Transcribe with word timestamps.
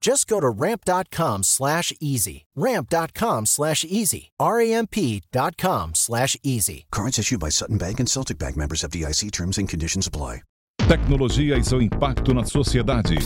Just 0.00 0.28
go 0.28 0.40
to 0.40 0.48
ramp.com 0.48 1.42
slash 1.42 1.92
easy. 2.00 2.46
Ramp.com 2.56 3.46
slash 3.46 3.84
easy. 3.84 4.30
R-A-M-P.com 4.38 5.94
slash 5.94 6.36
easy. 6.42 6.86
Cards 6.90 7.18
issued 7.18 7.40
by 7.40 7.50
Sutton 7.50 7.78
Bank 7.78 8.00
and 8.00 8.08
Celtic 8.08 8.38
Bank 8.38 8.56
members 8.56 8.84
of 8.84 8.90
DIC 8.90 9.30
terms 9.32 9.58
and 9.58 9.68
conditions 9.68 10.06
apply. 10.06 10.42
Tecnologia 10.88 11.58
e 11.58 11.64
seu 11.64 11.82
impacto 11.82 12.32
na 12.32 12.44
sociedade. 12.44 13.16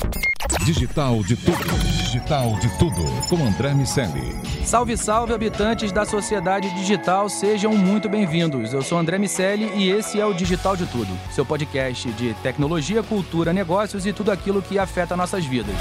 Digital 0.64 1.22
de 1.22 1.36
tudo. 1.36 1.78
Digital 2.02 2.58
de 2.58 2.78
tudo. 2.78 3.28
Com 3.28 3.36
André 3.46 3.72
Miceli. 3.72 4.34
Salve, 4.64 4.96
salve, 4.96 5.32
habitantes 5.32 5.92
da 5.92 6.04
sociedade 6.04 6.68
digital, 6.74 7.28
sejam 7.28 7.76
muito 7.76 8.08
bem-vindos. 8.08 8.72
Eu 8.72 8.82
sou 8.82 8.98
André 8.98 9.16
Miceli 9.16 9.70
e 9.76 9.90
esse 9.90 10.18
é 10.18 10.26
o 10.26 10.34
Digital 10.34 10.76
de 10.76 10.86
Tudo, 10.86 11.16
seu 11.30 11.46
podcast 11.46 12.10
de 12.12 12.34
tecnologia, 12.42 13.00
cultura, 13.00 13.52
negócios 13.52 14.06
e 14.06 14.12
tudo 14.12 14.32
aquilo 14.32 14.60
que 14.60 14.76
afeta 14.76 15.16
nossas 15.16 15.44
vidas. 15.44 15.76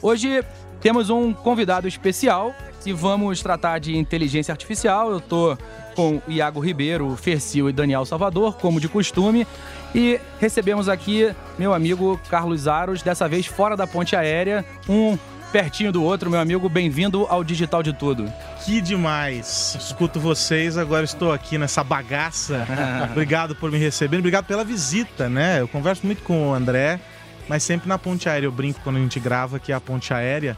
Hoje 0.00 0.42
temos 0.80 1.10
um 1.10 1.34
convidado 1.34 1.86
especial 1.86 2.54
e 2.86 2.92
vamos 2.92 3.42
tratar 3.42 3.78
de 3.78 3.96
inteligência 3.96 4.52
artificial. 4.52 5.10
Eu 5.10 5.20
tô 5.20 5.58
com 5.94 6.22
Iago 6.26 6.60
Ribeiro, 6.60 7.14
Fercil 7.16 7.68
e 7.68 7.72
Daniel 7.72 8.06
Salvador, 8.06 8.56
como 8.56 8.80
de 8.80 8.88
costume. 8.88 9.46
E 9.94 10.18
recebemos 10.40 10.88
aqui 10.88 11.30
meu 11.58 11.74
amigo 11.74 12.18
Carlos 12.30 12.66
Aros, 12.66 13.02
dessa 13.02 13.28
vez 13.28 13.46
fora 13.46 13.76
da 13.76 13.86
ponte 13.86 14.16
aérea, 14.16 14.64
um 14.88 15.18
pertinho 15.52 15.92
do 15.92 16.02
outro. 16.02 16.30
Meu 16.30 16.40
amigo, 16.40 16.68
bem-vindo 16.68 17.26
ao 17.28 17.44
Digital 17.44 17.82
de 17.82 17.92
Tudo. 17.92 18.32
Que 18.64 18.80
demais! 18.80 19.76
Escuto 19.80 20.20
vocês, 20.20 20.76
agora 20.76 21.04
estou 21.04 21.32
aqui 21.32 21.56
nessa 21.56 21.82
bagaça. 21.82 22.66
obrigado 23.10 23.54
por 23.54 23.70
me 23.70 23.78
receberem, 23.78 24.20
obrigado 24.20 24.46
pela 24.46 24.64
visita, 24.64 25.28
né? 25.28 25.60
Eu 25.60 25.68
converso 25.68 26.04
muito 26.04 26.22
com 26.22 26.50
o 26.50 26.54
André, 26.54 27.00
mas 27.48 27.62
sempre 27.62 27.88
na 27.88 27.98
ponte 27.98 28.28
aérea. 28.28 28.46
Eu 28.46 28.52
brinco 28.52 28.80
quando 28.82 28.96
a 28.96 29.00
gente 29.00 29.18
grava 29.20 29.58
que 29.58 29.72
é 29.72 29.74
a 29.74 29.80
ponte 29.80 30.12
aérea, 30.12 30.56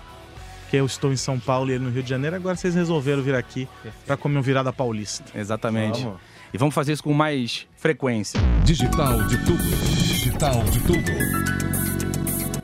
que 0.70 0.77
eu 0.77 0.87
estou 0.87 1.12
em 1.12 1.17
São 1.17 1.39
Paulo 1.39 1.70
e 1.70 1.75
ele 1.75 1.84
no 1.84 1.91
Rio 1.91 2.03
de 2.03 2.11
Janeiro. 2.11 2.37
Agora 2.37 2.57
vocês 2.57 2.75
resolveram 2.75 3.23
vir 3.23 3.34
aqui 3.34 3.69
para 4.07 4.17
comer 4.17 4.39
um 4.39 4.42
virada 4.42 4.73
paulista. 4.73 5.25
Exatamente. 5.35 6.07
E 6.53 6.59
vamos 6.59 6.75
fazer 6.75 6.92
isso 6.92 7.05
com 7.05 7.12
mais 7.12 7.67
frequência. 7.77 8.41
Digital 8.64 9.23
de 9.24 9.36
tudo. 9.45 9.63
Digital 9.63 10.64
de 10.64 10.80
tudo. 10.80 11.13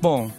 Bom, 0.00 0.31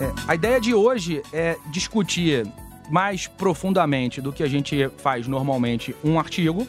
é, 0.00 0.12
a 0.26 0.34
ideia 0.34 0.60
de 0.60 0.74
hoje 0.74 1.22
é 1.32 1.56
discutir 1.70 2.46
mais 2.90 3.26
profundamente 3.26 4.20
do 4.20 4.32
que 4.32 4.42
a 4.42 4.48
gente 4.48 4.90
faz 4.98 5.26
normalmente 5.26 5.94
um 6.04 6.18
artigo. 6.18 6.66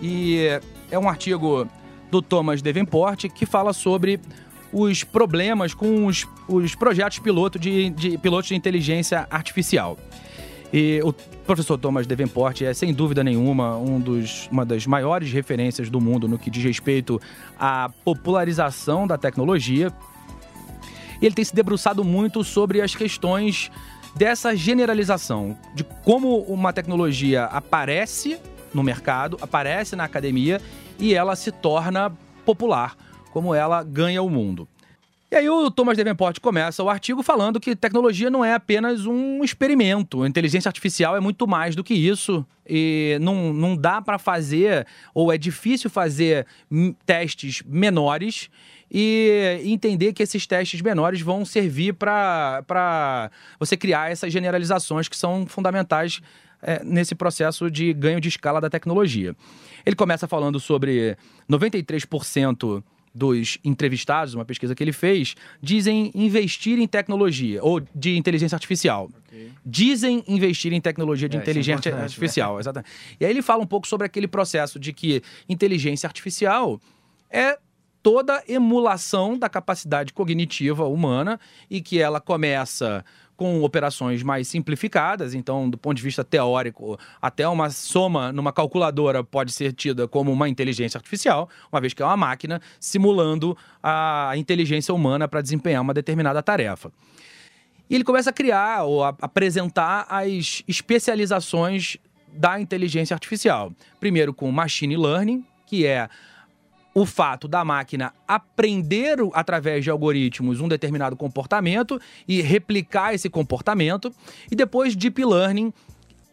E 0.00 0.60
é 0.90 0.98
um 0.98 1.08
artigo 1.08 1.68
do 2.10 2.22
Thomas 2.22 2.62
Davenport 2.62 3.26
que 3.28 3.44
fala 3.44 3.72
sobre 3.72 4.20
os 4.72 5.02
problemas 5.02 5.74
com 5.74 6.06
os, 6.06 6.26
os 6.46 6.74
projetos 6.74 7.18
piloto 7.18 7.58
de, 7.58 7.90
de 7.90 8.18
pilotos 8.18 8.48
de 8.48 8.54
inteligência 8.54 9.26
artificial. 9.30 9.96
E 10.72 11.00
o 11.02 11.12
professor 11.12 11.78
Thomas 11.78 12.06
Davenport 12.06 12.60
é, 12.60 12.74
sem 12.74 12.92
dúvida 12.92 13.24
nenhuma, 13.24 13.76
um 13.78 13.98
dos, 13.98 14.48
uma 14.52 14.66
das 14.66 14.86
maiores 14.86 15.32
referências 15.32 15.88
do 15.88 16.00
mundo 16.00 16.28
no 16.28 16.38
que 16.38 16.50
diz 16.50 16.62
respeito 16.62 17.20
à 17.58 17.90
popularização 18.04 19.06
da 19.06 19.16
tecnologia. 19.16 19.90
Ele 21.22 21.34
tem 21.34 21.44
se 21.44 21.54
debruçado 21.54 22.04
muito 22.04 22.44
sobre 22.44 22.82
as 22.82 22.94
questões 22.94 23.70
dessa 24.14 24.54
generalização, 24.56 25.56
de 25.74 25.84
como 25.84 26.38
uma 26.42 26.72
tecnologia 26.72 27.44
aparece 27.44 28.38
no 28.72 28.82
mercado, 28.82 29.38
aparece 29.40 29.96
na 29.96 30.04
academia 30.04 30.60
e 30.98 31.14
ela 31.14 31.36
se 31.36 31.52
torna 31.52 32.12
popular, 32.44 32.96
como 33.32 33.54
ela 33.54 33.82
ganha 33.82 34.22
o 34.22 34.28
mundo. 34.30 34.68
E 35.30 35.36
aí 35.36 35.48
o 35.48 35.70
Thomas 35.70 35.98
Davenport 35.98 36.40
começa 36.40 36.82
o 36.82 36.88
artigo 36.88 37.22
falando 37.22 37.60
que 37.60 37.76
tecnologia 37.76 38.30
não 38.30 38.42
é 38.42 38.54
apenas 38.54 39.04
um 39.04 39.44
experimento. 39.44 40.22
A 40.22 40.28
inteligência 40.28 40.70
artificial 40.70 41.14
é 41.14 41.20
muito 41.20 41.46
mais 41.46 41.76
do 41.76 41.84
que 41.84 41.92
isso. 41.92 42.46
E 42.66 43.18
não, 43.20 43.52
não 43.52 43.76
dá 43.76 44.00
para 44.00 44.18
fazer, 44.18 44.86
ou 45.14 45.30
é 45.30 45.36
difícil 45.36 45.90
fazer 45.90 46.46
testes 47.04 47.62
menores 47.66 48.48
e 48.90 49.60
entender 49.64 50.12
que 50.12 50.22
esses 50.22 50.46
testes 50.46 50.80
menores 50.80 51.20
vão 51.20 51.44
servir 51.44 51.94
para 51.94 53.30
você 53.58 53.76
criar 53.76 54.10
essas 54.10 54.32
generalizações 54.32 55.08
que 55.08 55.16
são 55.16 55.46
fundamentais 55.46 56.20
é, 56.62 56.82
nesse 56.82 57.14
processo 57.14 57.70
de 57.70 57.92
ganho 57.92 58.20
de 58.20 58.28
escala 58.28 58.60
da 58.60 58.70
tecnologia. 58.70 59.34
Ele 59.84 59.96
começa 59.96 60.26
falando 60.26 60.58
sobre 60.58 61.16
93% 61.48 62.82
dos 63.14 63.58
entrevistados, 63.64 64.34
uma 64.34 64.44
pesquisa 64.44 64.74
que 64.74 64.82
ele 64.82 64.92
fez, 64.92 65.34
dizem 65.60 66.10
investir 66.14 66.78
em 66.78 66.86
tecnologia 66.86 67.62
ou 67.62 67.80
de 67.94 68.16
inteligência 68.16 68.54
artificial. 68.54 69.10
Dizem 69.64 70.22
investir 70.26 70.72
em 70.72 70.80
tecnologia 70.80 71.28
de 71.28 71.36
É, 71.36 71.40
é 71.40 71.42
inteligência 71.42 71.88
importante, 71.88 72.02
artificial, 72.02 72.60
exatamente. 72.60 72.90
E 73.20 73.24
aí 73.24 73.30
ele 73.30 73.42
fala 73.42 73.62
um 73.62 73.66
pouco 73.66 73.86
sobre 73.86 74.06
aquele 74.06 74.28
processo 74.28 74.78
de 74.78 74.92
que 74.92 75.22
inteligência 75.48 76.06
artificial 76.06 76.80
é 77.30 77.58
toda 78.02 78.42
emulação 78.48 79.38
da 79.38 79.48
capacidade 79.48 80.12
cognitiva 80.12 80.86
humana 80.86 81.38
e 81.70 81.80
que 81.80 81.98
ela 82.00 82.20
começa 82.20 83.04
com 83.38 83.62
operações 83.62 84.20
mais 84.24 84.48
simplificadas, 84.48 85.32
então, 85.32 85.70
do 85.70 85.78
ponto 85.78 85.96
de 85.96 86.02
vista 86.02 86.24
teórico, 86.24 86.98
até 87.22 87.46
uma 87.46 87.70
soma 87.70 88.32
numa 88.32 88.52
calculadora 88.52 89.22
pode 89.22 89.52
ser 89.52 89.72
tida 89.72 90.08
como 90.08 90.32
uma 90.32 90.48
inteligência 90.48 90.98
artificial, 90.98 91.48
uma 91.70 91.80
vez 91.80 91.94
que 91.94 92.02
é 92.02 92.04
uma 92.04 92.16
máquina 92.16 92.60
simulando 92.80 93.56
a 93.80 94.32
inteligência 94.36 94.92
humana 94.92 95.28
para 95.28 95.40
desempenhar 95.40 95.80
uma 95.80 95.94
determinada 95.94 96.42
tarefa. 96.42 96.90
E 97.88 97.94
ele 97.94 98.02
começa 98.02 98.30
a 98.30 98.32
criar 98.32 98.82
ou 98.82 99.04
a 99.04 99.16
apresentar 99.22 100.04
as 100.10 100.64
especializações 100.66 101.96
da 102.32 102.60
inteligência 102.60 103.14
artificial. 103.14 103.72
Primeiro 104.00 104.34
com 104.34 104.50
machine 104.50 104.96
learning, 104.96 105.44
que 105.64 105.86
é 105.86 106.08
o 106.98 107.06
fato 107.06 107.46
da 107.46 107.64
máquina 107.64 108.12
aprender 108.26 109.18
através 109.32 109.84
de 109.84 109.90
algoritmos 109.90 110.60
um 110.60 110.66
determinado 110.66 111.14
comportamento 111.14 112.00
e 112.26 112.42
replicar 112.42 113.14
esse 113.14 113.30
comportamento, 113.30 114.12
e 114.50 114.56
depois 114.56 114.96
deep 114.96 115.24
learning. 115.24 115.72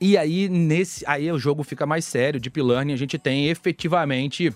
E 0.01 0.17
aí 0.17 0.49
nesse 0.49 1.05
aí 1.07 1.31
o 1.31 1.37
jogo 1.37 1.63
fica 1.63 1.85
mais 1.85 2.03
sério. 2.03 2.39
Deep 2.39 2.59
learning 2.61 2.93
a 2.93 2.97
gente 2.97 3.17
tem 3.19 3.47
efetivamente 3.47 4.51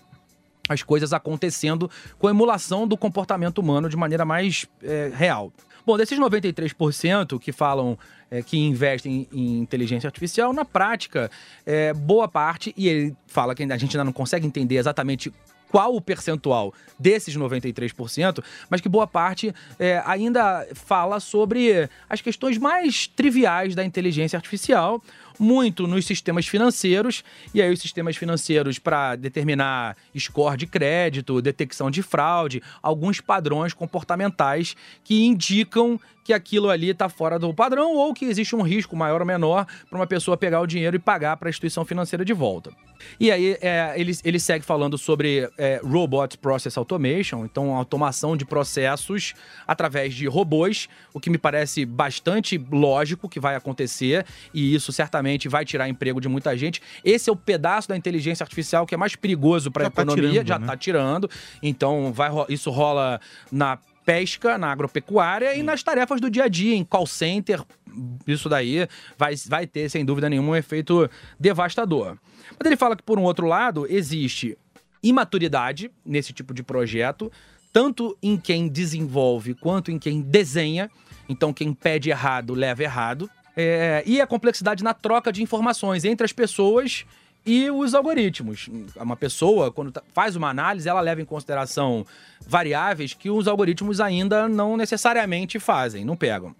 as 0.67 0.81
coisas 0.81 1.13
acontecendo 1.13 1.89
com 2.17 2.27
a 2.27 2.31
emulação 2.31 2.87
do 2.87 2.97
comportamento 2.97 3.59
humano 3.59 3.87
de 3.87 3.95
maneira 3.95 4.25
mais 4.25 4.65
é, 4.83 5.11
real. 5.13 5.53
Bom, 5.85 5.97
desses 5.97 6.19
93% 6.19 7.39
que 7.39 7.51
falam 7.51 7.97
é, 8.29 8.41
que 8.41 8.57
investem 8.57 9.27
em 9.31 9.59
inteligência 9.59 10.07
artificial, 10.07 10.53
na 10.53 10.65
prática, 10.65 11.31
é, 11.65 11.93
boa 11.93 12.27
parte, 12.27 12.73
e 12.77 12.87
ele 12.87 13.15
fala 13.25 13.55
que 13.55 13.63
a 13.63 13.77
gente 13.77 13.95
ainda 13.95 14.03
não 14.03 14.13
consegue 14.13 14.45
entender 14.45 14.75
exatamente 14.75 15.31
qual 15.69 15.95
o 15.95 16.01
percentual 16.01 16.73
desses 16.99 17.35
93%, 17.37 18.43
mas 18.69 18.81
que 18.81 18.89
boa 18.89 19.07
parte 19.07 19.53
é, 19.77 20.01
ainda 20.05 20.67
fala 20.73 21.19
sobre 21.19 21.89
as 22.09 22.21
questões 22.21 22.57
mais 22.57 23.07
triviais 23.07 23.75
da 23.75 23.85
inteligência 23.85 24.37
artificial, 24.37 25.01
muito 25.39 25.87
nos 25.87 26.05
sistemas 26.05 26.47
financeiros, 26.47 27.23
e 27.53 27.61
aí 27.61 27.71
os 27.71 27.79
sistemas 27.79 28.17
financeiros 28.17 28.77
para 28.77 29.15
determinar 29.15 29.95
score 30.17 30.57
de 30.57 30.67
crédito, 30.67 31.41
detecção 31.41 31.89
de 31.89 32.03
fraude, 32.03 32.61
alguns 32.81 33.21
padrões 33.21 33.73
comportamentais 33.73 34.75
que 35.03 35.23
indicam 35.25 35.99
que 36.29 36.33
aquilo 36.33 36.69
ali 36.69 36.89
está 36.89 37.09
fora 37.09 37.39
do 37.39 37.51
padrão 37.51 37.95
ou 37.95 38.13
que 38.13 38.25
existe 38.25 38.55
um 38.55 38.61
risco 38.61 38.95
maior 38.95 39.19
ou 39.19 39.25
menor 39.25 39.65
para 39.89 39.97
uma 39.97 40.05
pessoa 40.05 40.37
pegar 40.37 40.61
o 40.61 40.67
dinheiro 40.67 40.95
e 40.95 40.99
pagar 40.99 41.35
para 41.37 41.47
a 41.47 41.49
instituição 41.49 41.83
financeira 41.83 42.23
de 42.23 42.33
volta. 42.33 42.71
E 43.19 43.31
aí 43.31 43.57
é, 43.61 43.93
ele, 43.95 44.11
ele 44.23 44.39
segue 44.39 44.63
falando 44.63 44.95
sobre 44.95 45.49
é, 45.57 45.81
Robot 45.83 46.37
Process 46.37 46.77
Automation, 46.77 47.45
então 47.45 47.73
automação 47.73 48.37
de 48.37 48.45
processos 48.45 49.33
através 49.65 50.13
de 50.13 50.27
robôs, 50.27 50.87
o 51.13 51.19
que 51.19 51.31
me 51.31 51.37
parece 51.39 51.83
bastante 51.83 52.63
lógico 52.71 53.27
que 53.27 53.39
vai 53.39 53.55
acontecer 53.55 54.23
e 54.53 54.75
isso 54.75 54.91
certamente 54.91 55.28
vai 55.49 55.65
tirar 55.65 55.87
emprego 55.89 56.19
de 56.19 56.27
muita 56.27 56.57
gente. 56.57 56.81
Esse 57.03 57.29
é 57.29 57.33
o 57.33 57.35
pedaço 57.35 57.89
da 57.89 57.97
inteligência 57.97 58.43
artificial 58.43 58.85
que 58.85 58.95
é 58.95 58.97
mais 58.97 59.15
perigoso 59.15 59.69
para 59.69 59.87
a 59.87 59.89
tá 59.89 60.01
economia, 60.01 60.29
tirando, 60.29 60.47
já 60.47 60.59
né? 60.59 60.65
está 60.65 60.77
tirando. 60.77 61.29
Então 61.61 62.11
vai, 62.13 62.29
isso 62.49 62.71
rola 62.71 63.19
na 63.51 63.77
pesca, 64.09 64.57
na 64.57 64.71
agropecuária 64.71 65.55
e 65.55 65.61
nas 65.61 65.83
tarefas 65.83 66.19
do 66.19 66.31
dia 66.31 66.45
a 66.45 66.47
dia, 66.47 66.75
em 66.75 66.83
call 66.83 67.05
center. 67.05 67.61
Isso 68.25 68.49
daí 68.49 68.87
vai, 69.15 69.35
vai 69.47 69.67
ter, 69.67 69.87
sem 69.87 70.03
dúvida 70.03 70.27
nenhuma, 70.27 70.49
um 70.49 70.55
efeito 70.55 71.07
devastador. 71.39 72.17
Mas 72.57 72.65
ele 72.65 72.75
fala 72.75 72.95
que, 72.95 73.03
por 73.03 73.19
um 73.19 73.23
outro 73.23 73.45
lado, 73.45 73.85
existe 73.87 74.57
imaturidade 75.03 75.91
nesse 76.05 76.33
tipo 76.33 76.53
de 76.53 76.63
projeto, 76.63 77.31
tanto 77.71 78.17
em 78.21 78.35
quem 78.35 78.67
desenvolve 78.67 79.53
quanto 79.53 79.91
em 79.91 79.99
quem 79.99 80.21
desenha. 80.21 80.89
Então, 81.27 81.53
quem 81.53 81.71
pede 81.71 82.09
errado 82.09 82.55
leva 82.55 82.83
errado. 82.83 83.29
É, 83.61 84.03
e 84.05 84.21
a 84.21 84.25
complexidade 84.27 84.81
na 84.83 84.93
troca 84.93 85.33
de 85.33 85.43
informações 85.43 86.05
entre 86.05 86.23
as 86.23 86.31
pessoas 86.31 87.05
e 87.45 87.69
os 87.69 87.93
algoritmos. 87.93 88.69
Uma 88.95 89.17
pessoa, 89.17 89.69
quando 89.69 89.91
tá- 89.91 90.01
faz 90.13 90.35
uma 90.37 90.49
análise, 90.49 90.87
ela 90.87 91.01
leva 91.01 91.21
em 91.21 91.25
consideração 91.25 92.05
variáveis 92.47 93.13
que 93.13 93.29
os 93.29 93.49
algoritmos 93.49 93.99
ainda 93.99 94.47
não 94.47 94.77
necessariamente 94.77 95.59
fazem, 95.59 96.05
não 96.05 96.15
pegam. 96.15 96.55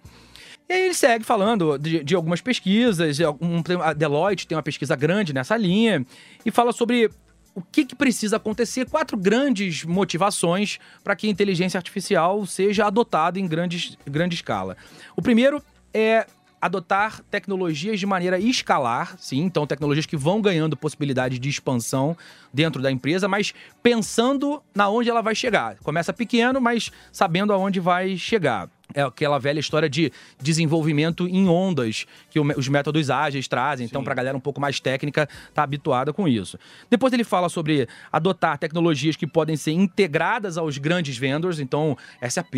E 0.67 0.73
aí 0.73 0.81
ele 0.85 0.93
segue 0.93 1.23
falando 1.23 1.77
de, 1.77 2.03
de 2.03 2.15
algumas 2.15 2.41
pesquisas, 2.41 3.19
algum- 3.21 3.61
a 3.81 3.93
Deloitte 3.93 4.45
tem 4.45 4.57
uma 4.57 4.63
pesquisa 4.63 4.95
grande 4.95 5.33
nessa 5.33 5.55
linha, 5.55 6.05
e 6.45 6.51
fala 6.51 6.73
sobre 6.73 7.09
o 7.55 7.61
que, 7.61 7.85
que 7.85 7.95
precisa 7.95 8.35
acontecer, 8.35 8.89
quatro 8.89 9.15
grandes 9.17 9.85
motivações 9.85 10.79
para 11.03 11.15
que 11.15 11.27
a 11.27 11.29
inteligência 11.29 11.77
artificial 11.77 12.45
seja 12.45 12.85
adotada 12.85 13.39
em 13.39 13.47
grandes, 13.47 13.97
grande 14.05 14.35
escala. 14.35 14.75
O 15.15 15.21
primeiro 15.21 15.63
é 15.93 16.25
adotar 16.61 17.21
tecnologias 17.29 17.99
de 17.99 18.05
maneira 18.05 18.39
escalar, 18.39 19.15
sim, 19.17 19.39
então 19.39 19.65
tecnologias 19.65 20.05
que 20.05 20.17
vão 20.17 20.41
ganhando 20.41 20.75
possibilidade 20.75 21.39
de 21.39 21.49
expansão 21.49 22.15
dentro 22.53 22.81
da 22.81 22.91
empresa, 22.91 23.27
mas 23.27 23.53
pensando 23.81 24.61
na 24.73 24.89
onde 24.89 25.09
ela 25.09 25.21
vai 25.21 25.35
chegar. 25.35 25.77
Começa 25.83 26.11
pequeno, 26.11 26.59
mas 26.59 26.91
sabendo 27.11 27.53
aonde 27.53 27.79
vai 27.79 28.17
chegar. 28.17 28.69
É 28.93 29.03
aquela 29.03 29.37
velha 29.37 29.59
história 29.59 29.87
de 29.87 30.11
desenvolvimento 30.41 31.27
em 31.27 31.47
ondas 31.47 32.07
que 32.29 32.39
os 32.39 32.67
métodos 32.67 33.11
ágeis 33.11 33.47
trazem. 33.47 33.85
Então, 33.85 34.03
para 34.03 34.13
a 34.13 34.15
galera 34.15 34.35
um 34.35 34.39
pouco 34.41 34.59
mais 34.59 34.79
técnica, 34.79 35.29
tá 35.53 35.61
habituada 35.61 36.11
com 36.11 36.27
isso. 36.27 36.57
Depois 36.89 37.13
ele 37.13 37.23
fala 37.23 37.49
sobre 37.49 37.87
adotar 38.11 38.57
tecnologias 38.57 39.15
que 39.15 39.27
podem 39.27 39.55
ser 39.55 39.73
integradas 39.73 40.57
aos 40.57 40.79
grandes 40.79 41.17
vendors, 41.17 41.59
então 41.59 41.95
SAP, 42.27 42.55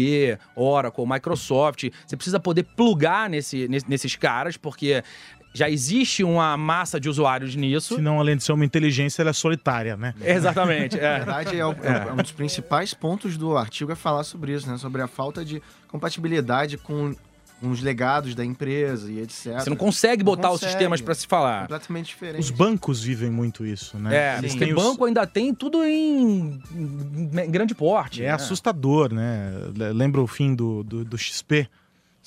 Oracle, 0.55 1.05
Microsoft. 1.05 1.89
Você 2.07 2.15
precisa 2.15 2.39
poder 2.39 2.63
plugar 2.63 3.29
nesse- 3.29 3.67
nesses 3.67 4.15
caras, 4.15 4.55
porque 4.55 5.03
já 5.53 5.69
existe 5.69 6.23
uma 6.23 6.55
massa 6.55 6.99
de 6.99 7.09
usuários 7.09 7.55
nisso. 7.55 7.95
Senão, 7.95 8.19
além 8.19 8.37
de 8.37 8.43
ser 8.43 8.53
uma 8.53 8.63
inteligência, 8.65 9.21
ela 9.21 9.31
é 9.31 9.33
solitária, 9.33 9.97
né? 9.97 10.13
Exatamente. 10.23 10.95
Na 10.97 11.03
É. 11.03 11.17
verdade, 11.17 11.59
é, 11.59 11.65
o- 11.65 11.71
é 11.83 12.11
um 12.13 12.17
dos 12.17 12.31
principais 12.31 12.93
pontos 12.93 13.37
do 13.37 13.57
artigo 13.57 13.91
é 13.91 13.95
falar 13.95 14.23
sobre 14.23 14.53
isso, 14.53 14.69
né? 14.69 14.77
Sobre 14.77 15.01
a 15.01 15.07
falta 15.07 15.43
de 15.43 15.61
compatibilidade 15.87 16.77
com, 16.77 17.13
os 17.63 17.79
legados 17.79 18.33
da 18.33 18.43
empresa 18.43 19.11
e 19.11 19.19
etc. 19.19 19.53
Você 19.59 19.69
não 19.69 19.77
consegue 19.77 20.23
botar 20.23 20.47
os 20.49 20.53
consegue. 20.55 20.71
sistemas 20.71 20.99
para 20.99 21.13
se 21.13 21.27
falar. 21.27 21.61
Completamente 21.61 22.07
diferente. 22.07 22.39
Os 22.41 22.49
bancos 22.49 23.03
vivem 23.03 23.29
muito 23.29 23.63
isso, 23.63 23.99
né? 23.99 24.15
É, 24.15 24.37
Eles 24.39 24.55
porque 24.55 24.73
os- 24.73 24.83
banco 24.83 25.05
ainda 25.05 25.27
tem 25.27 25.53
tudo 25.53 25.83
em, 25.83 26.59
em 26.73 27.51
grande 27.51 27.75
porte. 27.75 28.23
É 28.23 28.29
né? 28.29 28.31
assustador, 28.31 29.13
né? 29.13 29.51
Le- 29.75 29.93
Lembra 29.93 30.21
o 30.21 30.25
fim 30.25 30.55
do, 30.55 30.81
do, 30.83 31.05
do 31.05 31.15
XP? 31.19 31.69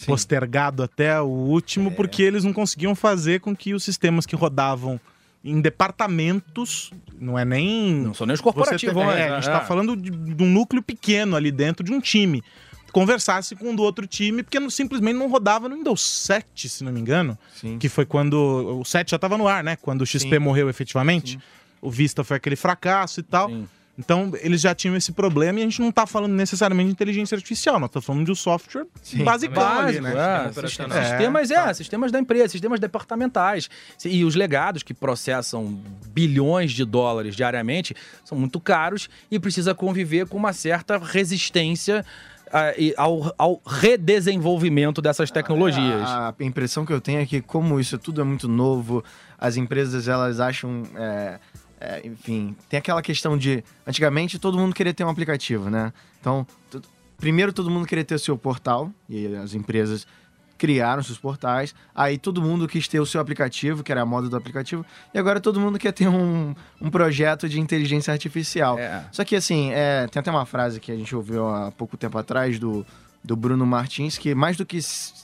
Postergado 0.07 0.83
até 0.83 1.21
o 1.21 1.27
último, 1.27 1.91
porque 1.93 2.23
eles 2.23 2.43
não 2.45 2.53
conseguiam 2.53 2.95
fazer 2.95 3.41
com 3.41 3.55
que 3.55 3.73
os 3.75 3.83
sistemas 3.85 4.27
que 4.27 4.35
rodavam 4.35 4.99
em 5.45 5.61
departamentos, 5.61 6.91
não 7.21 7.39
é 7.39 7.45
nem. 7.45 7.95
Não 7.95 8.15
são 8.15 8.27
nem 8.27 8.35
os 8.35 8.41
corporativos. 8.41 8.95
tem- 8.95 9.07
né? 9.07 9.21
é, 9.21 9.29
a 9.29 9.35
gente 9.41 9.49
É. 9.49 9.53
tá 9.53 9.61
falando 9.61 9.97
de, 9.97 10.11
de 10.11 10.43
um 10.43 10.49
núcleo 10.51 10.83
pequeno 10.83 11.37
ali 11.37 11.51
dentro 11.53 11.85
de 11.85 11.93
um 11.93 12.01
time. 12.01 12.43
Conversasse 12.93 13.57
com 13.57 13.73
o 13.73 13.77
do 13.77 13.83
outro 13.83 14.07
time, 14.07 14.43
porque 14.43 14.59
não- 14.61 14.71
simplesmente 14.71 15.17
não 15.17 15.29
rodava 15.29 15.69
no 15.69 15.77
Windows 15.77 16.01
7, 16.01 16.69
se 16.69 16.85
não 16.85 16.93
me 16.93 17.01
engano. 17.01 17.37
Sim. 17.55 17.79
Que 17.79 17.89
foi 17.89 18.07
quando. 18.07 18.35
O 18.81 18.85
7 18.85 19.11
já 19.13 19.19
tava 19.19 19.37
no 19.37 19.49
ar, 19.49 19.65
né? 19.65 19.77
Quando 19.77 20.03
o 20.03 20.07
XP 20.07 20.31
Sim. 20.31 20.39
morreu 20.39 20.69
efetivamente. 20.71 21.33
Sim. 21.33 21.39
O 21.83 21.91
Vista 21.91 22.23
foi 22.25 22.37
aquele 22.37 22.57
fracasso 22.57 23.21
e 23.21 23.23
tal. 23.23 23.49
Sim. 23.49 23.69
Então, 23.99 24.33
eles 24.41 24.61
já 24.61 24.75
tinham 24.75 24.97
esse 24.97 25.13
problema 25.13 25.61
e 25.61 25.63
a 25.63 25.65
gente 25.65 25.81
não 25.81 25.93
tá 25.93 26.07
falando 26.07 26.33
necessariamente 26.33 26.89
de 26.89 26.93
inteligência 26.93 27.37
artificial, 27.37 27.79
nós 27.79 27.89
estamos 27.89 28.05
falando 28.05 28.25
de 28.25 28.33
um 28.33 28.35
software 28.35 28.87
Sim, 29.01 29.23
basicão 29.23 29.63
ali, 29.63 30.01
Básico, 30.01 30.03
né? 30.03 30.45
é, 30.45 30.49
operacional. 30.49 30.99
É, 30.99 31.05
sistemas, 31.05 31.51
é, 31.51 31.75
sistemas 31.75 32.13
da 32.13 32.19
empresa, 32.19 32.49
sistemas 32.49 32.81
departamentais. 32.81 33.71
E 34.05 34.25
os 34.25 34.35
legados 34.35 34.83
que 34.83 34.93
processam 34.93 35.81
bilhões 36.09 36.73
de 36.73 36.85
dólares 36.85 37.37
diariamente 37.37 37.95
são 38.25 38.37
muito 38.37 38.59
caros 38.59 39.09
e 39.31 39.39
precisa 39.39 39.75
conviver 39.75 40.27
com 40.27 40.37
uma 40.37 40.53
certa 40.53 40.99
resistência 40.99 42.05
ah, 42.53 42.73
ao, 42.97 43.35
ao 43.39 43.63
redesenvolvimento 43.65 45.01
dessas 45.01 45.31
tecnologias. 45.31 46.09
A, 46.09 46.35
a 46.39 46.45
impressão 46.45 46.85
que 46.85 46.93
eu 46.93 47.01
tenho 47.01 47.21
é 47.21 47.27
que, 47.27 47.41
como 47.41 47.79
isso 47.79 47.97
tudo 47.99 48.21
é 48.21 48.25
muito 48.25 48.49
novo, 48.49 49.05
as 49.39 49.57
empresas 49.57 50.09
elas 50.09 50.41
acham. 50.41 50.83
é, 50.97 51.39
é, 51.81 52.07
enfim, 52.07 52.57
tem 52.69 52.79
aquela 52.79 53.03
questão 53.03 53.37
de. 53.37 53.63
Antigamente 53.87 54.39
todo 54.39 54.59
mundo 54.59 54.75
queria 54.75 54.95
ter 54.95 55.05
um 55.05 55.09
aplicativo, 55.09 55.69
né? 55.69 55.93
Então, 56.21 56.47
primeiro 57.19 57.53
todo 57.53 57.71
mundo 57.71 57.87
queria 57.87 58.05
ter 58.05 58.15
o 58.15 58.19
seu 58.19 58.39
portal, 58.39 58.91
e 59.09 59.27
as 59.37 59.55
empresas 59.55 60.07
criaram 60.57 61.03
seus 61.03 61.19
portais. 61.19 61.75
Aí 61.95 62.17
todo 62.17 62.41
mundo 62.41 62.67
quis 62.67 62.89
ter 62.89 63.01
o 63.01 63.07
seu 63.07 63.21
aplicativo, 63.21 63.83
que 63.83 63.93
era 63.93 64.03
a 64.03 64.07
moda 64.07 64.29
do 64.29 64.37
aplicativo, 64.37 64.85
e 65.13 65.19
agora 65.19 65.41
todo 65.41 65.61
mundo 65.61 65.79
quer 65.79 65.93
ter 65.93 66.09
um, 66.09 66.55
um 66.81 66.91
projeto 66.91 67.49
de 67.49 67.61
inteligência 67.61 68.13
artificial. 68.13 68.79
É. 68.79 69.05
Só 69.13 69.25
que 69.25 69.37
assim, 69.37 69.71
é, 69.73 70.07
tem 70.07 70.21
até 70.21 70.31
uma 70.31 70.47
frase 70.47 70.81
que 70.81 70.93
a 70.93 70.97
gente 70.97 71.15
ouviu 71.15 71.49
há 71.49 71.71
pouco 71.73 71.97
tempo 71.97 72.17
atrás 72.17 72.59
do, 72.59 72.87
do 73.23 73.37
Bruno 73.37 73.67
Martins, 73.67 74.17
que 74.17 74.35
mais 74.35 74.57
do 74.57 74.65
que 74.65 74.79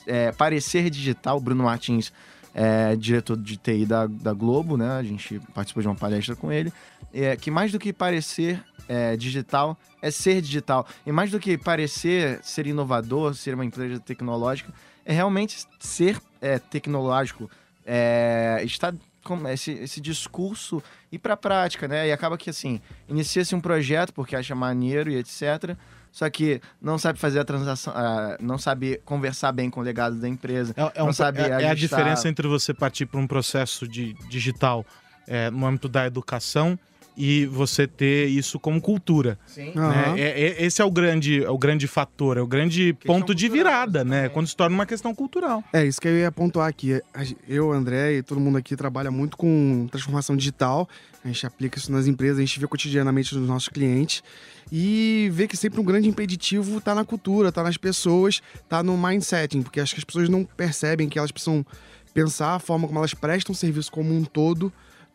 é, 0.05 0.31
parecer 0.31 0.89
digital, 0.89 1.39
Bruno 1.39 1.63
Martins 1.63 2.11
é 2.53 2.95
diretor 2.95 3.37
de 3.37 3.57
TI 3.57 3.85
da, 3.85 4.07
da 4.07 4.33
Globo, 4.33 4.77
né? 4.77 4.91
A 4.97 5.03
gente 5.03 5.39
participou 5.53 5.81
de 5.81 5.87
uma 5.87 5.95
palestra 5.95 6.35
com 6.35 6.51
ele. 6.51 6.71
É, 7.13 7.35
que 7.35 7.49
mais 7.49 7.71
do 7.71 7.79
que 7.79 7.93
parecer 7.93 8.63
é, 8.87 9.15
digital, 9.15 9.77
é 10.01 10.11
ser 10.11 10.41
digital. 10.41 10.85
E 11.05 11.11
mais 11.11 11.31
do 11.31 11.39
que 11.39 11.57
parecer 11.57 12.39
ser 12.43 12.67
inovador, 12.67 13.33
ser 13.33 13.53
uma 13.53 13.65
empresa 13.65 13.99
tecnológica, 13.99 14.73
é 15.05 15.13
realmente 15.13 15.65
ser 15.79 16.21
é, 16.41 16.59
tecnológico. 16.59 17.49
É, 17.85 18.61
está 18.63 18.93
com 19.23 19.47
esse, 19.47 19.71
esse 19.71 20.01
discurso 20.01 20.81
ir 21.11 21.19
para 21.19 21.35
a 21.35 21.37
prática, 21.37 21.87
né? 21.87 22.07
E 22.07 22.11
acaba 22.11 22.37
que 22.37 22.49
assim, 22.49 22.81
inicia-se 23.07 23.55
um 23.55 23.61
projeto 23.61 24.13
porque 24.13 24.35
acha 24.35 24.55
maneiro 24.55 25.09
e 25.09 25.17
etc. 25.17 25.77
Só 26.11 26.29
que 26.29 26.59
não 26.81 26.97
sabe 26.97 27.17
fazer 27.19 27.39
a 27.39 27.45
transação, 27.45 27.93
ah, 27.95 28.37
não 28.41 28.57
sabe 28.57 28.99
conversar 29.05 29.51
bem 29.53 29.69
com 29.69 29.79
o 29.79 29.83
legado 29.83 30.15
da 30.19 30.27
empresa. 30.27 30.73
É, 30.75 30.81
é 30.95 31.03
um- 31.03 31.07
é- 31.39 31.49
é 31.63 31.69
a 31.69 31.73
diferença 31.73 32.27
entre 32.29 32.47
você 32.47 32.73
partir 32.73 33.05
para 33.05 33.19
um 33.19 33.25
processo 33.27 33.87
de 33.87 34.13
digital 34.29 34.85
é, 35.27 35.49
no 35.49 35.65
âmbito 35.65 35.87
da 35.87 36.05
educação 36.05 36.77
e 37.15 37.45
você 37.45 37.85
ter 37.87 38.27
isso 38.27 38.59
como 38.59 38.81
cultura. 38.81 39.37
Sim. 39.45 39.73
né? 39.75 40.13
É- 40.17 40.41
é- 40.41 40.65
esse 40.65 40.81
é 40.81 40.85
o 40.85 40.91
grande, 40.91 41.43
é 41.43 41.49
o 41.49 41.57
grande 41.57 41.87
fator, 41.87 42.37
é 42.37 42.41
o 42.41 42.47
grande 42.47 42.93
Questão 42.93 43.15
ponto 43.15 43.35
de 43.35 43.49
virada, 43.49 44.03
né? 44.03 44.29
Quando 44.29 44.47
se 44.47 44.55
torna 44.55 44.73
uma 44.73 44.85
questão 44.85 45.13
cultural. 45.13 45.63
É, 45.73 45.85
isso 45.85 45.99
que 45.99 46.07
eu 46.07 46.17
ia 46.17 46.31
pontuar 46.31 46.67
aqui. 46.67 47.01
Eu, 47.47 47.71
André 47.71 48.13
e 48.13 48.23
todo 48.23 48.39
mundo 48.39 48.57
aqui 48.57 48.75
trabalha 48.75 49.11
muito 49.11 49.37
com 49.37 49.87
transformação 49.91 50.35
digital. 50.35 50.87
A 51.23 51.27
gente 51.27 51.45
aplica 51.45 51.77
isso 51.77 51.91
nas 51.91 52.07
empresas, 52.07 52.37
a 52.37 52.41
gente 52.41 52.59
vê 52.59 52.67
cotidianamente 52.67 53.35
nos 53.35 53.47
nossos 53.47 53.69
clientes. 53.69 54.23
E 54.71 55.29
vê 55.33 55.47
que 55.47 55.57
sempre 55.57 55.81
um 55.81 55.83
grande 55.83 56.07
impeditivo 56.07 56.79
tá 56.79 56.95
na 56.95 57.03
cultura, 57.03 57.51
tá 57.51 57.61
nas 57.61 57.75
pessoas, 57.75 58.41
tá 58.69 58.81
no 58.81 58.97
mindsetting, 58.97 59.61
porque 59.61 59.81
acho 59.81 59.93
que 59.93 59.99
as 59.99 60.05
pessoas 60.05 60.29
não 60.29 60.45
percebem 60.45 61.09
que 61.09 61.19
elas 61.19 61.31
precisam 61.31 61.65
pensar 62.13 62.55
a 62.55 62.59
forma 62.59 62.87
como 62.87 62.99
elas 62.99 63.13
prestam 63.13 63.53
serviço 63.53 63.91
como 63.91 64.13
um 64.15 64.23
todo 64.23 64.71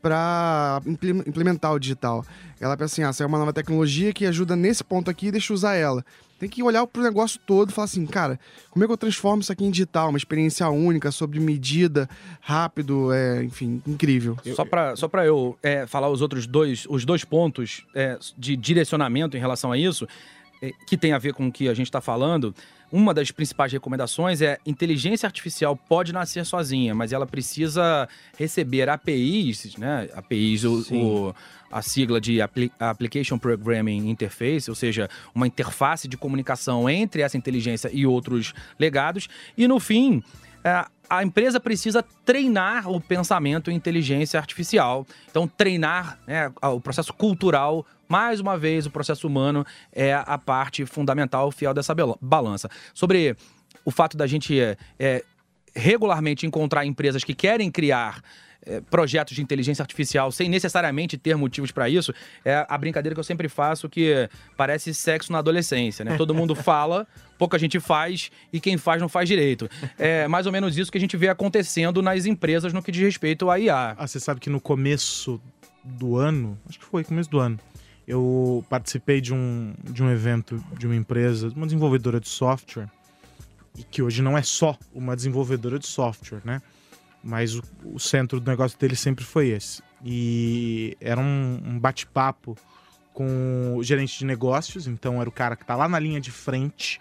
para 0.07 0.81
implementar 1.27 1.73
o 1.73 1.81
digital. 1.81 2.25
Ela 2.61 2.77
pensa 2.77 2.95
assim, 2.95 3.03
ah, 3.03 3.13
saiu 3.13 3.27
uma 3.27 3.39
nova 3.39 3.53
tecnologia 3.53 4.13
que 4.13 4.25
ajuda 4.25 4.55
nesse 4.55 4.85
ponto 4.85 5.11
aqui, 5.11 5.33
deixa 5.33 5.53
eu 5.53 5.55
usar 5.57 5.75
ela. 5.75 6.05
Tem 6.39 6.49
que 6.49 6.63
olhar 6.63 6.87
pro 6.87 7.03
negócio 7.03 7.41
todo 7.45 7.71
e 7.71 7.73
falar 7.73 7.87
assim, 7.87 8.07
cara, 8.07 8.39
como 8.71 8.85
é 8.85 8.87
que 8.87 8.93
eu 8.93 8.97
transformo 8.97 9.43
isso 9.43 9.51
aqui 9.51 9.65
em 9.65 9.71
digital? 9.71 10.11
Uma 10.11 10.17
experiência 10.17 10.69
única, 10.69 11.11
sobre 11.11 11.41
medida, 11.41 12.09
rápido, 12.41 13.13
é, 13.13 13.43
enfim, 13.43 13.83
incrível. 13.85 14.37
Só 14.55 14.65
para 14.65 14.95
só 14.95 15.11
eu 15.25 15.59
é, 15.61 15.89
falar 15.89 16.09
os 16.09 16.23
outros 16.23 16.47
dois, 16.47 16.87
os 16.89 17.05
dois 17.05 17.25
pontos 17.25 17.85
é, 17.93 18.17
de 18.39 18.57
direcionamento 18.57 19.37
em 19.37 19.41
relação 19.41 19.73
a 19.73 19.79
isso, 19.79 20.07
é, 20.63 20.71
que 20.87 20.97
tem 20.97 21.15
a 21.15 21.19
ver 21.19 21.35
com 21.35 21.49
o 21.49 21.53
que 21.53 21.69
a 21.69 21.75
gente 21.75 21.89
está 21.89 22.01
falando, 22.01 22.55
uma 22.93 23.13
das 23.13 23.31
principais 23.31 23.73
recomendações 23.73 24.41
é 24.41 24.59
inteligência 24.65 25.27
artificial 25.27 25.77
pode 25.77 26.13
nascer 26.13 26.45
sozinha, 26.47 26.95
mas 26.95 27.13
ela 27.13 27.27
precisa 27.27 28.09
receber 28.39 28.89
APIs, 28.89 29.77
né? 29.77 30.09
APIs, 30.15 30.65
o, 30.65 30.85
o- 30.95 31.35
a 31.71 31.83
sigla 31.83 32.21
de 32.21 32.41
Appli- 32.41 32.71
Application 32.79 33.39
Programming 33.39 34.09
Interface, 34.09 34.71
ou 34.71 34.75
seja, 34.77 35.11
uma 35.35 35.47
interface 35.49 36.07
de 36.07 36.17
comunicação 36.17 36.89
entre 36.89 37.23
essa 37.23 37.37
inteligência 37.37 37.91
e 37.93 38.07
outros 38.07 38.55
legados. 38.79 39.29
E 39.59 39.67
no 39.67 39.81
fim, 39.81 40.23
é, 40.63 40.85
a 41.11 41.23
empresa 41.25 41.59
precisa 41.59 42.05
treinar 42.25 42.89
o 42.89 43.01
pensamento 43.01 43.71
em 43.71 43.75
inteligência 43.75 44.39
artificial. 44.39 45.05
Então, 45.29 45.47
treinar 45.49 46.19
né, 46.27 46.53
o 46.63 46.81
processo 46.81 47.13
cultural, 47.13 47.85
mais 48.09 48.41
uma 48.41 48.57
vez, 48.59 48.87
o 48.87 48.91
processo 48.91 49.27
humano 49.27 49.65
é 49.93 50.15
a 50.15 50.39
parte 50.39 50.85
fundamental, 50.87 51.51
fiel 51.51 51.75
dessa 51.75 51.95
balança. 52.21 52.69
Sobre 52.95 53.37
o 53.85 53.91
fato 53.91 54.17
da 54.17 54.27
gente 54.27 54.59
é, 54.59 54.77
é, 54.99 55.25
regularmente 55.75 56.47
encontrar 56.47 56.85
empresas 56.85 57.23
que 57.23 57.35
querem 57.35 57.71
criar 57.71 58.23
é, 58.67 58.81
projetos 58.81 59.37
de 59.37 59.43
inteligência 59.43 59.83
artificial 59.83 60.33
sem 60.33 60.49
necessariamente 60.49 61.17
ter 61.17 61.37
motivos 61.37 61.71
para 61.71 61.89
isso, 61.89 62.13
é 62.45 62.67
a 62.69 62.77
brincadeira 62.77 63.15
que 63.15 63.21
eu 63.21 63.25
sempre 63.25 63.49
faço 63.49 63.89
que 63.89 64.29
parece 64.57 64.93
sexo 64.93 65.31
na 65.31 65.39
adolescência, 65.39 66.05
né? 66.05 66.17
Todo 66.17 66.35
mundo 66.35 66.55
fala, 66.55 67.07
pouca 67.39 67.59
gente 67.59 67.79
faz 67.79 68.31
e 68.53 68.59
quem 68.59 68.77
faz 68.77 69.01
não 69.01 69.09
faz 69.09 69.29
direito. 69.29 69.71
É 69.97 70.27
mais 70.27 70.47
ou 70.47 70.53
menos 70.53 70.77
isso 70.77 70.91
que 70.91 70.99
a 70.99 71.01
gente 71.01 71.17
vê 71.17 71.29
acontecendo 71.29 72.03
nas 72.03 72.27
empresas 72.27 72.73
no 72.73 72.83
que 72.83 72.91
diz 72.91 73.03
respeito 73.03 73.49
à 73.49 73.61
IA. 73.61 73.95
Ah, 73.97 74.07
você 74.07 74.19
sabe 74.19 74.41
que 74.41 74.51
no 74.51 74.61
começo 74.61 75.41
do 75.85 76.17
ano, 76.17 76.59
acho 76.69 76.79
que 76.81 76.85
foi 76.85 77.05
começo 77.05 77.31
do 77.31 77.39
ano, 77.39 77.61
eu 78.07 78.65
participei 78.69 79.21
de 79.21 79.35
um, 79.35 79.75
de 79.83 80.03
um 80.03 80.11
evento 80.11 80.63
de 80.79 80.87
uma 80.87 80.95
empresa, 80.95 81.53
uma 81.57 81.67
desenvolvedora 81.67 82.21
de 82.21 82.29
software, 82.29 82.89
e 83.77 83.83
que 83.83 84.03
hoje 84.03 84.23
não 84.23 84.39
é 84.39 84.43
só 84.43 84.79
uma 84.95 85.17
desenvolvedora 85.17 85.79
de 85.79 85.87
software, 85.87 86.41
né? 86.45 86.63
Mas 87.23 87.57
o, 87.57 87.63
o 87.85 87.99
centro 87.99 88.39
do 88.39 88.49
negócio 88.49 88.79
dele 88.79 88.95
sempre 88.95 89.25
foi 89.25 89.49
esse. 89.49 89.83
E 90.05 90.97
era 91.01 91.21
um, 91.21 91.61
um 91.65 91.79
bate-papo 91.79 92.57
com 93.13 93.75
o 93.77 93.83
gerente 93.83 94.19
de 94.19 94.25
negócios, 94.25 94.87
então 94.87 95.21
era 95.21 95.29
o 95.29 95.33
cara 95.33 95.57
que 95.57 95.63
está 95.63 95.75
lá 95.75 95.89
na 95.89 95.99
linha 95.99 96.21
de 96.21 96.31
frente, 96.31 97.01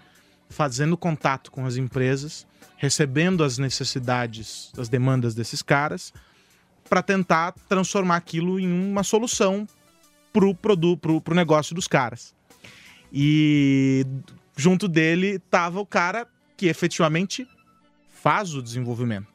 fazendo 0.49 0.97
contato 0.97 1.51
com 1.51 1.65
as 1.65 1.75
empresas, 1.75 2.47
recebendo 2.77 3.43
as 3.43 3.57
necessidades, 3.57 4.71
as 4.77 4.89
demandas 4.89 5.35
desses 5.35 5.61
caras, 5.61 6.13
para 6.89 7.03
tentar 7.03 7.53
transformar 7.69 8.15
aquilo 8.15 8.59
em 8.59 8.71
uma 8.71 9.03
solução 9.03 9.67
pro 10.35 10.53
produto, 10.53 10.99
pro, 10.99 11.21
pro 11.21 11.33
negócio 11.33 11.73
dos 11.73 11.87
caras. 11.87 12.35
E 13.11 14.05
junto 14.57 14.85
dele 14.85 15.39
tava 15.39 15.79
o 15.79 15.85
cara 15.85 16.27
que 16.57 16.67
efetivamente 16.67 17.47
faz 18.09 18.53
o 18.53 18.61
desenvolvimento. 18.61 19.27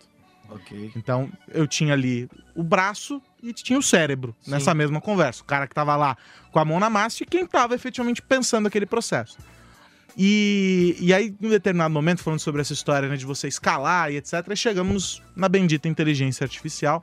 Ok. 0.51 0.93
Então 0.95 1.33
eu 1.49 1.67
tinha 1.67 1.95
ali 1.95 2.29
o 2.55 2.63
braço 2.63 3.23
e 3.43 3.55
tinha 3.55 3.79
o 3.79 3.83
cérebro 3.83 4.37
Sim. 4.43 4.51
nessa 4.51 4.75
mesma 4.75 5.01
conversa. 5.01 5.43
O 5.43 5.47
cara 5.47 5.67
que 5.67 5.75
tava 5.75 5.97
lá 5.97 6.19
com 6.53 6.59
a 6.59 6.65
mão 6.67 6.79
na 6.79 6.91
massa 6.91 7.23
e 7.23 7.27
quem 7.27 7.47
tava 7.47 7.75
efetivamente 7.75 8.21
pensando 8.21 8.67
aquele 8.67 8.85
processo. 8.85 9.39
E, 10.19 10.97
e 11.01 11.15
aí, 11.15 11.35
em 11.41 11.47
um 11.47 11.51
determinado 11.51 11.95
momento, 11.95 12.23
falando 12.23 12.41
sobre 12.41 12.61
essa 12.61 12.75
história 12.75 13.09
né, 13.09 13.17
de 13.17 13.25
você 13.25 13.49
escalar 13.49 14.13
e 14.13 14.17
etc., 14.17 14.55
chegamos 14.55 15.23
na 15.35 15.49
bendita 15.49 15.89
inteligência 15.89 16.45
artificial. 16.45 17.03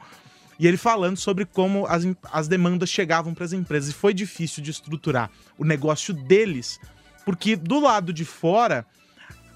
E 0.59 0.67
ele 0.67 0.77
falando 0.77 1.17
sobre 1.17 1.45
como 1.45 1.85
as, 1.85 2.03
as 2.31 2.47
demandas 2.47 2.89
chegavam 2.89 3.33
para 3.33 3.45
as 3.45 3.53
empresas. 3.53 3.89
E 3.89 3.93
foi 3.93 4.13
difícil 4.13 4.63
de 4.63 4.71
estruturar 4.71 5.29
o 5.57 5.63
negócio 5.63 6.13
deles, 6.13 6.79
porque 7.25 7.55
do 7.55 7.79
lado 7.79 8.11
de 8.11 8.25
fora, 8.25 8.85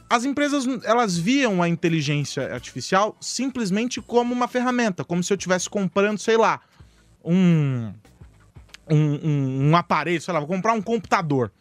as 0.10 0.26
empresas 0.26 0.66
elas 0.84 1.18
viam 1.18 1.64
a 1.64 1.70
inteligência 1.70 2.54
artificial 2.54 3.16
simplesmente 3.20 4.02
como 4.02 4.34
uma 4.34 4.48
ferramenta, 4.48 5.04
como 5.04 5.24
se 5.24 5.34
eu 5.34 5.38
estivesse 5.38 5.70
comprando, 5.70 6.20
sei 6.20 6.38
lá, 6.38 6.60
um, 7.24 7.94
um, 8.90 9.70
um, 9.70 9.76
aparelho, 9.76 10.22
sei 10.22 10.34
lá, 10.34 10.40
vou 10.40 10.50
comprar 10.50 10.74
um 10.74 10.82
computador. 10.82 11.52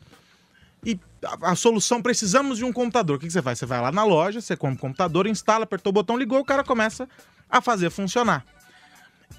E 0.84 0.98
a, 1.24 1.52
a 1.52 1.54
solução, 1.54 2.02
precisamos 2.02 2.58
de 2.58 2.64
um 2.64 2.72
computador. 2.72 3.16
O 3.16 3.20
que, 3.20 3.26
que 3.26 3.32
você 3.32 3.42
faz? 3.42 3.58
Você 3.58 3.66
vai 3.66 3.80
lá 3.80 3.92
na 3.92 4.04
loja, 4.04 4.40
você 4.40 4.56
compra 4.56 4.74
um 4.74 4.78
computador, 4.78 5.26
instala, 5.26 5.64
apertou 5.64 5.90
o 5.90 5.94
botão, 5.94 6.16
ligou, 6.16 6.40
o 6.40 6.44
cara 6.44 6.64
começa 6.64 7.08
a 7.48 7.60
fazer 7.60 7.90
funcionar. 7.90 8.44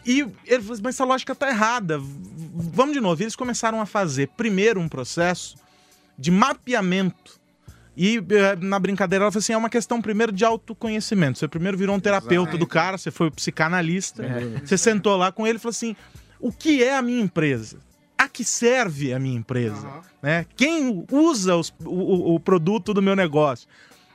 E 0.05 0.20
ele 0.46 0.62
falou 0.62 0.74
assim, 0.74 0.81
mas 0.84 0.96
essa 0.96 1.05
lógica 1.05 1.36
tá 1.36 1.50
errada. 1.50 2.00
Vamos 2.00 2.93
de 2.93 3.00
novo. 3.00 3.22
E 3.22 3.24
eles 3.25 3.36
começaram 3.36 3.79
a 3.79 3.86
fazer 3.86 4.29
primeiro 4.29 4.79
um 4.79 4.88
processo 4.89 5.55
de 6.17 6.31
mapeamento. 6.31 7.39
E 7.96 8.17
eh, 8.17 8.55
na 8.60 8.79
brincadeira 8.79 9.25
ela 9.25 9.31
falou 9.31 9.39
assim: 9.41 9.53
é 9.53 9.58
uma 9.58 9.70
questão 9.70 10.01
primeiro 10.01 10.31
de 10.31 10.46
autoconhecimento. 10.46 11.38
Você 11.39 11.48
primeiro 11.48 11.77
virou 11.77 11.96
um 11.96 12.00
terapeuta 12.00 12.58
do 12.58 12.65
cara, 12.67 12.98
você 12.98 13.12
foi 13.12 13.27
o 13.27 13.31
psicanalista, 13.31 14.24
você 14.65 14.77
sentou 14.77 15.17
lá 15.17 15.31
com 15.31 15.46
ele 15.46 15.58
e 15.58 15.60
falou 15.60 15.72
assim: 15.72 15.96
o 16.39 16.51
que 16.51 16.84
é 16.84 16.96
a 16.96 17.01
minha 17.01 17.22
empresa? 17.22 17.77
A 18.17 18.27
que 18.29 18.43
serve 18.46 19.13
a 19.13 19.20
minha 19.20 19.38
empresa? 19.38 19.88
Né? 20.22 20.46
Quem 20.55 21.05
usa 21.12 21.55
os- 21.58 21.74
o- 21.84 22.36
o 22.36 22.39
produto 22.39 22.93
do 22.93 23.01
meu 23.01 23.15
negócio? 23.15 23.67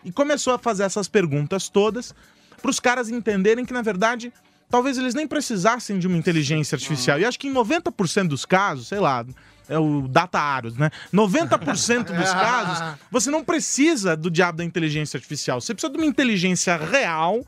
E 0.04 0.10
começou 0.12 0.54
a 0.54 0.58
fazer 0.58 0.84
essas 0.84 1.06
perguntas 1.08 1.68
todas 1.68 2.14
para 2.62 2.70
os 2.70 2.80
caras 2.80 3.10
entenderem 3.10 3.64
que, 3.64 3.72
na 3.72 3.82
verdade, 3.82 4.32
talvez 4.68 4.98
eles 4.98 5.14
nem 5.14 5.26
precisassem 5.26 5.98
de 5.98 6.06
uma 6.06 6.16
inteligência 6.16 6.76
artificial. 6.76 7.18
E 7.18 7.24
acho 7.24 7.38
que 7.38 7.48
em 7.48 7.52
90% 7.52 8.28
dos 8.28 8.44
casos, 8.44 8.88
sei 8.88 8.98
lá, 8.98 9.24
é 9.68 9.78
o 9.78 10.06
data 10.08 10.38
aros, 10.38 10.76
né? 10.76 10.90
90% 11.12 12.04
dos 12.04 12.30
casos, 12.32 12.98
você 13.10 13.30
não 13.30 13.44
precisa 13.44 14.16
do 14.16 14.30
diabo 14.30 14.58
da 14.58 14.64
inteligência 14.64 15.16
artificial. 15.16 15.60
Você 15.60 15.74
precisa 15.74 15.92
de 15.92 15.98
uma 15.98 16.06
inteligência 16.06 16.76
real 16.76 17.44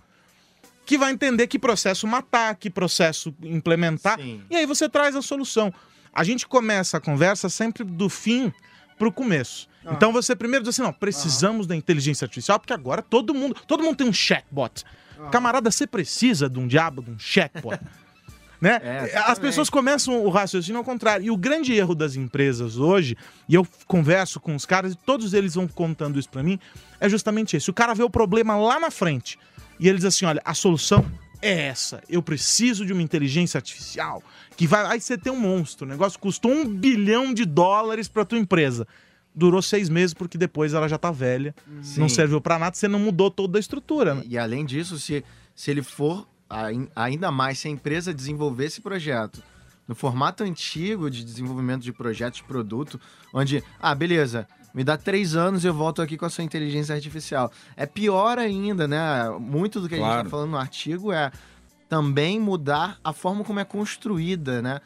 que 0.84 0.96
vai 0.96 1.12
entender 1.12 1.46
que 1.46 1.58
processo 1.58 2.06
matar, 2.06 2.54
que 2.54 2.70
processo 2.70 3.34
implementar. 3.42 4.18
Sim. 4.18 4.42
E 4.48 4.56
aí 4.56 4.66
você 4.66 4.88
traz 4.88 5.14
a 5.14 5.22
solução. 5.22 5.72
A 6.12 6.24
gente 6.24 6.46
começa 6.46 6.96
a 6.96 7.00
conversa 7.00 7.48
sempre 7.48 7.84
do 7.84 8.08
fim 8.08 8.52
pro 8.98 9.12
começo. 9.12 9.68
Então 9.90 10.12
você 10.12 10.34
primeiro 10.34 10.64
diz 10.64 10.74
assim, 10.74 10.82
não, 10.82 10.92
precisamos 10.92 11.66
da 11.66 11.74
inteligência 11.74 12.24
artificial, 12.24 12.58
porque 12.58 12.72
agora 12.72 13.00
todo 13.00 13.32
mundo, 13.34 13.56
todo 13.66 13.82
mundo 13.82 13.96
tem 13.96 14.06
um 14.06 14.12
chatbot. 14.12 14.84
Camarada, 15.30 15.70
você 15.70 15.86
precisa 15.86 16.48
de 16.48 16.58
um 16.58 16.66
diabo 16.66 17.02
de 17.02 17.10
um 17.10 17.18
chatbot. 17.18 17.78
né? 18.60 18.80
É, 18.82 19.18
As 19.18 19.38
pessoas 19.38 19.70
começam 19.70 20.24
o 20.24 20.28
raciocínio 20.28 20.78
ao 20.78 20.84
contrário. 20.84 21.26
E 21.26 21.30
o 21.30 21.36
grande 21.36 21.72
erro 21.74 21.94
das 21.94 22.16
empresas 22.16 22.76
hoje, 22.76 23.16
e 23.48 23.54
eu 23.54 23.66
converso 23.86 24.40
com 24.40 24.54
os 24.54 24.64
caras 24.64 24.92
e 24.92 24.96
todos 24.96 25.34
eles 25.34 25.54
vão 25.54 25.68
contando 25.68 26.18
isso 26.18 26.28
pra 26.28 26.42
mim, 26.42 26.58
é 27.00 27.08
justamente 27.08 27.56
esse. 27.56 27.70
O 27.70 27.74
cara 27.74 27.94
vê 27.94 28.02
o 28.02 28.10
problema 28.10 28.56
lá 28.56 28.80
na 28.80 28.90
frente 28.90 29.38
e 29.78 29.88
ele 29.88 29.98
diz 29.98 30.06
assim: 30.06 30.24
olha, 30.24 30.42
a 30.44 30.54
solução 30.54 31.04
é 31.40 31.68
essa. 31.68 32.02
Eu 32.08 32.22
preciso 32.22 32.84
de 32.84 32.92
uma 32.92 33.02
inteligência 33.02 33.58
artificial 33.58 34.22
que 34.56 34.66
vai. 34.66 34.84
Aí 34.86 35.00
você 35.00 35.16
tem 35.16 35.32
um 35.32 35.38
monstro. 35.38 35.86
O 35.86 35.88
negócio 35.88 36.18
custou 36.18 36.50
um 36.50 36.64
bilhão 36.64 37.32
de 37.32 37.44
dólares 37.44 38.08
pra 38.08 38.24
tua 38.24 38.38
empresa. 38.38 38.86
Durou 39.38 39.62
seis 39.62 39.88
meses 39.88 40.12
porque 40.12 40.36
depois 40.36 40.74
ela 40.74 40.88
já 40.88 40.98
tá 40.98 41.10
velha, 41.12 41.54
não 41.66 41.82
Sim. 41.82 42.08
serviu 42.08 42.40
pra 42.40 42.58
nada, 42.58 42.74
você 42.74 42.88
não 42.88 42.98
mudou 42.98 43.30
toda 43.30 43.58
a 43.58 43.60
estrutura. 43.60 44.14
né? 44.16 44.22
E 44.26 44.36
além 44.36 44.64
disso, 44.66 44.98
se, 44.98 45.24
se 45.54 45.70
ele 45.70 45.82
for 45.82 46.26
ain- 46.50 46.88
ainda 46.96 47.30
mais, 47.30 47.58
se 47.60 47.68
a 47.68 47.70
empresa 47.70 48.12
desenvolver 48.12 48.64
esse 48.64 48.80
projeto 48.80 49.40
no 49.86 49.94
formato 49.94 50.42
antigo 50.42 51.08
de 51.10 51.24
desenvolvimento 51.24 51.82
de 51.82 51.92
projetos 51.92 52.38
de 52.40 52.44
produto, 52.44 53.00
onde, 53.32 53.62
ah, 53.80 53.94
beleza, 53.94 54.46
me 54.74 54.82
dá 54.84 54.96
três 54.98 55.34
anos 55.36 55.64
e 55.64 55.66
eu 55.66 55.72
volto 55.72 56.02
aqui 56.02 56.16
com 56.18 56.26
a 56.26 56.30
sua 56.30 56.44
inteligência 56.44 56.94
artificial. 56.94 57.50
É 57.76 57.86
pior 57.86 58.38
ainda, 58.38 58.86
né? 58.88 59.30
Muito 59.40 59.80
do 59.80 59.88
que 59.88 59.94
a 59.94 59.98
gente 59.98 60.06
está 60.06 60.24
falando 60.28 60.50
no 60.50 60.58
artigo 60.58 61.12
é 61.12 61.30
também 61.88 62.38
mudar 62.38 62.98
a 63.02 63.12
forma 63.14 63.42
como 63.44 63.60
é 63.60 63.64
construída, 63.64 64.60
né? 64.60 64.80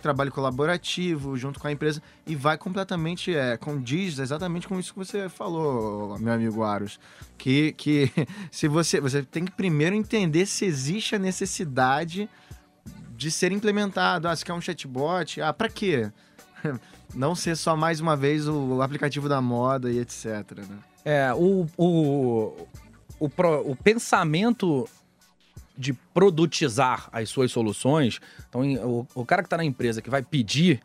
Trabalho 0.00 0.32
colaborativo 0.32 1.36
junto 1.36 1.60
com 1.60 1.66
a 1.66 1.72
empresa 1.72 2.02
e 2.26 2.34
vai 2.34 2.56
completamente, 2.56 3.34
é, 3.34 3.56
condiz 3.56 4.18
exatamente 4.18 4.66
com 4.66 4.80
isso 4.80 4.92
que 4.92 4.98
você 4.98 5.28
falou, 5.28 6.18
meu 6.18 6.32
amigo 6.32 6.62
Aros. 6.62 6.98
Que, 7.36 7.72
que 7.72 8.10
se 8.50 8.68
você, 8.68 9.00
você 9.00 9.22
tem 9.22 9.44
que 9.44 9.52
primeiro 9.52 9.94
entender 9.94 10.46
se 10.46 10.64
existe 10.64 11.14
a 11.14 11.18
necessidade 11.18 12.28
de 13.16 13.30
ser 13.30 13.52
implementado. 13.52 14.28
Ah, 14.28 14.36
se 14.36 14.44
quer 14.44 14.52
um 14.52 14.60
chatbot, 14.60 15.40
ah, 15.40 15.52
pra 15.52 15.68
quê? 15.68 16.10
Não 17.14 17.34
ser 17.34 17.56
só 17.56 17.76
mais 17.76 18.00
uma 18.00 18.16
vez 18.16 18.48
o 18.48 18.82
aplicativo 18.82 19.28
da 19.28 19.40
moda 19.40 19.90
e 19.90 19.98
etc, 19.98 20.26
né? 20.68 20.78
É, 21.04 21.32
o, 21.32 21.66
o, 21.76 22.66
o, 23.20 23.30
o 23.64 23.76
pensamento 23.76 24.88
de 25.76 25.92
produtizar 25.92 27.08
as 27.12 27.28
suas 27.28 27.50
soluções, 27.52 28.20
então 28.48 28.62
o, 28.84 29.06
o 29.14 29.24
cara 29.24 29.42
que 29.42 29.46
está 29.46 29.56
na 29.56 29.64
empresa 29.64 30.00
que 30.02 30.10
vai 30.10 30.22
pedir 30.22 30.80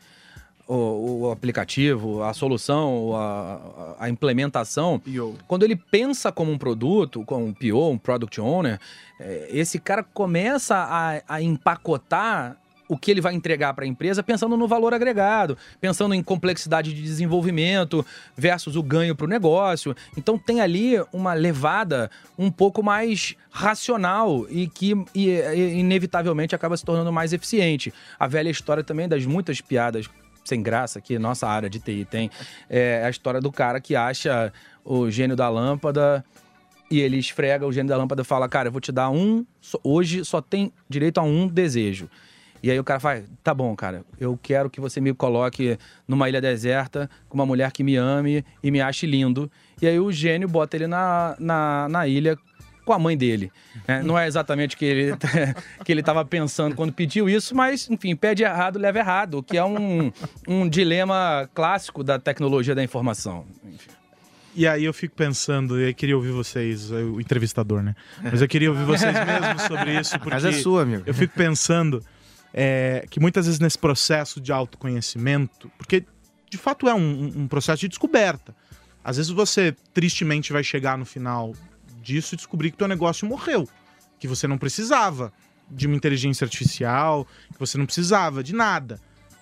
o, 0.68 1.24
o 1.24 1.32
aplicativo, 1.32 2.24
a 2.24 2.34
solução, 2.34 3.16
a, 3.16 3.96
a- 4.00 4.10
implementação, 4.10 5.02
quando 5.48 5.64
ele 5.64 5.76
pensa 5.76 6.32
como 6.32 6.52
um 6.52 6.58
produto, 6.58 7.26
como 7.26 7.46
um 7.46 7.54
PO, 7.54 7.90
um 7.90 7.98
Product 7.98 8.40
Owner, 8.40 8.80
eh, 9.20 9.48
esse 9.52 9.80
cara 9.80 10.02
começa 10.04 10.76
a, 10.78 11.22
a 11.28 11.42
empacotar 11.42 12.58
o 12.92 12.98
que 12.98 13.10
ele 13.10 13.22
vai 13.22 13.34
entregar 13.34 13.74
para 13.74 13.86
a 13.86 13.88
empresa 13.88 14.22
pensando 14.22 14.58
no 14.58 14.68
valor 14.68 14.94
agregado, 14.94 15.58
pensando 15.80 16.14
em 16.14 16.22
complexidade 16.22 16.94
de 16.94 17.02
desenvolvimento 17.02 18.06
versus 18.36 18.76
o 18.76 18.84
ganho 18.84 19.16
para 19.16 19.26
o 19.26 19.30
negócio. 19.30 19.96
Então 20.18 20.38
tem 20.38 20.60
ali 20.60 20.96
uma 21.14 21.34
levada 21.34 22.12
um 22.38 22.52
pouco 22.52 22.84
mais 22.84 23.38
racional 23.50 24.46
e 24.50 24.68
que 24.68 24.92
e- 25.16 25.30
e- 25.30 25.80
inevitavelmente 25.80 26.54
acaba 26.54 26.76
se 26.76 26.84
tornando 26.84 27.14
mais 27.14 27.32
eficiente. 27.32 27.94
A 28.20 28.28
velha 28.28 28.50
história 28.50 28.84
também 28.84 29.08
das 29.08 29.26
muitas 29.26 29.62
piadas 29.62 30.10
sem 30.44 30.62
graça 30.62 31.00
que 31.00 31.18
nossa 31.18 31.48
área 31.48 31.70
de 31.70 31.80
TI 31.80 32.04
tem 32.04 32.30
é 32.70 33.06
a 33.06 33.10
história 33.10 33.40
do 33.40 33.54
cara 33.54 33.80
que 33.80 33.96
acha 33.96 34.52
o 34.84 35.10
gênio 35.10 35.38
da 35.38 35.48
lâmpada 35.48 36.26
e 36.90 37.00
ele 37.00 37.16
esfrega 37.18 37.66
o 37.66 37.72
gênio 37.72 37.88
da 37.90 37.96
lâmpada 37.96 38.22
fala: 38.26 38.50
Cara, 38.50 38.68
eu 38.68 38.72
vou 38.74 38.82
te 38.82 38.92
dar 38.92 39.10
um. 39.10 39.46
Hoje 39.82 40.26
só 40.26 40.42
tem 40.42 40.74
direito 40.90 41.20
a 41.20 41.24
um 41.24 41.48
desejo. 41.48 42.10
E 42.64 42.70
aí 42.70 42.80
o 42.80 42.84
cara 42.84 43.00
fala: 43.00 43.24
Tá 43.44 43.54
bom, 43.54 43.76
cara, 43.76 44.04
eu 44.20 44.38
quero 44.42 44.70
que 44.70 44.80
você 44.80 45.02
me 45.02 45.14
coloque 45.14 45.78
numa 46.08 46.30
ilha 46.30 46.42
deserta 46.42 47.10
com 47.28 47.36
uma 47.36 47.46
mulher 47.46 47.72
que 47.72 47.84
me 47.84 47.96
ame 47.96 48.46
e 48.64 48.72
me 48.72 48.82
ache 48.82 49.06
lindo. 49.06 49.52
E 49.82 49.88
aí 49.88 50.00
o 50.00 50.12
gênio 50.12 50.48
bota 50.48 50.76
ele 50.78 50.88
na, 50.88 51.36
na, 51.40 51.88
na 51.90 52.08
ilha 52.08 52.38
com 52.86 52.94
a 52.94 53.00
mãe 53.00 53.18
dele. 53.18 53.52
né? 53.88 54.02
Não 54.04 54.18
é 54.18 54.28
exatamente 54.28 54.76
o 54.76 54.78
que 54.80 54.86
ele 54.86 55.18
que 55.86 55.92
ele 55.92 56.02
estava 56.02 56.24
pensando 56.26 56.76
quando 56.76 56.92
pediu 56.94 57.30
isso, 57.30 57.56
mas, 57.56 57.90
enfim, 57.90 58.16
pede 58.16 58.44
errado, 58.44 58.78
leva 58.78 59.00
errado, 59.00 59.36
o 59.36 59.44
que 59.44 59.58
é 59.58 59.64
um, 59.64 60.12
um 60.48 60.68
dilema 60.68 61.50
clássico 61.54 62.04
da 62.04 62.20
tecnologia 62.20 62.76
da 62.76 62.84
informação. 62.84 63.46
E 64.54 64.68
aí 64.68 64.84
eu 64.84 64.94
fico 64.94 65.16
pensando, 65.16 65.80
e 65.80 65.90
eu 65.90 65.94
queria 65.94 66.16
ouvir 66.16 66.32
vocês, 66.32 66.92
o 66.92 67.22
entrevistador, 67.22 67.82
né? 67.82 67.96
Mas 68.22 68.42
eu 68.42 68.48
queria 68.48 68.70
ouvir 68.70 68.84
vocês 68.84 69.14
mesmos 69.14 69.62
sobre 69.64 69.98
isso, 69.98 70.12
porque 70.20 70.32
Casa 70.32 70.50
é 70.50 70.52
sua, 70.52 70.82
amigo. 70.82 71.04
eu 71.06 71.14
fico 71.14 71.34
pensando 71.34 72.04
é, 72.54 73.06
que 73.10 73.20
muitas 73.20 73.46
vezes 73.46 73.60
nesse 73.60 73.78
processo 73.78 74.42
de 74.42 74.52
autoconhecimento, 74.52 75.72
porque 75.78 76.06
de 76.50 76.58
fato 76.58 76.88
é 76.88 76.94
um, 76.94 77.44
um 77.44 77.48
processo 77.48 77.82
de 77.82 77.88
descoberta. 77.88 78.56
Às 79.04 79.18
vezes 79.18 79.32
você 79.32 79.76
tristemente 79.94 80.54
vai 80.54 80.64
chegar 80.64 80.98
no 80.98 81.06
final 81.06 81.54
disso 82.02 82.36
e 82.36 82.38
descobrir 82.38 82.72
que 82.72 82.78
teu 82.78 82.88
negócio 82.88 83.28
morreu, 83.28 83.68
que 84.20 84.28
você 84.28 84.48
não 84.48 84.58
precisava 84.58 85.32
de 85.70 85.88
uma 85.88 85.96
inteligência 85.96 86.46
artificial, 86.46 87.26
que 87.54 87.60
você 87.60 87.78
não 87.78 87.86
precisava 87.86 88.44
de 88.44 88.54
nada. 88.54 89.00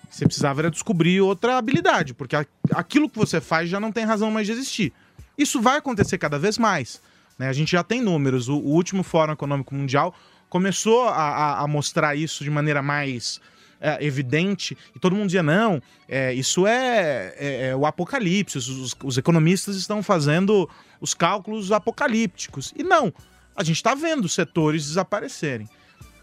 Que 0.08 0.16
Você 0.16 0.24
precisava 0.24 0.60
era 0.60 0.70
descobrir 0.70 1.20
outra 1.20 1.58
habilidade, 1.58 2.14
porque 2.14 2.36
aquilo 2.72 3.08
que 3.08 3.18
você 3.18 3.40
faz 3.40 3.68
já 3.68 3.80
não 3.80 3.92
tem 3.92 4.04
razão 4.04 4.30
mais 4.30 4.46
de 4.46 4.52
existir. 4.52 4.92
Isso 5.36 5.60
vai 5.60 5.78
acontecer 5.78 6.18
cada 6.18 6.38
vez 6.38 6.58
mais. 6.58 7.02
né? 7.38 7.48
A 7.48 7.52
gente 7.52 7.72
já 7.72 7.82
tem 7.82 8.00
números. 8.00 8.48
O, 8.48 8.56
o 8.56 8.70
último 8.70 9.02
Fórum 9.02 9.32
Econômico 9.32 9.74
Mundial 9.74 10.14
começou 10.50 11.08
a, 11.08 11.14
a- 11.14 11.60
a 11.62 11.66
mostrar 11.66 12.14
isso 12.14 12.44
de 12.44 12.50
maneira 12.50 12.82
mais 12.82 13.40
é, 13.80 14.04
evidente. 14.04 14.76
E 14.94 14.98
todo 14.98 15.16
mundo 15.16 15.26
dizia: 15.26 15.42
não, 15.42 15.80
é, 16.06 16.34
isso 16.34 16.66
é, 16.66 17.34
é- 17.38 17.68
é 17.68 17.76
o 17.76 17.86
apocalipse. 17.86 18.58
Os, 18.58 18.94
os- 19.02 19.16
economistas 19.16 19.76
estão 19.76 20.02
fazendo 20.02 20.68
os 21.00 21.14
cálculos 21.14 21.72
apocalípticos. 21.72 22.74
E 22.76 22.82
não, 22.82 23.10
a 23.56 23.64
gente 23.64 23.76
está 23.76 23.94
vendo 23.94 24.28
setores 24.28 24.84
desaparecerem. 24.86 25.66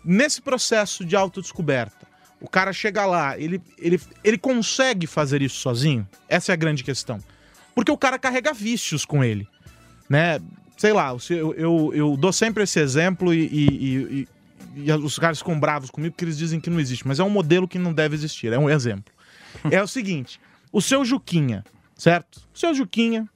Nesse 0.06 0.42
processo 0.42 1.04
de 1.04 1.16
autodescoberta, 1.16 2.06
o 2.40 2.48
cara 2.48 2.72
chega 2.72 3.06
lá, 3.06 3.38
ele, 3.40 3.60
ele, 3.80 4.00
ele 4.24 4.38
consegue 4.38 5.08
fazer 5.08 5.42
isso 5.42 5.56
sozinho? 5.60 6.08
Essa 6.30 6.52
é 6.52 6.54
a 6.54 6.56
grande 6.56 6.84
questão. 6.84 7.20
Porque 7.74 7.92
o 7.92 7.98
cara 7.98 8.20
carrega 8.20 8.54
vícios 8.54 9.04
com 9.04 9.24
ele, 9.24 9.48
né? 10.10 10.40
Sei 10.78 10.94
lá, 10.94 11.16
eu, 11.30 11.54
eu, 11.56 11.92
eu 11.94 12.18
dou 12.18 12.32
sempre 12.32 12.64
esse 12.64 12.80
exemplo 12.80 13.34
e, 13.34 13.46
e- 13.48 14.28
e- 14.76 14.86
e- 14.86 14.92
os 14.94 15.18
caras 15.18 15.40
ficam 15.40 15.60
bravos 15.60 15.90
comigo 15.90 16.14
porque 16.14 16.24
eles 16.24 16.38
dizem 16.38 16.60
que 16.60 16.70
não 16.70 16.80
existe, 16.80 17.08
mas 17.08 17.20
é 17.20 17.24
um 17.24 17.30
modelo 17.30 17.68
que 17.68 17.80
não 17.80 17.92
deve 17.92 18.16
existir, 18.16 18.54
é 18.54 18.60
um 18.60 18.70
exemplo. 18.70 19.12
é 19.72 19.82
o 19.82 19.88
seguinte, 19.88 20.40
o 20.72 20.82
seu 20.82 21.04
Juquinha, 21.04 21.66
certo? 21.96 22.38
O 22.54 22.58
seu 22.60 22.74
Juquinha, 22.76 23.28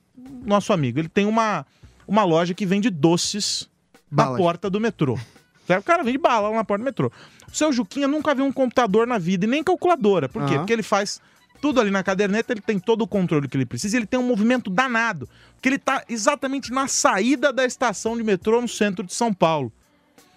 nosso 0.45 0.71
amigo, 0.71 0.99
ele 0.99 1.09
tem 1.09 1.25
uma, 1.25 1.65
uma 2.07 2.23
loja 2.23 2.53
que 2.53 2.65
vende 2.65 2.89
doces 2.91 3.67
na 4.11 4.25
porta 4.37 4.69
do 4.69 4.79
metrô. 4.79 5.17
Certo? 5.65 5.81
O 5.83 5.85
cara 5.85 6.03
vende 6.03 6.17
bala 6.17 6.49
lá 6.49 6.55
na 6.57 6.63
porta 6.63 6.83
do 6.83 6.85
metrô. 6.85 7.11
O 7.51 7.55
seu 7.55 7.71
Juquinha 7.71 8.07
nunca 8.07 8.35
viu 8.35 8.43
um 8.45 8.51
computador 8.51 9.07
na 9.07 9.17
vida 9.17 9.45
e 9.45 9.47
nem 9.47 9.63
calculadora. 9.63 10.27
Por 10.27 10.43
quê? 10.45 10.49
Aham. 10.53 10.57
Porque 10.59 10.73
ele 10.73 10.83
faz 10.83 11.21
tudo 11.61 11.79
ali 11.79 11.91
na 11.91 12.03
caderneta, 12.03 12.51
ele 12.51 12.61
tem 12.61 12.79
todo 12.79 13.03
o 13.03 13.07
controle 13.07 13.47
que 13.47 13.55
ele 13.55 13.65
precisa 13.65 13.95
e 13.95 13.99
ele 13.99 14.07
tem 14.07 14.19
um 14.19 14.27
movimento 14.27 14.69
danado. 14.69 15.29
Porque 15.53 15.69
ele 15.69 15.77
tá 15.77 16.03
exatamente 16.09 16.71
na 16.71 16.87
saída 16.87 17.53
da 17.53 17.63
estação 17.63 18.17
de 18.17 18.23
metrô 18.23 18.59
no 18.59 18.67
centro 18.67 19.05
de 19.05 19.13
São 19.13 19.31
Paulo. 19.31 19.71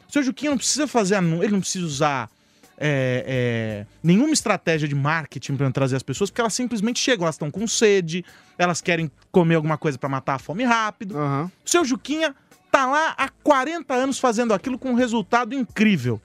O 0.07 0.13
seu 0.13 0.23
Juquinha 0.23 0.51
não 0.51 0.59
precisa 0.59 0.87
fazer 0.87 1.17
ele 1.17 1.49
não 1.49 1.61
precisa 1.61 1.87
usar 1.87 2.31
é, 2.77 3.25
é, 3.27 3.87
nenhuma 4.03 4.33
estratégia 4.33 4.87
de 4.87 4.95
marketing 4.95 5.57
para 5.57 5.71
trazer 5.71 5.97
as 5.97 6.03
pessoas, 6.03 6.31
porque 6.31 6.41
elas 6.41 6.55
simplesmente 6.55 7.01
chegam, 7.01 7.25
elas 7.25 7.37
estão 7.37 7.51
com 7.51 7.67
sede, 7.67 8.25
elas 8.59 8.81
querem 8.81 9.11
comer 9.33 9.55
alguma 9.55 9.79
coisa 9.79 9.99
para 9.99 10.09
matar 10.09 10.35
a 10.35 10.39
fome 10.39 10.65
rápido. 10.65 11.17
Aham. 11.17 11.51
O 11.65 11.71
seu 11.71 11.85
Juquinha 11.85 12.35
tá 12.71 12.87
lá 12.87 13.15
há 13.17 13.29
40 13.43 13.95
anos 13.95 14.19
fazendo 14.19 14.53
aquilo 14.53 14.79
com 14.79 14.91
um 14.91 14.95
resultado 14.95 15.55
incrível. 15.55 16.21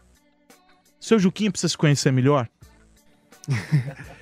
Seu 0.99 1.17
Juquinha 1.17 1.49
precisa 1.49 1.69
se 1.69 1.77
conhecer 1.77 2.11
melhor? 2.11 2.49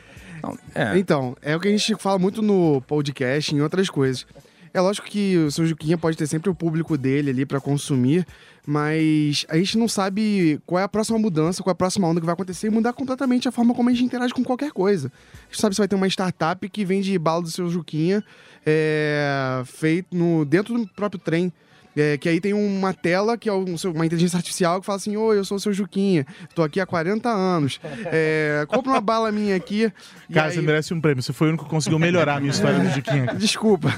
É, 0.75 0.97
Então, 0.97 1.35
é 1.41 1.55
o 1.55 1.59
que 1.59 1.67
a 1.67 1.71
gente 1.71 1.95
fala 1.95 2.17
muito 2.19 2.41
no 2.41 2.81
podcast 2.81 3.53
em 3.53 3.61
outras 3.61 3.89
coisas. 3.89 4.25
É 4.73 4.81
lógico 4.81 5.07
que 5.07 5.37
o 5.37 5.51
seu 5.51 5.65
Juquinha 5.65 5.97
pode 5.97 6.17
ter 6.17 6.27
sempre 6.27 6.49
o 6.49 6.55
público 6.55 6.97
dele 6.97 7.31
ali 7.31 7.45
pra 7.45 7.59
consumir, 7.59 8.25
mas 8.65 9.45
a 9.49 9.57
gente 9.57 9.77
não 9.77 9.87
sabe 9.87 10.61
qual 10.65 10.79
é 10.79 10.83
a 10.83 10.87
próxima 10.87 11.17
mudança, 11.17 11.63
qual 11.63 11.71
é 11.71 11.73
a 11.73 11.75
próxima 11.75 12.07
onda 12.07 12.19
que 12.19 12.25
vai 12.25 12.33
acontecer 12.33 12.67
e 12.67 12.69
mudar 12.69 12.93
completamente 12.93 13.47
a 13.47 13.51
forma 13.51 13.73
como 13.73 13.89
a 13.89 13.91
gente 13.91 14.03
interage 14.03 14.33
com 14.33 14.43
qualquer 14.43 14.71
coisa. 14.71 15.07
A 15.07 15.51
gente 15.51 15.61
sabe 15.61 15.73
se 15.73 15.79
vai 15.79 15.87
ter 15.87 15.95
uma 15.95 16.07
startup 16.07 16.69
que 16.69 16.85
vende 16.85 17.17
bala 17.17 17.41
do 17.41 17.49
seu 17.49 17.69
Juquinha 17.69 18.23
é, 18.65 19.63
feito 19.65 20.15
no, 20.15 20.43
dentro 20.45 20.77
do 20.77 20.87
próprio 20.89 21.19
trem. 21.19 21.51
É, 21.97 22.15
que 22.17 22.29
aí 22.29 22.39
tem 22.39 22.53
uma 22.53 22.93
tela 22.93 23.37
que 23.37 23.49
é 23.49 23.53
um 23.53 23.75
seu- 23.77 23.91
uma 23.91 24.05
inteligência 24.05 24.37
artificial 24.37 24.79
que 24.79 24.85
fala 24.85 24.97
assim: 24.97 25.17
Oi, 25.17 25.37
eu 25.39 25.43
sou 25.43 25.57
o 25.57 25.59
seu 25.59 25.73
Juquinha, 25.73 26.25
tô 26.53 26.61
aqui 26.61 26.79
há 26.79 26.85
40 26.85 27.27
anos. 27.29 27.79
É, 28.05 28.65
compra 28.69 28.91
uma 28.91 29.01
bala 29.01 29.31
minha 29.31 29.55
aqui. 29.55 29.91
Cara, 30.31 30.47
aí- 30.49 30.53
você 30.55 30.61
merece 30.61 30.93
um 30.93 31.01
prêmio. 31.01 31.23
Você 31.23 31.33
foi 31.33 31.47
o 31.47 31.49
único 31.49 31.63
que 31.65 31.69
conseguiu 31.69 31.97
melhorar 31.97 32.35
a 32.35 32.39
minha 32.39 32.51
história 32.51 32.79
do 32.79 32.89
Juquinha. 32.89 33.25
Desculpa. 33.35 33.89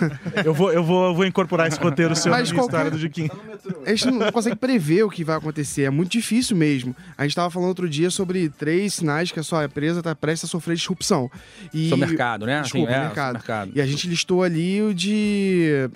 Eu 0.45 0.53
vou, 0.53 0.71
eu 0.71 0.83
vou, 0.83 1.07
eu 1.07 1.13
vou 1.15 1.25
incorporar 1.25 1.67
esse 1.67 1.79
roteiro 1.79 2.15
seu 2.15 2.31
Mas 2.31 2.49
na 2.49 2.53
minha 2.53 2.63
qualquer- 2.63 2.77
história 2.77 2.91
do 2.91 2.97
Juquinha. 2.97 3.29
A 3.85 3.89
gente 3.89 4.05
não 4.11 4.31
consegue 4.31 4.55
prever 4.55 5.03
o 5.03 5.09
que 5.09 5.23
vai 5.23 5.35
acontecer. 5.35 5.83
É 5.83 5.89
muito 5.89 6.11
difícil 6.11 6.55
mesmo. 6.55 6.95
A 7.17 7.23
gente 7.23 7.31
estava 7.31 7.49
falando 7.49 7.69
outro 7.69 7.89
dia 7.89 8.09
sobre 8.09 8.47
três 8.49 8.93
sinais 8.95 9.31
que 9.31 9.39
a 9.39 9.43
sua 9.43 9.65
empresa 9.65 9.99
está 9.99 10.15
prestes 10.15 10.49
a 10.49 10.51
sofrer 10.51 10.75
disrupção. 10.75 11.29
E... 11.73 11.89
seu 11.89 11.97
mercado, 11.97 12.45
né? 12.45 12.61
Desculpa, 12.61 12.91
é, 12.91 12.99
mercado. 13.01 13.33
mercado. 13.33 13.71
E 13.75 13.81
a 13.81 13.85
gente 13.85 14.07
listou 14.07 14.41
ali 14.43 14.81
o 14.81 14.93
de, 14.93 15.89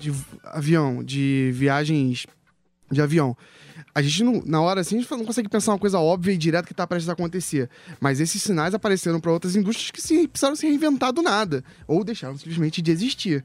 de 0.00 0.12
avião, 0.44 1.04
de 1.04 1.50
viagens 1.54 2.26
de 2.90 3.00
avião. 3.00 3.36
A 3.94 4.02
gente 4.02 4.22
não, 4.24 4.42
na 4.46 4.60
hora 4.60 4.80
assim, 4.80 4.96
a 4.96 5.00
gente 5.00 5.10
não 5.10 5.24
consegue 5.24 5.48
pensar 5.48 5.72
uma 5.72 5.78
coisa 5.78 5.98
óbvia 5.98 6.32
e 6.32 6.36
direta 6.36 6.66
que 6.66 6.72
está 6.72 6.86
prestes 6.86 7.08
a 7.08 7.12
acontecer. 7.12 7.68
Mas 8.00 8.20
esses 8.20 8.42
sinais 8.42 8.72
apareceram 8.72 9.20
para 9.20 9.32
outras 9.32 9.56
indústrias 9.56 9.90
que 9.90 10.00
se, 10.00 10.26
precisaram 10.28 10.56
se 10.56 10.66
reinventar 10.66 11.12
do 11.12 11.22
nada. 11.22 11.62
Ou 11.86 12.02
deixaram 12.04 12.36
simplesmente 12.36 12.80
de 12.80 12.90
existir. 12.90 13.44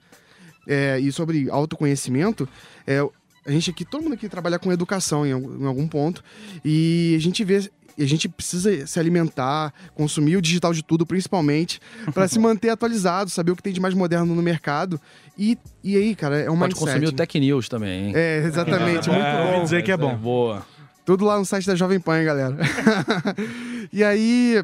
É, 0.67 0.99
e 0.99 1.11
sobre 1.11 1.49
autoconhecimento, 1.49 2.47
é, 2.87 2.99
a 3.45 3.51
gente 3.51 3.69
aqui, 3.69 3.85
todo 3.85 4.03
mundo 4.03 4.13
aqui 4.13 4.27
trabalha 4.29 4.57
com 4.57 4.71
educação 4.71 5.25
em, 5.25 5.31
algum- 5.31 5.63
em 5.63 5.65
algum 5.67 5.87
ponto. 5.87 6.23
E 6.63 7.13
a 7.17 7.19
gente 7.21 7.43
vê. 7.43 7.69
E 7.97 8.03
a 8.03 8.07
gente 8.07 8.27
precisa 8.27 8.85
se 8.85 8.99
alimentar, 8.99 9.73
consumir 9.93 10.37
o 10.37 10.41
digital 10.41 10.73
de 10.73 10.83
tudo, 10.83 11.05
principalmente, 11.05 11.79
para 12.13 12.27
se 12.27 12.37
manter 12.39 12.69
atualizado, 12.69 13.29
saber 13.29 13.51
o 13.51 13.55
que 13.55 13.63
tem 13.63 13.73
de 13.73 13.79
mais 13.79 13.93
moderno 13.93 14.35
no 14.35 14.41
mercado. 14.41 14.99
E, 15.37 15.57
e 15.83 15.95
aí, 15.95 16.15
cara, 16.15 16.37
é 16.39 16.49
um 16.49 16.57
Pode 16.57 16.73
mindset. 16.73 16.79
consumir 16.85 17.07
o 17.07 17.11
Tech 17.11 17.39
News 17.39 17.69
também, 17.69 18.07
hein? 18.07 18.13
É, 18.15 18.43
exatamente, 18.45 19.09
muito 19.09 19.23
É, 19.25 19.57
bom. 19.57 19.63
dizer 19.63 19.83
que 19.83 19.91
é 19.91 19.97
bom. 19.97 20.15
Boa. 20.15 20.65
Tudo 21.05 21.23
lá 21.23 21.37
no 21.37 21.45
site 21.45 21.67
da 21.67 21.75
Jovem 21.75 21.99
Pan, 21.99 22.19
hein, 22.19 22.25
galera. 22.25 22.57
e 23.93 24.03
aí, 24.03 24.63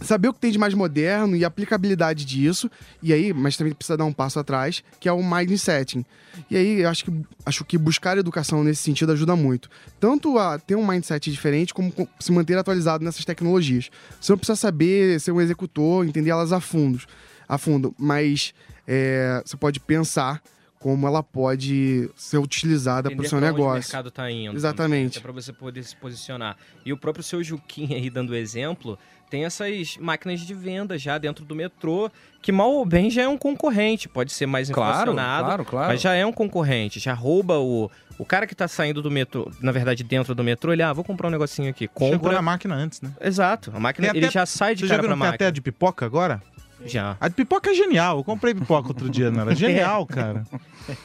saber 0.00 0.28
o 0.28 0.32
que 0.34 0.40
tem 0.40 0.50
de 0.50 0.58
mais 0.58 0.74
moderno 0.74 1.36
e 1.36 1.44
a 1.44 1.48
aplicabilidade 1.48 2.24
disso. 2.24 2.70
E 3.02 3.12
aí, 3.12 3.32
mas 3.32 3.56
também 3.56 3.72
precisa 3.72 3.96
dar 3.96 4.04
um 4.04 4.12
passo 4.12 4.38
atrás, 4.38 4.82
que 4.98 5.08
é 5.08 5.12
o 5.12 5.22
mindsetting. 5.22 6.04
E 6.50 6.56
aí, 6.56 6.80
eu 6.80 6.88
acho 6.88 7.04
que, 7.04 7.12
acho 7.44 7.64
que 7.64 7.76
buscar 7.78 8.16
educação 8.18 8.62
nesse 8.64 8.82
sentido 8.82 9.12
ajuda 9.12 9.36
muito. 9.36 9.68
Tanto 9.98 10.38
a 10.38 10.58
ter 10.58 10.74
um 10.74 10.86
mindset 10.86 11.30
diferente, 11.30 11.74
como 11.74 11.90
co- 11.92 12.08
se 12.18 12.32
manter 12.32 12.56
atualizado 12.58 13.04
nessas 13.04 13.24
tecnologias. 13.24 13.90
Você 14.20 14.32
não 14.32 14.38
precisa 14.38 14.56
saber 14.56 15.20
ser 15.20 15.32
um 15.32 15.40
executor, 15.40 16.06
entender 16.06 16.30
elas 16.30 16.52
a 16.52 16.60
fundo, 16.60 17.00
a 17.48 17.58
fundo 17.58 17.94
mas 17.98 18.54
é, 18.86 19.42
você 19.44 19.56
pode 19.56 19.80
pensar 19.80 20.42
como 20.78 21.06
ela 21.06 21.22
pode 21.22 22.08
ser 22.16 22.38
utilizada 22.38 23.10
para 23.10 23.20
o 23.22 23.28
seu 23.28 23.36
onde 23.36 23.46
O 23.46 23.50
negócio. 23.52 23.80
mercado 23.80 24.10
tá 24.10 24.30
indo. 24.30 24.56
Exatamente. 24.56 25.18
É 25.18 25.20
para 25.20 25.30
você 25.30 25.52
poder 25.52 25.82
se 25.84 25.94
posicionar. 25.94 26.56
E 26.86 26.90
o 26.92 26.96
próprio 26.96 27.22
seu 27.22 27.44
Juquinha 27.44 27.98
aí 27.98 28.08
dando 28.08 28.34
exemplo, 28.34 28.98
tem 29.30 29.44
essas 29.44 29.96
máquinas 29.98 30.40
de 30.40 30.52
venda 30.52 30.98
já 30.98 31.16
dentro 31.16 31.44
do 31.44 31.54
metrô, 31.54 32.10
que 32.42 32.50
mal 32.50 32.70
ou 32.72 32.84
bem 32.84 33.08
já 33.08 33.22
é 33.22 33.28
um 33.28 33.38
concorrente. 33.38 34.08
Pode 34.08 34.32
ser 34.32 34.46
mais 34.46 34.68
Claro, 34.68 34.90
inflacionado, 35.12 35.44
claro, 35.46 35.64
claro. 35.64 35.88
mas 35.88 36.00
já 36.00 36.12
é 36.14 36.26
um 36.26 36.32
concorrente. 36.32 36.98
Já 36.98 37.14
rouba 37.14 37.58
o. 37.58 37.90
O 38.18 38.24
cara 38.26 38.46
que 38.46 38.54
tá 38.54 38.68
saindo 38.68 39.00
do 39.00 39.10
metrô, 39.10 39.50
na 39.62 39.72
verdade, 39.72 40.04
dentro 40.04 40.34
do 40.34 40.44
metrô, 40.44 40.74
ele, 40.74 40.82
ah, 40.82 40.92
vou 40.92 41.02
comprar 41.02 41.28
um 41.28 41.30
negocinho 41.30 41.70
aqui. 41.70 41.88
Chegou 41.98 42.10
Compra. 42.18 42.32
na 42.34 42.42
máquina 42.42 42.74
antes, 42.74 43.00
né? 43.00 43.10
Exato. 43.18 43.72
A 43.74 43.80
máquina, 43.80 44.08
Tem 44.08 44.18
ele 44.18 44.26
até- 44.26 44.34
já 44.34 44.44
sai 44.44 44.74
de 44.74 44.80
Vocês 44.80 44.90
já 44.90 44.96
cara 44.96 45.02
viram 45.08 45.16
pra 45.16 45.16
que 45.16 45.20
tem 45.22 45.30
máquina. 45.32 45.46
até 45.46 45.46
a 45.46 45.50
de 45.50 45.60
pipoca 45.62 46.04
agora? 46.04 46.42
Já. 46.86 47.16
A 47.20 47.28
de 47.28 47.34
pipoca 47.34 47.70
é 47.70 47.74
genial. 47.74 48.18
Eu 48.18 48.24
comprei 48.24 48.54
pipoca 48.54 48.88
outro 48.88 49.08
dia, 49.10 49.30
não 49.30 49.42
era? 49.42 49.54
Genial, 49.56 50.06
cara. 50.06 50.44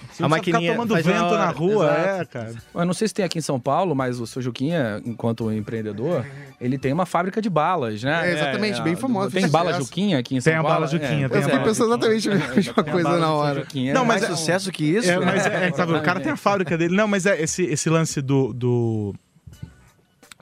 Você 0.09 0.23
A 0.23 0.29
maquininha 0.29 0.61
ficar 0.61 0.73
tomando 0.73 0.93
na 0.95 1.01
vento 1.01 1.17
na 1.19 1.25
hora, 1.27 1.45
rua, 1.51 1.85
exato. 1.85 1.99
é, 2.21 2.25
cara. 2.25 2.55
Eu 2.73 2.85
não 2.85 2.93
sei 2.93 3.07
se 3.09 3.13
tem 3.13 3.25
aqui 3.25 3.37
em 3.39 3.41
São 3.41 3.59
Paulo, 3.59 3.93
mas 3.93 4.19
o 4.19 4.25
seu 4.25 4.41
Juquinha, 4.41 5.01
enquanto 5.05 5.51
empreendedor, 5.51 6.25
ele 6.61 6.77
tem 6.77 6.93
uma 6.93 7.05
fábrica 7.05 7.41
de 7.41 7.49
balas, 7.49 8.01
né? 8.01 8.29
É, 8.29 8.33
exatamente, 8.33 8.81
bem 8.81 8.95
famosa, 8.95 9.31
Tem 9.31 9.47
bala 9.49 9.71
sucesso. 9.73 9.85
Juquinha 9.87 10.17
aqui 10.17 10.35
em 10.37 10.41
São 10.41 10.51
Tem 10.51 10.59
a 10.59 10.63
Paulo? 10.63 10.75
bala 10.75 10.87
Juquinha, 10.87 11.25
É, 11.25 11.29
tem 11.29 11.37
Eu 11.37 11.39
a 11.39 11.41
fiquei 11.41 11.51
bala 11.57 11.63
pensando 11.69 11.89
exatamente 11.89 12.29
a 12.29 12.33
mesma 12.35 12.53
Tem 12.55 12.71
a 12.71 12.91
coisa 12.91 13.09
bala 13.09 13.19
na 13.19 13.31
hora. 13.33 13.59
Juquinha. 13.59 13.93
Não, 13.93 14.05
Mais 14.05 14.21
mas 14.21 14.31
é- 14.31 14.35
sucesso 14.35 14.71
que 14.71 14.83
isso? 14.85 15.11
É, 15.11 15.19
mas 15.19 15.45
é, 15.45 15.67
é, 15.67 15.71
sabe, 15.73 15.93
o 15.93 16.01
cara 16.01 16.19
tem 16.21 16.31
a 16.31 16.37
fábrica 16.37 16.77
dele. 16.77 16.95
Não, 16.95 17.07
mas 17.07 17.25
é 17.25 17.39
esse, 17.41 17.63
esse 17.63 17.89
lance 17.89 18.21
do, 18.21 18.53
do, 18.53 19.13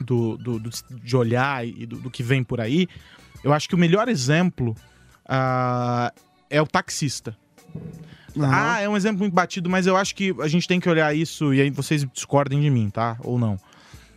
do, 0.00 0.36
do- 0.38 0.58
do- 0.60 0.70
de 1.02 1.16
olhar 1.16 1.66
e 1.66 1.84
do, 1.86 1.96
do 1.96 2.10
que 2.10 2.22
vem 2.22 2.42
por 2.44 2.60
aí. 2.60 2.86
Eu 3.42 3.52
acho 3.52 3.68
que 3.68 3.74
o 3.74 3.78
melhor 3.78 4.08
exemplo 4.08 4.74
ah, 5.26 6.12
é 6.50 6.60
o 6.60 6.66
taxista. 6.66 7.36
Aham. 8.36 8.50
Ah, 8.52 8.80
é 8.80 8.88
um 8.88 8.96
exemplo 8.96 9.20
muito 9.20 9.32
batido, 9.32 9.70
mas 9.70 9.86
eu 9.86 9.96
acho 9.96 10.14
que 10.14 10.34
a 10.40 10.48
gente 10.48 10.66
tem 10.66 10.80
que 10.80 10.88
olhar 10.88 11.14
isso 11.14 11.54
e 11.54 11.60
aí 11.60 11.70
vocês 11.70 12.04
discordem 12.12 12.60
de 12.60 12.70
mim, 12.70 12.90
tá? 12.90 13.16
Ou 13.22 13.38
não. 13.38 13.58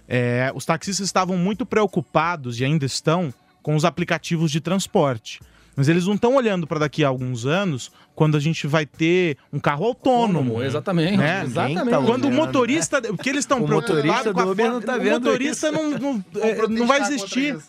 É, 0.07 0.51
os 0.55 0.65
taxistas 0.65 1.05
estavam 1.05 1.37
muito 1.37 1.65
preocupados 1.65 2.59
e 2.59 2.65
ainda 2.65 2.85
estão 2.85 3.33
com 3.61 3.75
os 3.75 3.85
aplicativos 3.85 4.49
de 4.51 4.61
transporte. 4.61 5.39
Mas 5.75 5.87
eles 5.87 6.07
não 6.07 6.15
estão 6.15 6.33
olhando 6.33 6.65
para 6.65 6.79
daqui 6.79 7.03
a 7.03 7.07
alguns 7.07 7.45
anos, 7.45 7.91
quando 8.15 8.35
a 8.35 8.39
gente 8.39 8.65
vai 8.65 8.83
ter 8.83 9.37
um 9.53 9.59
carro 9.59 9.85
autônomo. 9.85 10.63
Exatamente. 10.63 11.17
Né? 11.17 11.43
Exatamente. 11.43 11.77
Ninguém 11.77 11.91
tá 11.91 11.97
Quando 11.97 12.23
o 12.23 12.27
olhando, 12.29 12.45
motorista. 12.45 12.99
Porque 12.99 13.29
eles 13.29 13.41
estão 13.41 13.63
preocupados 13.63 14.33
com 14.33 14.39
a 14.39 14.45
Uber 14.45 14.71
não 14.71 14.81
tá 14.81 14.95
O 14.95 15.03
motorista 15.03 15.69
isso. 15.69 15.77
não, 15.77 15.91
não, 15.91 16.25
é, 16.41 16.67
não 16.67 16.87
vai 16.87 17.01
existir. 17.01 17.59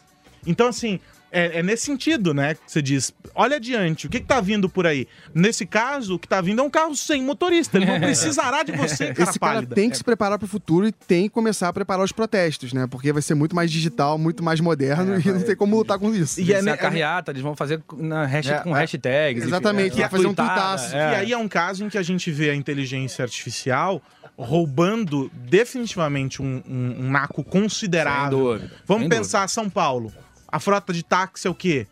Então, 0.47 0.69
assim, 0.69 0.99
é, 1.31 1.59
é 1.59 1.63
nesse 1.63 1.85
sentido, 1.87 2.33
né? 2.33 2.55
Que 2.55 2.61
você 2.67 2.81
diz, 2.83 3.13
olha 3.35 3.57
adiante, 3.57 4.07
o 4.07 4.11
que, 4.11 4.21
que 4.21 4.27
tá 4.27 4.41
vindo 4.41 4.69
por 4.69 4.87
aí? 4.87 5.07
Nesse 5.35 5.67
caso, 5.67 6.15
o 6.15 6.19
que 6.19 6.27
tá 6.29 6.41
vindo 6.41 6.61
é 6.61 6.65
um 6.65 6.71
carro 6.71 6.95
sem 6.97 7.23
motorista. 7.23 7.77
Ele 7.77 7.87
não 7.87 8.01
precisará 8.01 8.63
de 8.63 8.73
você, 8.73 9.13
cara 9.13 9.31
Esse 9.31 9.39
cara 9.39 9.55
pálida. 9.55 9.75
tem 9.75 9.91
que 9.91 9.97
se 9.97 10.05
preparar 10.05 10.39
para 10.39 10.47
o 10.47 10.49
futuro 10.49 10.87
e 10.87 10.93
tem 10.93 11.25
que 11.25 11.31
começar 11.31 11.69
a 11.69 11.73
preparar 11.73 12.05
os 12.05 12.13
protestos, 12.13 12.73
né? 12.73 12.87
Porque 12.87 13.13
vai 13.13 13.23
ser 13.23 13.35
muito 13.35 13.55
mais 13.55 13.71
digital, 13.71 14.17
muito 14.19 14.43
mais 14.43 14.61
moderno 14.61 15.21
e 15.21 15.25
não 15.33 15.43
tem 15.43 15.57
como 15.57 15.77
lutar 15.77 15.99
com 15.99 16.15
isso. 16.15 16.41
E 16.41 16.53
é, 16.53 16.65
é, 16.65 16.71
a 16.71 16.77
carreata, 16.77 17.31
eles 17.33 17.43
vão 17.43 17.55
fazer 17.55 17.83
na 17.97 18.25
hashtag, 18.27 18.61
É, 18.61 18.63
com 18.63 18.77
é. 18.77 18.81
hashtags. 18.81 19.45
Exatamente, 19.45 19.93
enfim, 19.93 20.01
vai 20.01 20.11
fazer 20.11 20.27
um 20.27 20.35
tweetada, 20.35 20.79
tuitaço. 20.79 20.97
é. 20.97 21.13
E 21.13 21.15
aí 21.17 21.33
é 21.33 21.39
um 21.39 21.49
caso 21.49 21.85
em 21.85 21.89
que 21.89 21.99
a 21.99 22.03
gente 22.03 22.31
vê 22.31 22.51
a 22.51 22.55
inteligência 22.55 23.23
artificial 23.23 24.03
roubando 24.37 25.31
definitivamente 25.35 26.41
um, 26.41 26.63
um, 26.69 26.97
um 27.07 27.11
naco 27.11 27.43
Sem 27.43 27.51
considerável. 27.51 28.39
dúvida. 28.39 28.71
Vamos 28.87 29.03
sem 29.03 29.09
pensar 29.09 29.49
São 29.49 29.69
Paulo. 29.69 30.13
A 30.51 30.59
frota 30.59 30.93
de 30.93 31.03
táxi 31.03 31.47
é 31.47 31.51
o 31.51 31.55
quê? 31.55 31.87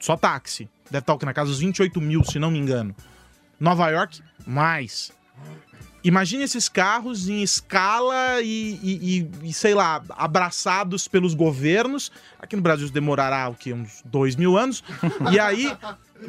Só 0.00 0.16
táxi. 0.16 0.68
Deve 0.90 0.98
estar 1.02 1.14
o 1.14 1.18
quê? 1.18 1.26
na 1.26 1.34
casa 1.34 1.50
dos 1.50 1.58
28 1.60 2.00
mil, 2.00 2.22
se 2.24 2.38
não 2.38 2.50
me 2.50 2.58
engano. 2.58 2.94
Nova 3.58 3.88
York, 3.90 4.22
mais. 4.46 5.12
Imagine 6.02 6.44
esses 6.44 6.68
carros 6.68 7.28
em 7.30 7.42
escala 7.42 8.40
e, 8.42 8.78
e- 8.82 9.30
e- 9.48 9.52
sei 9.54 9.72
lá, 9.74 10.02
abraçados 10.10 11.08
pelos 11.08 11.32
governos. 11.32 12.12
Aqui 12.38 12.54
no 12.56 12.62
Brasil 12.62 12.90
demorará 12.90 13.48
o 13.48 13.54
quê? 13.54 13.72
Uns 13.72 14.02
dois 14.04 14.36
mil 14.36 14.58
anos. 14.58 14.84
E 15.32 15.40
aí 15.40 15.74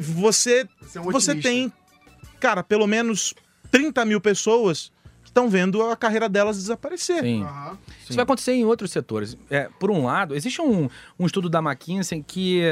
você, 0.00 0.66
Você 0.80 0.98
é 0.98 1.00
um 1.02 1.04
você 1.10 1.34
tem, 1.34 1.70
cara, 2.40 2.62
pelo 2.64 2.86
menos 2.86 3.34
30 3.70 4.04
mil 4.06 4.18
pessoas 4.20 4.90
estão 5.36 5.50
vendo 5.50 5.82
a 5.82 5.94
carreira 5.94 6.28
delas 6.28 6.56
desaparecer. 6.56 7.22
Sim. 7.22 7.42
Aham. 7.42 7.78
Isso 8.02 8.14
vai 8.14 8.22
acontecer 8.22 8.52
em 8.52 8.64
outros 8.64 8.90
setores. 8.90 9.36
É, 9.50 9.68
por 9.78 9.90
um 9.90 10.06
lado, 10.06 10.34
existe 10.34 10.62
um, 10.62 10.88
um 11.18 11.26
estudo 11.26 11.50
da 11.50 11.58
McKinsey 11.58 12.22
que 12.26 12.62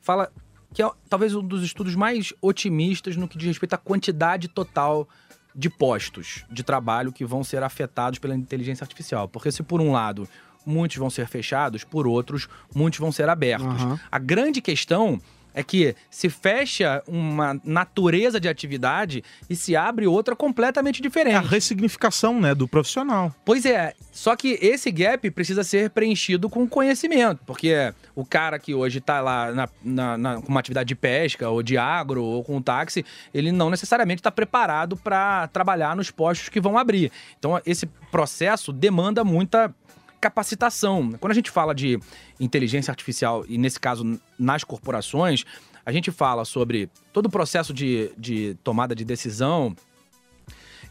fala 0.00 0.30
que 0.72 0.82
é 0.82 0.90
talvez 1.08 1.34
um 1.34 1.42
dos 1.42 1.64
estudos 1.64 1.96
mais 1.96 2.32
otimistas 2.40 3.16
no 3.16 3.26
que 3.26 3.38
diz 3.38 3.48
respeito 3.48 3.74
à 3.74 3.78
quantidade 3.78 4.48
total 4.48 5.08
de 5.54 5.68
postos 5.68 6.44
de 6.50 6.62
trabalho 6.62 7.12
que 7.12 7.24
vão 7.24 7.42
ser 7.42 7.62
afetados 7.62 8.18
pela 8.18 8.34
inteligência 8.36 8.84
artificial. 8.84 9.26
Porque 9.26 9.50
se 9.50 9.62
por 9.62 9.80
um 9.80 9.90
lado 9.90 10.28
muitos 10.64 10.98
vão 10.98 11.08
ser 11.08 11.26
fechados, 11.26 11.82
por 11.82 12.06
outros 12.06 12.48
muitos 12.74 13.00
vão 13.00 13.10
ser 13.10 13.28
abertos. 13.28 13.82
Aham. 13.82 13.98
A 14.12 14.18
grande 14.18 14.60
questão 14.60 15.20
é 15.54 15.62
que 15.62 15.94
se 16.10 16.28
fecha 16.28 17.02
uma 17.06 17.60
natureza 17.64 18.38
de 18.40 18.48
atividade 18.48 19.22
e 19.48 19.56
se 19.56 19.74
abre 19.76 20.06
outra 20.06 20.34
completamente 20.36 20.98
É 20.98 21.00
a 21.00 21.02
diferente. 21.02 21.46
ressignificação, 21.46 22.40
né, 22.40 22.54
do 22.54 22.66
profissional. 22.68 23.34
Pois 23.44 23.64
é, 23.64 23.94
só 24.12 24.36
que 24.36 24.58
esse 24.60 24.90
gap 24.90 25.30
precisa 25.30 25.62
ser 25.64 25.90
preenchido 25.90 26.48
com 26.48 26.66
conhecimento, 26.68 27.40
porque 27.46 27.92
o 28.14 28.24
cara 28.24 28.58
que 28.58 28.74
hoje 28.74 29.00
tá 29.00 29.20
lá 29.20 29.52
na, 29.52 29.68
na- 29.82 30.18
na- 30.18 30.40
com 30.42 30.48
uma 30.48 30.60
atividade 30.60 30.88
de 30.88 30.94
pesca, 30.94 31.48
ou 31.48 31.62
de 31.62 31.76
agro, 31.78 32.22
ou 32.22 32.42
com 32.44 32.60
táxi, 32.60 33.04
ele 33.32 33.50
não 33.52 33.70
necessariamente 33.70 34.20
está 34.20 34.30
preparado 34.30 34.96
para 34.96 35.46
trabalhar 35.48 35.94
nos 35.96 36.10
postos 36.10 36.48
que 36.48 36.60
vão 36.60 36.76
abrir. 36.78 37.10
Então, 37.38 37.60
esse 37.64 37.86
processo 38.10 38.72
demanda 38.72 39.22
muita 39.24 39.74
capacitação. 40.20 41.12
Quando 41.18 41.32
a 41.32 41.34
gente 41.34 41.50
fala 41.50 41.74
de 41.74 41.98
inteligência 42.38 42.92
artificial, 42.92 43.44
e 43.48 43.56
nesse 43.56 43.80
caso 43.80 44.20
nas 44.38 44.62
corporações, 44.62 45.44
a 45.84 45.92
gente 45.92 46.10
fala 46.10 46.44
sobre 46.44 46.90
todo 47.12 47.26
o 47.26 47.30
processo 47.30 47.72
de, 47.72 48.12
de 48.16 48.56
tomada 48.62 48.94
de 48.94 49.04
decisão, 49.04 49.74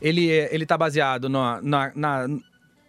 ele 0.01 0.27
ele 0.29 0.63
está 0.63 0.77
baseado 0.77 1.29
na, 1.29 1.61
na, 1.61 1.91
na, 1.95 2.27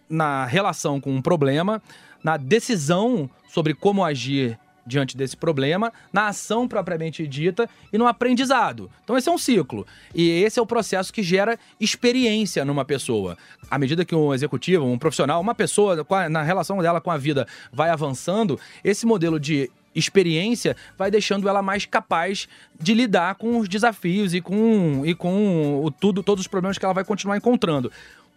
na 0.09 0.45
relação 0.45 0.99
com 0.99 1.11
um 1.13 1.21
problema, 1.21 1.81
na 2.23 2.37
decisão 2.37 3.29
sobre 3.47 3.73
como 3.73 4.03
agir 4.03 4.57
diante 4.91 5.15
desse 5.17 5.35
problema, 5.35 5.91
na 6.11 6.27
ação 6.27 6.67
propriamente 6.67 7.25
dita 7.25 7.67
e 7.91 7.97
no 7.97 8.05
aprendizado. 8.05 8.91
Então 9.03 9.17
esse 9.17 9.29
é 9.29 9.31
um 9.31 9.37
ciclo. 9.37 9.87
E 10.13 10.29
esse 10.43 10.59
é 10.59 10.61
o 10.61 10.65
processo 10.65 11.11
que 11.11 11.23
gera 11.23 11.57
experiência 11.79 12.65
numa 12.65 12.85
pessoa. 12.85 13.37
À 13.69 13.79
medida 13.79 14.05
que 14.05 14.13
um 14.13 14.33
executivo, 14.33 14.85
um 14.85 14.99
profissional, 14.99 15.39
uma 15.39 15.55
pessoa, 15.55 16.05
na 16.29 16.43
relação 16.43 16.77
dela 16.79 16.99
com 16.99 17.09
a 17.09 17.17
vida 17.17 17.47
vai 17.71 17.89
avançando, 17.89 18.59
esse 18.83 19.05
modelo 19.05 19.39
de 19.39 19.71
experiência 19.95 20.75
vai 20.97 21.09
deixando 21.09 21.47
ela 21.49 21.61
mais 21.61 21.85
capaz 21.85 22.47
de 22.79 22.93
lidar 22.93 23.35
com 23.35 23.57
os 23.57 23.67
desafios 23.67 24.33
e 24.33 24.41
com, 24.41 25.03
e 25.05 25.13
com 25.13 25.83
o 25.83 25.91
tudo, 25.91 26.23
todos 26.23 26.43
os 26.43 26.47
problemas 26.47 26.77
que 26.77 26.85
ela 26.85 26.93
vai 26.93 27.03
continuar 27.03 27.37
encontrando. 27.37 27.91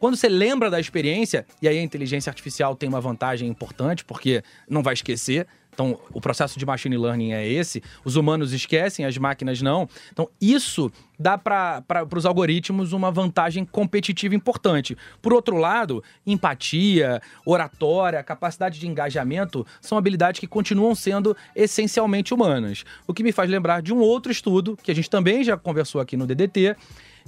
Quando 0.05 0.17
você 0.17 0.29
lembra 0.29 0.69
da 0.69 0.79
experiência, 0.79 1.47
e 1.63 1.69
aí 1.69 1.79
a 1.79 1.83
inteligência 1.83 2.29
artificial 2.29 2.77
tem 2.77 2.89
uma 2.89 3.01
vantagem 3.01 3.49
importante, 3.49 4.05
porque 4.05 4.43
não 4.69 4.83
vai 4.83 4.93
esquecer. 4.93 5.47
Então, 5.75 5.99
o 6.13 6.21
processo 6.21 6.59
de 6.59 6.65
machine 6.65 6.97
learning 6.97 7.33
é 7.33 7.47
esse. 7.47 7.83
Os 8.05 8.15
humanos 8.15 8.53
esquecem, 8.53 9.05
as 9.05 9.19
máquinas 9.19 9.61
não. 9.61 9.89
Então, 10.13 10.29
isso 10.41 10.91
dá 11.19 11.37
para 11.37 11.83
os 12.17 12.25
algoritmos 12.25 12.93
uma 12.93 13.11
vantagem 13.11 13.65
competitiva 13.65 14.35
importante. 14.35 14.97
Por 15.21 15.33
outro 15.33 15.57
lado, 15.57 16.03
empatia, 16.27 17.21
oratória, 17.45 18.23
capacidade 18.23 18.79
de 18.79 18.87
engajamento 18.87 19.67
são 19.81 19.99
habilidades 19.99 20.41
que 20.41 20.47
continuam 20.47 20.95
sendo 20.95 21.37
essencialmente 21.55 22.33
humanas. 22.33 22.85
O 23.07 23.13
que 23.13 23.23
me 23.23 23.33
faz 23.33 23.51
lembrar 23.51 23.83
de 23.83 23.93
um 23.93 23.99
outro 23.99 24.31
estudo, 24.31 24.79
que 24.83 24.91
a 24.91 24.95
gente 24.95 25.11
também 25.11 25.43
já 25.43 25.57
conversou 25.57 26.01
aqui 26.01 26.17
no 26.17 26.27
DDT, 26.27 26.77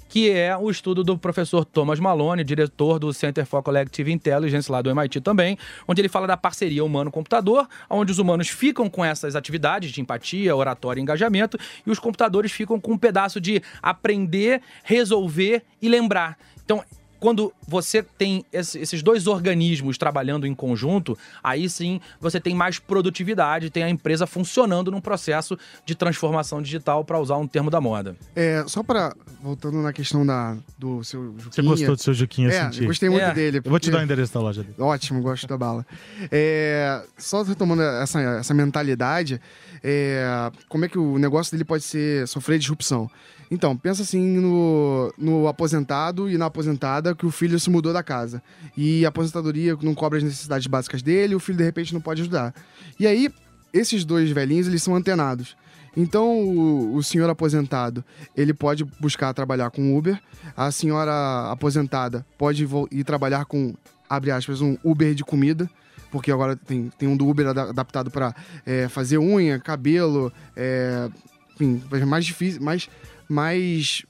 que 0.08 0.30
é 0.30 0.56
o 0.56 0.70
estudo 0.70 1.02
do 1.02 1.18
professor 1.18 1.64
Thomas 1.64 2.00
Malone, 2.00 2.44
diretor 2.44 2.98
do 2.98 3.12
Center 3.12 3.44
for 3.44 3.62
Collective 3.62 4.12
Intelligence, 4.12 4.70
lá 4.70 4.80
do 4.82 4.90
MIT 4.90 5.20
também, 5.20 5.58
onde 5.86 6.00
ele 6.00 6.08
fala 6.08 6.26
da 6.26 6.36
parceria 6.36 6.84
humano-computador, 6.84 7.68
onde 7.88 8.12
os 8.12 8.18
humanos 8.18 8.48
ficam 8.48 8.88
com 8.88 9.04
essas 9.04 9.36
atividades 9.36 9.90
de 9.90 10.00
empatia, 10.00 10.54
oratória 10.54 11.00
e 11.00 11.02
engajamento, 11.02 11.58
e 11.86 11.90
os 11.90 11.98
computadores 11.98 12.52
ficam 12.52 12.80
com 12.80 12.92
um 12.92 12.98
pedaço 12.98 13.40
de 13.40 13.62
aprender, 13.82 14.62
resolver 14.84 15.62
e 15.80 15.88
lembrar. 15.88 16.38
Então, 16.64 16.82
quando 17.26 17.52
você 17.66 18.04
tem 18.04 18.44
esse- 18.52 18.78
esses 18.78 19.02
dois 19.02 19.26
organismos 19.26 19.98
trabalhando 19.98 20.46
em 20.46 20.54
conjunto, 20.54 21.18
aí 21.42 21.68
sim 21.68 22.00
você 22.20 22.38
tem 22.40 22.54
mais 22.54 22.78
produtividade, 22.78 23.68
tem 23.68 23.82
a 23.82 23.90
empresa 23.90 24.28
funcionando 24.28 24.92
num 24.92 25.00
processo 25.00 25.58
de 25.84 25.96
transformação 25.96 26.62
digital, 26.62 27.04
para 27.04 27.18
usar 27.18 27.36
um 27.36 27.48
termo 27.48 27.68
da 27.68 27.80
moda. 27.80 28.14
É, 28.36 28.62
só 28.68 28.80
para 28.84 29.12
voltando 29.42 29.78
na 29.82 29.92
questão 29.92 30.24
da, 30.24 30.56
do 30.78 31.02
seu 31.02 31.34
Juquinha. 31.36 31.50
Você 31.50 31.62
gostou 31.62 31.96
do 31.96 32.00
seu 32.02 32.14
Juquinha, 32.14 32.46
eu 32.48 32.52
É, 32.52 32.64
senti. 32.66 32.80
eu 32.82 32.86
gostei 32.86 33.08
muito 33.10 33.24
É. 33.24 33.34
dele. 33.34 33.58
Eu 33.58 33.62
vou 33.70 33.80
te 33.80 33.86
porque- 33.86 33.90
dar 33.90 33.98
o 34.02 34.04
endereço 34.04 34.32
da 34.32 34.40
loja 34.40 34.62
dele. 34.62 34.76
Ótimo, 34.78 35.20
gosto 35.20 35.48
da 35.48 35.58
bala. 35.58 35.84
É, 36.30 37.02
só 37.18 37.42
retomando 37.42 37.82
essa, 37.82 38.20
essa 38.20 38.54
mentalidade, 38.54 39.40
é, 39.82 40.52
como 40.68 40.84
é 40.84 40.88
que 40.88 40.96
o 40.98 41.18
negócio 41.18 41.50
dele 41.50 41.64
pode 41.64 41.82
ser 41.82 42.28
sofrer 42.28 42.56
disrupção? 42.60 43.10
Então, 43.50 43.76
pensa 43.76 44.02
assim 44.02 44.20
no, 44.20 45.12
no 45.16 45.46
aposentado 45.46 46.28
e 46.28 46.36
na 46.36 46.46
aposentada 46.46 47.14
que 47.14 47.24
o 47.24 47.30
filho 47.30 47.58
se 47.60 47.70
mudou 47.70 47.92
da 47.92 48.02
casa. 48.02 48.42
E 48.76 49.04
a 49.04 49.08
aposentadoria 49.08 49.76
não 49.80 49.94
cobre 49.94 50.18
as 50.18 50.24
necessidades 50.24 50.66
básicas 50.66 51.00
dele, 51.02 51.34
o 51.34 51.40
filho 51.40 51.58
de 51.58 51.64
repente 51.64 51.94
não 51.94 52.00
pode 52.00 52.22
ajudar. 52.22 52.54
E 52.98 53.06
aí, 53.06 53.30
esses 53.72 54.04
dois 54.04 54.30
velhinhos, 54.30 54.66
eles 54.66 54.82
são 54.82 54.96
antenados. 54.96 55.56
Então, 55.96 56.28
o, 56.28 56.96
o 56.96 57.02
senhor 57.02 57.30
aposentado, 57.30 58.04
ele 58.36 58.52
pode 58.52 58.84
buscar 59.00 59.32
trabalhar 59.32 59.70
com 59.70 59.96
Uber. 59.96 60.20
A 60.56 60.70
senhora 60.70 61.50
aposentada 61.50 62.26
pode 62.36 62.68
ir 62.90 63.04
trabalhar 63.04 63.44
com, 63.44 63.74
abre 64.08 64.30
aspas, 64.30 64.60
um 64.60 64.76
Uber 64.84 65.14
de 65.14 65.24
comida. 65.24 65.70
Porque 66.10 66.30
agora 66.30 66.56
tem, 66.56 66.90
tem 66.98 67.08
um 67.08 67.16
do 67.16 67.28
Uber 67.28 67.48
ada- 67.48 67.70
adaptado 67.70 68.10
para 68.10 68.34
fazer 68.90 69.18
unha, 69.18 69.58
cabelo, 69.58 70.32
é, 70.54 71.08
enfim, 71.54 71.82
mais 72.06 72.24
difícil, 72.24 72.62
mais, 72.62 72.88
mais 73.28 74.04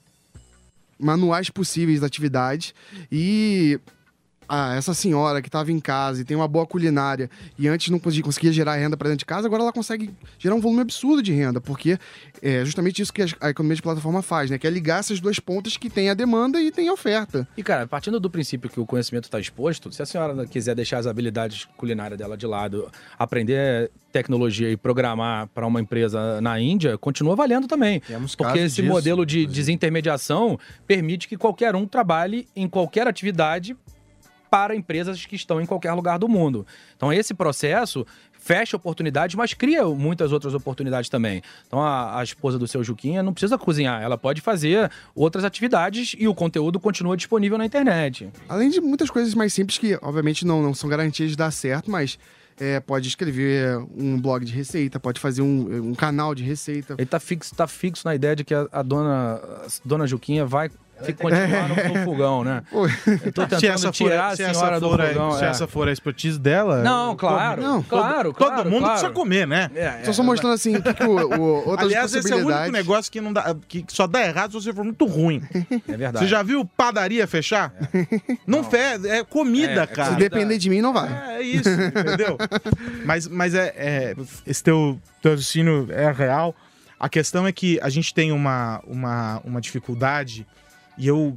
manuais 0.98 1.50
possíveis 1.50 2.00
da 2.00 2.06
atividade. 2.06 2.74
E 3.10 3.78
ah, 4.48 4.74
essa 4.74 4.94
senhora 4.94 5.40
que 5.42 5.48
estava 5.48 5.70
em 5.72 5.80
casa 5.80 6.20
e 6.20 6.24
tem 6.24 6.36
uma 6.36 6.48
boa 6.48 6.66
culinária 6.66 7.28
e 7.58 7.66
antes 7.68 7.88
não 7.90 7.98
conseguia, 7.98 8.24
conseguia 8.24 8.52
gerar 8.52 8.76
renda 8.76 8.96
para 8.96 9.08
dentro 9.08 9.20
de 9.20 9.24
casa, 9.26 9.46
agora 9.46 9.62
ela 9.62 9.72
consegue 9.72 10.10
gerar 10.38 10.54
um 10.54 10.60
volume 10.60 10.80
absurdo 10.82 11.22
de 11.22 11.32
renda, 11.32 11.60
porque 11.60 11.98
é 12.42 12.64
justamente 12.64 13.00
isso 13.02 13.12
que 13.12 13.22
a- 13.40 13.50
economia 13.50 13.76
de 13.76 13.82
plataforma 13.82 14.22
faz, 14.22 14.50
né? 14.50 14.58
Que 14.58 14.66
é 14.66 14.70
ligar 14.70 15.00
essas 15.00 15.20
duas 15.20 15.38
pontas 15.38 15.76
que 15.76 15.88
tem 15.90 16.10
a 16.10 16.14
demanda 16.14 16.60
e 16.60 16.70
tem 16.70 16.88
a 16.88 16.92
oferta. 16.92 17.46
E, 17.56 17.62
cara, 17.62 17.86
partindo 17.86 18.20
do 18.20 18.28
princípio 18.30 18.68
que 18.70 18.78
o 18.80 18.86
conhecimento 18.86 19.24
está 19.24 19.38
exposto, 19.40 19.90
se 19.92 20.02
a 20.02 20.06
senhora 20.06 20.46
quiser 20.46 20.74
deixar 20.74 20.98
as 20.98 21.06
habilidades 21.06 21.66
culinárias 21.76 22.18
dela 22.18 22.36
de 22.36 22.46
lado, 22.46 22.88
aprender 23.18 23.90
tecnologia 24.12 24.70
e 24.70 24.76
programar 24.76 25.46
para 25.48 25.66
uma 25.66 25.80
empresa 25.80 26.40
na 26.40 26.58
Índia, 26.58 26.96
continua 26.96 27.36
valendo 27.36 27.66
também. 27.66 28.00
Temos 28.00 28.34
Porque 28.34 28.58
esse 28.60 28.76
disso, 28.76 28.88
modelo 28.88 29.26
de 29.26 29.40
inclusive. 29.40 29.60
desintermediação 29.60 30.58
permite 30.86 31.28
que 31.28 31.36
qualquer 31.36 31.74
um 31.74 31.86
trabalhe 31.86 32.48
em 32.56 32.66
qualquer 32.68 33.06
atividade 33.06 33.76
para 34.50 34.74
empresas 34.74 35.24
que 35.26 35.36
estão 35.36 35.60
em 35.60 35.66
qualquer 35.66 35.92
lugar 35.92 36.18
do 36.18 36.28
mundo. 36.28 36.66
Então, 36.96 37.12
esse 37.12 37.34
processo 37.34 38.06
fecha 38.38 38.76
oportunidades, 38.76 39.34
mas 39.34 39.52
cria 39.54 39.84
muitas 39.86 40.32
outras 40.32 40.54
oportunidades 40.54 41.10
também. 41.10 41.42
Então, 41.66 41.82
a, 41.82 42.20
a 42.20 42.22
esposa 42.22 42.58
do 42.58 42.68
seu 42.68 42.84
Juquinha 42.84 43.22
não 43.22 43.32
precisa 43.32 43.58
cozinhar, 43.58 44.00
ela 44.00 44.16
pode 44.16 44.40
fazer 44.40 44.90
outras 45.14 45.44
atividades 45.44 46.14
e 46.16 46.28
o 46.28 46.34
conteúdo 46.34 46.78
continua 46.78 47.16
disponível 47.16 47.58
na 47.58 47.66
internet. 47.66 48.30
Além 48.48 48.70
de 48.70 48.80
muitas 48.80 49.10
coisas 49.10 49.34
mais 49.34 49.52
simples 49.52 49.78
que, 49.78 49.98
obviamente, 50.00 50.46
não, 50.46 50.62
não 50.62 50.72
são 50.72 50.88
garantias 50.88 51.30
de 51.30 51.36
dar 51.36 51.50
certo, 51.50 51.90
mas 51.90 52.18
é, 52.58 52.80
pode 52.80 53.08
escrever 53.08 53.78
um 53.96 54.20
blog 54.20 54.44
de 54.44 54.52
receita, 54.52 54.98
pode 54.98 55.20
fazer 55.20 55.42
um, 55.42 55.90
um 55.90 55.94
canal 55.94 56.34
de 56.34 56.42
receita. 56.42 56.94
Ele 56.96 57.06
tá 57.06 57.20
fixo, 57.20 57.54
tá 57.54 57.66
fixo 57.66 58.06
na 58.06 58.14
ideia 58.14 58.34
de 58.36 58.44
que 58.44 58.54
a, 58.54 58.66
a 58.72 58.82
dona, 58.82 59.34
a 59.34 59.66
dona 59.84 60.06
Juquinha 60.06 60.46
vai 60.46 60.70
que 61.04 61.12
continuar 61.12 61.68
no, 61.68 61.94
no 61.98 62.04
fogão, 62.04 62.42
né? 62.44 62.62
Eu 62.72 63.32
tô 63.32 63.42
tentando 63.42 63.60
Se 63.60 63.66
essa, 63.66 63.86
for, 63.88 63.92
tirar 63.92 64.36
se 64.36 64.42
a 64.44 64.48
essa 64.48 64.58
senhora 64.58 64.80
do 64.80 64.88
for 64.88 65.00
a- 65.00 65.06
fogão. 65.08 65.32
se 65.32 65.44
é. 65.44 65.48
essa 65.48 65.66
for 65.66 65.88
a 65.88 65.92
expertise 65.92 66.38
dela. 66.38 66.82
Não, 66.82 67.14
claro, 67.16 67.62
Não, 67.62 67.82
claro, 67.82 68.32
todo, 68.32 68.34
claro, 68.34 68.54
todo 68.62 68.70
mundo 68.70 68.80
claro. 68.80 68.92
precisa 68.94 69.12
comer, 69.12 69.46
né? 69.46 69.70
É, 69.74 70.00
Só 70.04 70.10
é, 70.10 70.14
só 70.14 70.22
mostrando 70.22 70.54
assim 70.54 70.76
o 70.76 70.82
que, 70.82 70.94
que 70.94 71.04
o, 71.04 71.10
o, 71.10 71.68
outras 71.68 71.86
Aliás, 71.88 72.14
esse 72.14 72.32
é 72.32 72.36
o 72.36 72.46
único 72.46 72.72
negócio 72.72 73.10
que, 73.12 73.20
não 73.20 73.32
dá, 73.32 73.54
que 73.68 73.84
só 73.88 74.06
dá 74.06 74.22
errado 74.26 74.52
se 74.52 74.64
você 74.64 74.72
for 74.72 74.84
muito 74.84 75.04
ruim. 75.06 75.42
É 75.88 75.96
verdade. 75.96 76.24
Você 76.24 76.26
já 76.30 76.42
viu 76.42 76.64
padaria 76.64 77.26
fechar? 77.26 77.72
Não, 78.46 78.64
fede, 78.64 79.08
é 79.08 79.22
comida, 79.24 79.80
É, 79.80 79.84
é 79.84 79.86
cara. 79.86 80.10
Se 80.12 80.16
depender 80.16 80.58
de 80.58 80.70
mim, 80.70 80.80
não 80.80 80.92
vai. 80.92 81.36
É 81.36 81.42
isso, 81.42 81.68
entendeu? 81.68 82.36
mas 83.04 83.28
mas 83.28 83.54
é, 83.54 83.72
é- 83.76 84.14
esse 84.46 84.62
teu, 84.62 84.98
teu 85.20 85.32
raciocínio 85.32 85.88
é 85.90 86.10
real. 86.10 86.54
A 86.98 87.08
questão 87.10 87.46
é 87.46 87.52
que 87.52 87.78
a 87.82 87.90
gente 87.90 88.14
tem 88.14 88.32
uma, 88.32 88.80
uma, 88.86 89.40
uma 89.44 89.60
dificuldade 89.60 90.46
e 90.98 91.06
eu, 91.06 91.36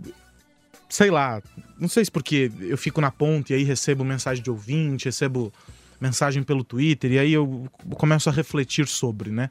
sei 0.88 1.12
lá, 1.12 1.41
não 1.80 1.88
sei 1.88 2.06
se 2.06 2.12
porque 2.12 2.52
eu 2.62 2.78
fico 2.78 3.02
na 3.02 3.12
ponte 3.12 3.54
e 3.54 3.56
aí 3.56 3.63
recebo 3.63 4.04
mensagem 4.04 4.43
de 4.43 4.50
ouvinte, 4.50 5.06
recebo 5.06 5.54
mensagem 6.00 6.43
pelo 6.43 6.63
Twitter 6.63 7.12
e 7.12 7.19
aí 7.19 7.34
eu 7.34 7.67
começo 7.95 8.30
a 8.30 8.32
refletir 8.32 8.88
sobre, 8.88 9.32
né? 9.32 9.50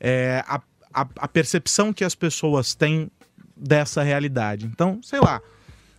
É, 0.00 0.42
a, 0.46 0.60
a, 0.92 1.06
a 1.18 1.28
percepção 1.28 1.92
que 1.92 2.04
as 2.04 2.14
pessoas 2.14 2.74
têm 2.74 3.10
dessa 3.56 4.02
realidade. 4.02 4.66
Então, 4.66 5.00
sei 5.02 5.20
lá, 5.20 5.40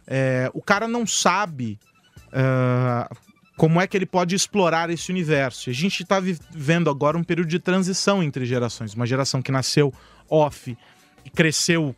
é, 0.06 0.50
o 0.54 0.62
cara 0.62 0.88
não 0.88 1.06
sabe 1.06 1.80
ah, 2.32 3.10
como 3.58 3.82
é 3.82 3.88
que 3.88 3.98
ele 3.98 4.06
pode 4.06 4.36
explorar 4.36 4.90
esse 4.90 5.12
universo. 5.12 5.70
A 5.70 5.74
gente 5.74 6.04
está 6.04 6.20
vivendo 6.20 6.90
agora 6.90 7.18
um 7.18 7.24
período 7.24 7.50
de 7.50 7.60
transição 7.60 8.22
entre 8.22 8.46
gerações. 8.46 8.94
Uma 8.94 9.08
geração 9.08 9.42
que 9.42 9.52
nasceu 9.52 9.94
off 10.30 10.78
e 11.26 11.30
cresceu 11.30 11.96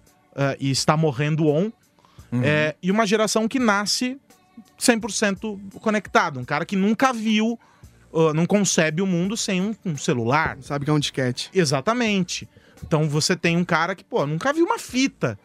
e 0.60 0.70
está 0.72 0.96
morrendo 0.98 1.48
on. 1.48 1.72
É, 2.44 2.76
e 2.82 2.92
uma 2.92 3.08
geração 3.08 3.48
que 3.48 3.58
nasce 3.60 4.18
100% 4.80 5.60
conectado. 5.80 6.40
Um 6.40 6.46
cara 6.46 6.66
que 6.66 6.76
nunca 6.76 7.12
viu, 7.14 7.60
ah, 8.14 8.34
não 8.34 8.46
concebe 8.46 9.02
o 9.02 9.08
mundo 9.08 9.36
sem 9.36 9.62
um, 9.62 9.76
um 9.86 9.98
celular. 9.98 10.58
Sabe 10.62 10.86
que 10.86 10.92
é 10.92 10.94
um 10.94 11.00
disquete. 11.00 11.50
Exatamente. 11.54 12.48
Então 12.84 13.10
você 13.10 13.36
tem 13.36 13.58
um 13.58 13.66
cara 13.66 13.96
que, 13.96 14.04
pô, 14.04 14.26
nunca 14.26 14.54
viu 14.54 14.66
uma 14.66 14.80
fita. 14.80 15.38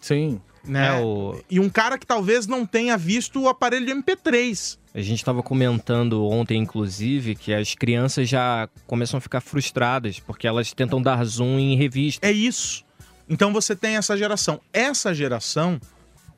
Sim. 0.00 0.40
Né? 0.64 0.98
É, 0.98 1.02
o- 1.02 1.40
E 1.50 1.58
um 1.58 1.68
cara 1.68 1.96
que 1.96 2.06
talvez 2.06 2.46
não 2.46 2.66
tenha 2.66 2.96
visto 2.96 3.40
o 3.40 3.48
aparelho 3.48 3.86
de 3.86 3.92
MP3. 3.92 4.78
A 4.94 5.00
gente 5.00 5.18
estava 5.18 5.42
comentando 5.42 6.24
ontem, 6.26 6.60
inclusive, 6.60 7.34
que 7.36 7.54
as 7.54 7.74
crianças 7.74 8.28
já 8.28 8.68
começam 8.86 9.18
a 9.18 9.20
ficar 9.20 9.40
frustradas 9.40 10.18
porque 10.20 10.46
elas 10.46 10.72
tentam 10.72 11.00
dar 11.00 11.24
zoom 11.24 11.58
em 11.58 11.76
revista. 11.76 12.26
É 12.26 12.32
isso. 12.32 12.84
Então 13.28 13.52
você 13.52 13.76
tem 13.76 13.96
essa 13.96 14.16
geração. 14.16 14.60
Essa 14.72 15.14
geração, 15.14 15.80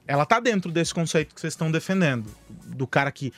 ela 0.06 0.26
tá 0.26 0.40
dentro 0.40 0.70
desse 0.70 0.92
conceito 0.92 1.34
que 1.34 1.40
vocês 1.40 1.52
estão 1.52 1.70
defendendo. 1.70 2.34
Do 2.66 2.86
cara 2.86 3.12
que, 3.12 3.32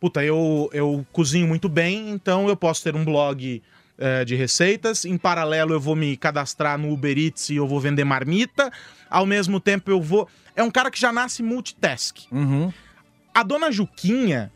puta, 0.00 0.22
eu, 0.24 0.68
eu 0.72 1.06
cozinho 1.12 1.46
muito 1.46 1.68
bem, 1.68 2.10
então 2.10 2.48
eu 2.48 2.56
posso 2.56 2.82
ter 2.82 2.94
um 2.94 3.04
blog 3.04 3.62
eh, 4.00 4.24
de 4.24 4.36
receitas. 4.36 5.04
Em 5.04 5.18
paralelo, 5.18 5.72
eu 5.72 5.80
vou 5.80 5.96
me 5.96 6.16
cadastrar 6.16 6.78
no 6.78 6.92
Uber 6.92 7.18
Eats 7.18 7.50
e 7.50 7.56
eu 7.56 7.66
vou 7.66 7.80
vender 7.80 8.04
marmita. 8.04 8.70
Ao 9.10 9.26
mesmo 9.26 9.58
tempo, 9.58 9.90
eu 9.90 10.00
vou. 10.00 10.28
É 10.54 10.62
um 10.62 10.70
cara 10.70 10.88
que 10.88 11.00
já 11.00 11.12
nasce 11.12 11.42
multitask. 11.42 12.18
Uhum. 12.30 12.72
A 13.34 13.42
dona 13.42 13.72
Juquinha, 13.72 14.52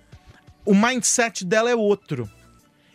o 0.65 0.75
mindset 0.75 1.45
dela 1.45 1.69
é 1.69 1.75
outro. 1.75 2.31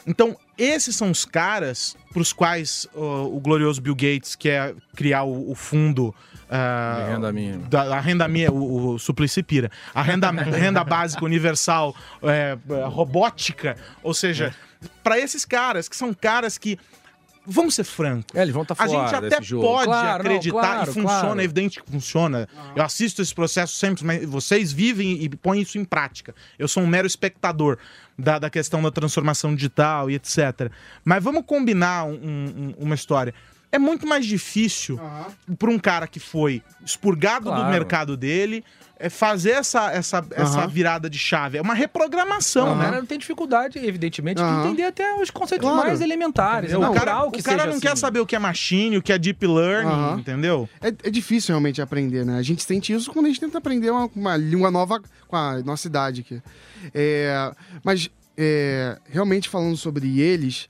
Então, 0.05 0.37
esses 0.57 0.95
são 0.95 1.11
os 1.11 1.23
caras 1.23 1.95
pros 2.11 2.33
quais 2.33 2.87
ó, 2.95 3.25
o 3.25 3.39
glorioso 3.39 3.79
Bill 3.79 3.95
Gates 3.95 4.35
quer 4.35 4.73
criar 4.95 5.23
o, 5.23 5.51
o 5.51 5.55
fundo. 5.55 6.13
De 6.49 7.11
renda 7.11 7.31
mínima. 7.31 7.67
Da, 7.67 7.97
a 7.97 7.99
renda 7.99 8.27
minha, 8.27 8.51
o, 8.51 8.93
o 8.93 8.99
Suplicy 8.99 9.43
Pira. 9.43 9.69
A 9.93 10.01
renda, 10.01 10.31
renda 10.31 10.83
básica 10.83 11.23
universal 11.23 11.95
é, 12.23 12.57
é, 12.69 12.85
robótica. 12.85 13.75
Ou 14.01 14.13
seja, 14.13 14.55
para 15.03 15.19
esses 15.19 15.45
caras, 15.45 15.87
que 15.87 15.95
são 15.95 16.13
caras 16.13 16.57
que. 16.57 16.79
Vamos 17.49 17.75
ser 17.75 17.85
francos. 17.85 18.35
É, 18.35 18.41
eles 18.41 18.53
vão 18.53 18.63
estar 18.63 18.75
A 18.77 18.87
gente 18.87 19.15
até 19.15 19.39
pode 19.39 19.85
Claro, 19.85 20.23
não, 20.23 20.31
acreditar 20.31 20.59
claro, 20.59 20.91
e 20.91 20.93
funciona, 20.93 21.19
claro. 21.21 21.39
é 21.39 21.43
evidente 21.45 21.81
que 21.81 21.89
funciona. 21.89 22.49
Eu 22.75 22.83
assisto 22.83 23.21
esse 23.21 23.33
processo 23.33 23.73
sempre, 23.75 24.03
mas 24.03 24.25
vocês 24.25 24.73
vivem 24.73 25.23
e 25.23 25.29
põem 25.29 25.61
isso 25.61 25.77
em 25.77 25.85
prática. 25.85 26.35
Eu 26.59 26.67
sou 26.67 26.83
um 26.83 26.87
mero 26.87 27.07
espectador 27.07 27.77
da, 28.17 28.39
da 28.39 28.49
questão 28.49 28.81
da 28.81 28.91
transformação 28.91 29.53
digital 29.55 30.09
e 30.09 30.15
etc. 30.15 30.71
Mas 31.05 31.23
vamos 31.23 31.43
combinar 31.45 32.05
um- 32.05 32.13
um- 32.13 32.73
uma 32.79 32.95
história. 32.95 33.33
É 33.71 33.77
muito 33.77 34.07
mais 34.07 34.25
difícil 34.25 34.99
para 35.59 35.69
um 35.69 35.77
cara 35.77 36.07
que 36.07 36.19
foi 36.19 36.63
expurgado 36.85 37.45
do 37.45 37.51
Claro. 37.51 37.69
mercado 37.69 38.15
dele 38.17 38.63
é 38.99 39.09
fazer 39.09 39.51
essa, 39.51 39.91
essa, 39.91 40.25
essa 40.31 40.59
Aham. 40.61 40.67
virada 40.67 41.09
de 41.09 41.19
chave. 41.19 41.57
É 41.57 41.61
uma 41.61 41.73
reprogramação, 41.75 42.71
O 42.71 42.75
né? 42.75 42.85
cara 42.85 42.97
não 42.99 43.05
tem 43.05 43.19
dificuldade, 43.19 43.77
evidentemente, 43.77 44.41
Aham. 44.41 44.61
de 44.61 44.67
entender 44.67 44.83
até 44.85 45.13
os 45.21 45.29
conceitos 45.29 45.67
Claro. 45.69 45.85
mais 45.87 46.01
elementares. 46.01 46.71
É 46.71 46.77
o 46.77 46.91
cara, 46.93 47.23
o 47.25 47.31
que 47.31 47.43
cara 47.43 47.65
não 47.65 47.73
assim. 47.73 47.81
quer 47.81 47.95
saber 47.97 48.19
o 48.21 48.25
que 48.25 48.35
é 48.35 48.39
machine, 48.39 48.97
o 48.97 49.01
que 49.01 49.11
é 49.13 49.17
deep 49.19 49.45
learning, 49.45 50.19
entendeu? 50.21 50.67
É, 50.81 50.87
é 50.87 51.09
difícil 51.11 51.53
realmente 51.53 51.81
aprender, 51.81 52.25
né? 52.25 52.37
A 52.39 52.41
gente 52.41 52.63
sente 52.63 52.91
isso 52.93 53.11
quando 53.11 53.25
a 53.25 53.29
gente 53.29 53.39
tenta 53.41 53.57
aprender 53.59 53.91
uma, 53.91 54.09
uma 54.15 54.37
língua 54.37 54.71
nova 54.71 54.99
com 55.27 55.35
a 55.35 55.61
nossa 55.61 55.87
idade 55.87 56.21
aqui. 56.21 56.41
É, 56.93 57.51
mas, 57.83 58.09
é, 58.35 58.97
realmente 59.09 59.47
falando 59.49 59.77
sobre 59.77 60.19
eles, 60.19 60.67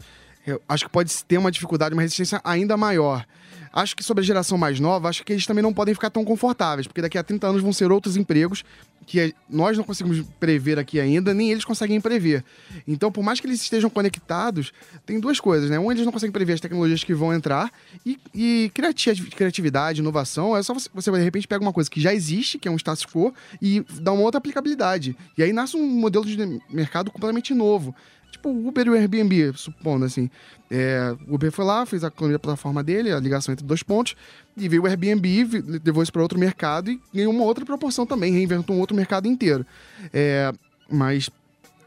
eu 0.48 0.62
acho 0.68 0.86
que 0.86 0.90
pode 0.90 1.14
ter 1.26 1.38
uma 1.38 1.52
dificuldade, 1.52 1.94
uma 1.94 2.02
resistência 2.02 2.40
ainda 2.44 2.78
maior. 2.78 3.26
Acho 3.74 3.96
que 3.96 4.04
sobre 4.04 4.24
a 4.24 4.26
geração 4.26 4.58
mais 4.58 4.80
nova, 4.80 5.10
acho 5.10 5.24
que 5.24 5.34
eles 5.34 5.46
também 5.46 5.62
não 5.62 5.74
podem 5.74 5.94
ficar 5.94 6.10
tão 6.10 6.24
confortáveis, 6.26 6.88
porque 6.88 7.02
daqui 7.02 7.18
a 7.18 7.24
30 7.24 7.48
anos 7.48 7.62
vão 7.62 7.74
ser 7.74 7.92
outros 7.92 8.18
empregos 8.18 8.64
que 9.06 9.34
nós 9.50 9.78
não 9.78 9.84
conseguimos 9.84 10.26
prever 10.40 10.80
aqui 10.80 11.00
ainda, 11.00 11.34
nem 11.34 11.52
eles 11.52 11.64
conseguem 11.64 12.00
prever. 12.02 12.44
Então, 12.88 13.12
por 13.12 13.24
mais 13.24 13.40
que 13.40 13.48
eles 13.48 13.62
estejam 13.62 13.90
conectados, 13.90 14.74
tem 15.06 15.20
duas 15.20 15.40
coisas, 15.40 15.70
né? 15.70 15.80
Um, 15.80 15.92
eles 15.92 16.06
não 16.06 16.12
conseguem 16.12 16.32
prever 16.32 16.54
as 16.54 16.60
tecnologias 16.60 17.04
que 17.04 17.14
vão 17.14 17.34
entrar 17.34 17.72
e, 18.06 18.20
e 18.34 18.72
criati- 18.74 19.24
criatividade, 19.30 20.02
inovação, 20.02 20.58
é 20.58 20.64
só 20.64 20.74
você, 20.74 20.90
você, 20.94 21.12
de 21.12 21.24
repente, 21.24 21.48
pega 21.48 21.62
uma 21.62 21.72
coisa 21.72 21.90
que 21.90 22.02
já 22.02 22.14
existe, 22.14 22.58
que 22.58 22.68
é 22.68 22.72
um 22.72 22.76
status 22.76 23.06
quo, 23.06 23.34
e 23.62 23.86
dá 24.02 24.12
uma 24.12 24.24
outra 24.24 24.40
aplicabilidade. 24.40 25.16
E 25.38 25.44
aí 25.44 25.54
nasce 25.54 25.78
um 25.78 25.88
modelo 25.88 26.26
de 26.26 26.38
mercado 26.70 27.12
completamente 27.12 27.54
novo. 27.54 27.96
Tipo 28.38 28.50
o 28.50 28.67
Uber 28.67 28.86
e 28.86 28.89
o 28.91 28.93
Airbnb, 28.93 29.54
supondo 29.56 30.06
assim. 30.06 30.30
É, 30.69 31.15
o 31.28 31.36
Uber 31.36 31.52
foi 31.52 31.65
lá, 31.65 31.86
fez 31.86 32.04
a 32.04 32.12
plataforma 32.12 32.84
dele, 32.84 33.12
a 33.12 33.19
ligação 33.19 33.52
entre 33.52 33.65
dois 33.65 33.82
pontos, 33.82 34.15
e 34.56 34.69
veio 34.69 34.84
o 34.84 34.88
Airbnb, 34.88 35.80
levou 35.84 36.04
isso 36.04 36.12
para 36.12 36.21
outro 36.21 36.38
mercado 36.38 36.91
e 36.91 37.02
ganhou 37.13 37.34
uma 37.34 37.43
outra 37.43 37.65
proporção 37.65 38.06
também, 38.06 38.32
reinventou 38.32 38.76
um 38.76 38.80
outro 38.80 38.95
mercado 38.95 39.28
inteiro. 39.28 39.65
É, 40.13 40.54
mas, 40.89 41.32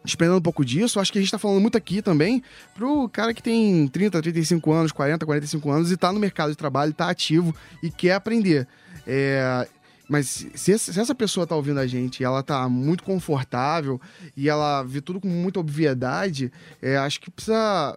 esperando 0.04 0.38
um 0.38 0.42
pouco 0.42 0.64
disso, 0.64 0.98
acho 0.98 1.12
que 1.12 1.18
a 1.18 1.20
gente 1.20 1.28
está 1.28 1.38
falando 1.38 1.60
muito 1.60 1.78
aqui 1.78 2.02
também 2.02 2.42
pro 2.74 3.08
cara 3.10 3.32
que 3.32 3.42
tem 3.42 3.86
30, 3.86 4.20
35 4.20 4.72
anos, 4.72 4.92
40, 4.92 5.24
45 5.24 5.70
anos 5.70 5.92
e 5.92 5.96
tá 5.96 6.12
no 6.12 6.18
mercado 6.18 6.50
de 6.50 6.56
trabalho, 6.56 6.92
tá 6.92 7.08
ativo 7.08 7.54
e 7.82 7.90
quer 7.90 8.14
aprender. 8.14 8.66
É, 9.06 9.68
mas 10.10 10.44
se, 10.56 10.72
essa- 10.72 11.14
pessoa 11.14 11.46
tá 11.46 11.54
ouvindo 11.54 11.78
a 11.78 11.86
gente 11.86 12.20
e 12.20 12.24
ela 12.24 12.42
tá 12.42 12.68
muito 12.68 13.04
confortável 13.04 14.00
e 14.36 14.48
ela 14.48 14.82
vê 14.82 15.00
tudo 15.00 15.20
com 15.20 15.28
muita 15.28 15.60
obviedade, 15.60 16.52
é, 16.82 16.96
acho 16.96 17.20
que 17.20 17.30
precisa. 17.30 17.96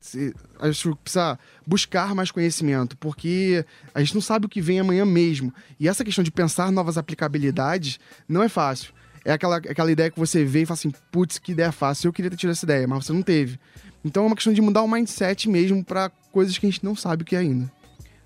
se- 0.00 0.34
acho 0.58 0.90
que 0.90 1.02
precisa 1.04 1.38
buscar 1.64 2.14
mais 2.16 2.32
conhecimento, 2.32 2.96
porque 2.96 3.64
a 3.94 4.00
gente 4.00 4.14
não 4.14 4.20
sabe 4.20 4.46
o 4.46 4.48
que 4.48 4.60
vem 4.60 4.80
amanhã 4.80 5.04
mesmo. 5.04 5.54
E 5.78 5.88
essa 5.88 6.04
questão 6.04 6.24
de 6.24 6.32
pensar 6.32 6.72
novas 6.72 6.98
aplicabilidades 6.98 8.00
não 8.28 8.42
é 8.42 8.48
fácil. 8.48 8.92
É 9.24 9.32
aquela, 9.32 9.58
aquela 9.58 9.92
ideia 9.92 10.10
que 10.10 10.18
você 10.18 10.44
vê 10.44 10.62
e 10.62 10.66
fala 10.66 10.74
assim, 10.74 10.92
putz, 11.12 11.38
que 11.38 11.52
ideia 11.52 11.70
fácil, 11.70 12.08
eu 12.08 12.12
queria 12.12 12.28
ter 12.28 12.36
tido 12.36 12.50
essa 12.50 12.64
ideia, 12.66 12.88
mas 12.88 13.06
você 13.06 13.12
não 13.12 13.22
teve. 13.22 13.60
Então 14.04 14.24
é 14.24 14.26
uma 14.26 14.34
questão 14.34 14.52
de 14.52 14.60
mudar 14.60 14.82
o 14.82 14.88
mindset 14.88 15.48
mesmo 15.48 15.84
para 15.84 16.10
coisas 16.32 16.58
que 16.58 16.66
a 16.66 16.70
gente 16.70 16.84
não 16.84 16.96
sabe 16.96 17.22
o 17.22 17.24
que 17.24 17.36
é 17.36 17.38
ainda. 17.38 17.70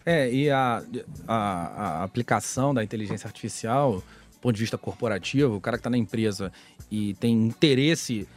É, 0.08 0.32
e 0.32 0.48
a, 0.48 0.84
a, 1.26 1.34
a 1.34 2.04
aplicação 2.04 2.72
da 2.72 2.84
inteligência 2.84 3.26
artificial, 3.26 3.94
do 3.94 4.38
ponto 4.40 4.54
de 4.54 4.60
vista 4.60 4.78
corporativo, 4.78 5.56
o 5.56 5.60
cara 5.60 5.76
que 5.76 5.80
está 5.80 5.90
na 5.90 5.98
empresa 5.98 6.52
e 6.88 7.14
tem 7.14 7.48
interesse 7.48 8.28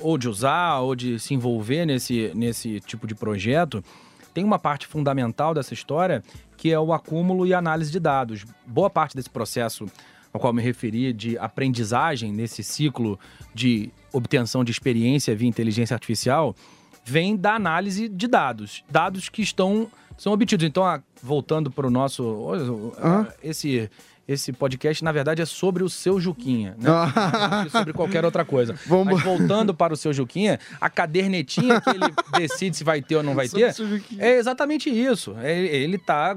ou 0.00 0.18
de 0.18 0.28
usar 0.28 0.80
ou 0.80 0.96
de 0.96 1.20
se 1.20 1.32
envolver 1.32 1.86
nesse, 1.86 2.32
nesse 2.34 2.80
tipo 2.80 3.06
de 3.06 3.14
projeto, 3.14 3.82
tem 4.34 4.42
uma 4.42 4.58
parte 4.58 4.88
fundamental 4.88 5.54
dessa 5.54 5.72
história 5.72 6.20
que 6.56 6.72
é 6.72 6.80
o 6.80 6.92
acúmulo 6.92 7.46
e 7.46 7.54
análise 7.54 7.92
de 7.92 8.00
dados. 8.00 8.44
Boa 8.66 8.90
parte 8.90 9.14
desse 9.14 9.30
processo 9.30 9.86
ao 10.32 10.40
qual 10.40 10.52
me 10.52 10.60
referi 10.60 11.12
de 11.12 11.38
aprendizagem 11.38 12.32
nesse 12.32 12.64
ciclo 12.64 13.20
de 13.54 13.92
obtenção 14.12 14.64
de 14.64 14.72
experiência 14.72 15.36
via 15.36 15.48
inteligência 15.48 15.94
artificial 15.94 16.56
vem 17.04 17.36
da 17.36 17.54
análise 17.54 18.08
de 18.08 18.26
dados, 18.26 18.82
dados 18.90 19.28
que 19.28 19.42
estão 19.42 19.88
são 20.16 20.32
obtidos. 20.32 20.66
Então, 20.66 20.84
ah, 20.84 21.02
voltando 21.22 21.70
para 21.70 21.86
o 21.86 21.90
nosso 21.90 22.92
esse 23.42 23.90
esse 24.26 24.52
podcast 24.52 25.02
na 25.04 25.12
verdade 25.12 25.42
é 25.42 25.44
sobre 25.44 25.82
o 25.84 25.88
seu 25.88 26.20
Juquinha, 26.20 26.74
né? 26.78 26.88
Não 26.88 27.04
é 27.66 27.68
sobre 27.68 27.92
qualquer 27.92 28.24
outra 28.24 28.44
coisa. 28.44 28.74
Vamos- 28.86 29.14
Mas 29.14 29.22
voltando 29.22 29.74
para 29.74 29.92
o 29.92 29.96
seu 29.96 30.12
Juquinha, 30.12 30.58
a 30.80 30.88
cadernetinha 30.90 31.80
que 31.80 31.90
ele 31.90 32.14
decide 32.38 32.76
se 32.76 32.84
vai 32.84 33.00
ter 33.02 33.16
ou 33.16 33.22
não 33.22 33.34
vai 33.34 33.48
ter, 33.48 33.74
é 34.18 34.36
exatamente 34.38 34.88
isso. 34.90 35.34
É- 35.42 35.54
Ele 35.64 35.96
está 35.96 36.36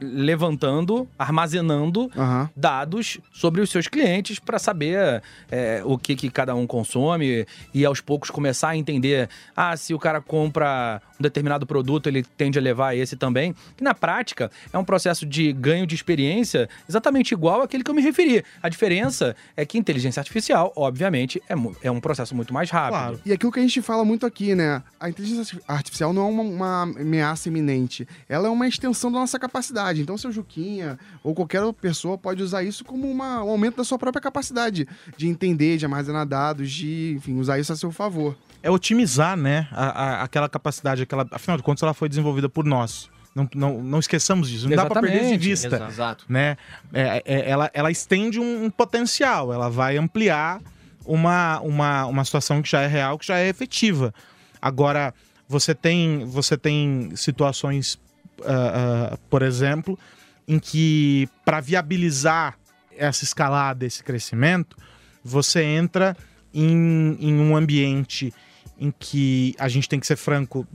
levantando, 0.00 1.08
armazenando 1.18 2.10
Aham. 2.16 2.50
dados 2.56 3.18
sobre 3.32 3.60
os 3.60 3.70
seus 3.70 3.86
clientes 3.86 4.38
para 4.38 4.58
saber 4.58 5.22
é, 5.50 5.82
o 5.84 5.96
que, 5.96 6.16
que 6.16 6.30
cada 6.30 6.54
um 6.54 6.66
consome 6.66 7.46
e 7.72 7.84
aos 7.84 8.00
poucos 8.00 8.30
começar 8.30 8.70
a 8.70 8.76
entender 8.76 9.28
ah, 9.56 9.76
se 9.76 9.94
o 9.94 9.98
cara 9.98 10.20
compra 10.20 11.00
um 11.18 11.22
determinado 11.22 11.66
produto, 11.66 12.08
ele 12.08 12.22
tende 12.36 12.58
a 12.58 12.62
levar 12.62 12.96
esse 12.96 13.16
também. 13.16 13.54
Que 13.76 13.82
na 13.84 13.94
prática 13.94 14.50
é 14.72 14.78
um 14.78 14.84
processo 14.84 15.24
de 15.26 15.52
ganho 15.52 15.86
de 15.86 15.94
experiência 15.94 16.68
exatamente 16.88 17.27
igual 17.34 17.62
àquele 17.62 17.82
que 17.84 17.90
eu 17.90 17.94
me 17.94 18.02
referi. 18.02 18.44
A 18.62 18.68
diferença 18.68 19.34
é 19.56 19.64
que 19.66 19.78
inteligência 19.78 20.20
artificial, 20.20 20.72
obviamente, 20.76 21.42
é, 21.48 21.54
é 21.82 21.90
um 21.90 22.00
processo 22.00 22.34
muito 22.34 22.52
mais 22.52 22.70
rápido. 22.70 22.90
Claro. 22.98 23.20
E 23.24 23.32
aquilo 23.32 23.52
que 23.52 23.58
a 23.58 23.62
gente 23.62 23.80
fala 23.82 24.04
muito 24.04 24.24
aqui, 24.26 24.54
né? 24.54 24.82
A 24.98 25.08
inteligência 25.08 25.60
artificial 25.66 26.12
não 26.12 26.22
é 26.22 26.30
uma, 26.30 26.42
uma 26.42 26.82
ameaça 26.82 27.48
iminente. 27.48 28.06
Ela 28.28 28.48
é 28.48 28.50
uma 28.50 28.66
extensão 28.66 29.10
da 29.12 29.18
nossa 29.18 29.38
capacidade. 29.38 30.00
Então, 30.02 30.16
seu 30.18 30.30
Juquinha 30.32 30.98
ou 31.22 31.34
qualquer 31.34 31.62
outra 31.62 31.80
pessoa 31.80 32.16
pode 32.18 32.42
usar 32.42 32.62
isso 32.62 32.84
como 32.84 33.10
uma- 33.10 33.42
um 33.44 33.50
aumento 33.50 33.76
da 33.76 33.84
sua 33.84 33.98
própria 33.98 34.20
capacidade 34.20 34.86
de 35.16 35.28
entender, 35.28 35.76
de 35.76 35.84
armazenar 35.84 36.26
dados, 36.26 36.70
de, 36.70 37.14
enfim, 37.16 37.38
usar 37.38 37.58
isso 37.58 37.72
a 37.72 37.76
seu 37.76 37.90
favor. 37.90 38.36
é 38.60 38.68
otimizar, 38.70 39.36
né, 39.36 39.68
a- 39.70 39.86
a- 40.20 40.22
aquela 40.24 40.48
capacidade, 40.48 41.02
aquela, 41.02 41.24
afinal 41.30 41.56
de 41.56 41.62
contas, 41.62 41.82
ela 41.84 41.94
foi 41.94 42.08
desenvolvida 42.08 42.48
por 42.48 42.64
nós. 42.64 43.08
Não, 43.34 43.48
não, 43.54 43.82
não 43.82 43.98
esqueçamos 43.98 44.48
disso. 44.48 44.68
Não 44.68 44.76
dá 44.76 44.86
pra 44.86 45.00
perder 45.00 45.38
de 45.38 45.50
Exatamente, 45.50 45.78
vista. 45.78 45.86
exato. 45.88 46.24
Né? 46.28 46.56
É- 46.92 47.22
é- 47.24 47.50
ela, 47.50 47.70
ela 47.72 47.90
estende 47.90 48.40
um, 48.40 48.64
um 48.64 48.70
potencial, 48.70 49.52
ela 49.52 49.68
vai 49.70 49.96
ampliar 49.96 50.60
uma, 51.04 51.60
uma, 51.60 52.06
uma 52.06 52.24
situação 52.24 52.60
que 52.60 52.68
já 52.70 52.82
é 52.82 52.86
real, 52.86 53.18
que 53.18 53.26
já 53.26 53.38
é 53.38 53.48
efetiva. 53.48 54.12
Agora, 54.60 55.14
você 55.48 55.74
tem, 55.74 56.24
você 56.26 56.56
tem 56.56 57.12
situações, 57.16 57.98
ah, 58.44 59.12
ah, 59.12 59.18
por 59.30 59.42
exemplo, 59.42 59.98
em 60.46 60.58
que 60.58 61.28
para 61.44 61.60
viabilizar 61.60 62.58
essa 62.96 63.24
escalada, 63.24 63.86
esse 63.86 64.02
crescimento, 64.02 64.76
você 65.24 65.62
entra 65.62 66.16
em, 66.52 67.16
em 67.20 67.38
um 67.40 67.56
ambiente 67.56 68.32
em 68.78 68.92
que 68.96 69.54
a 69.58 69.68
gente 69.68 69.88
tem 69.88 69.98
que 69.98 70.06
ser 70.06 70.16
franco 70.16 70.66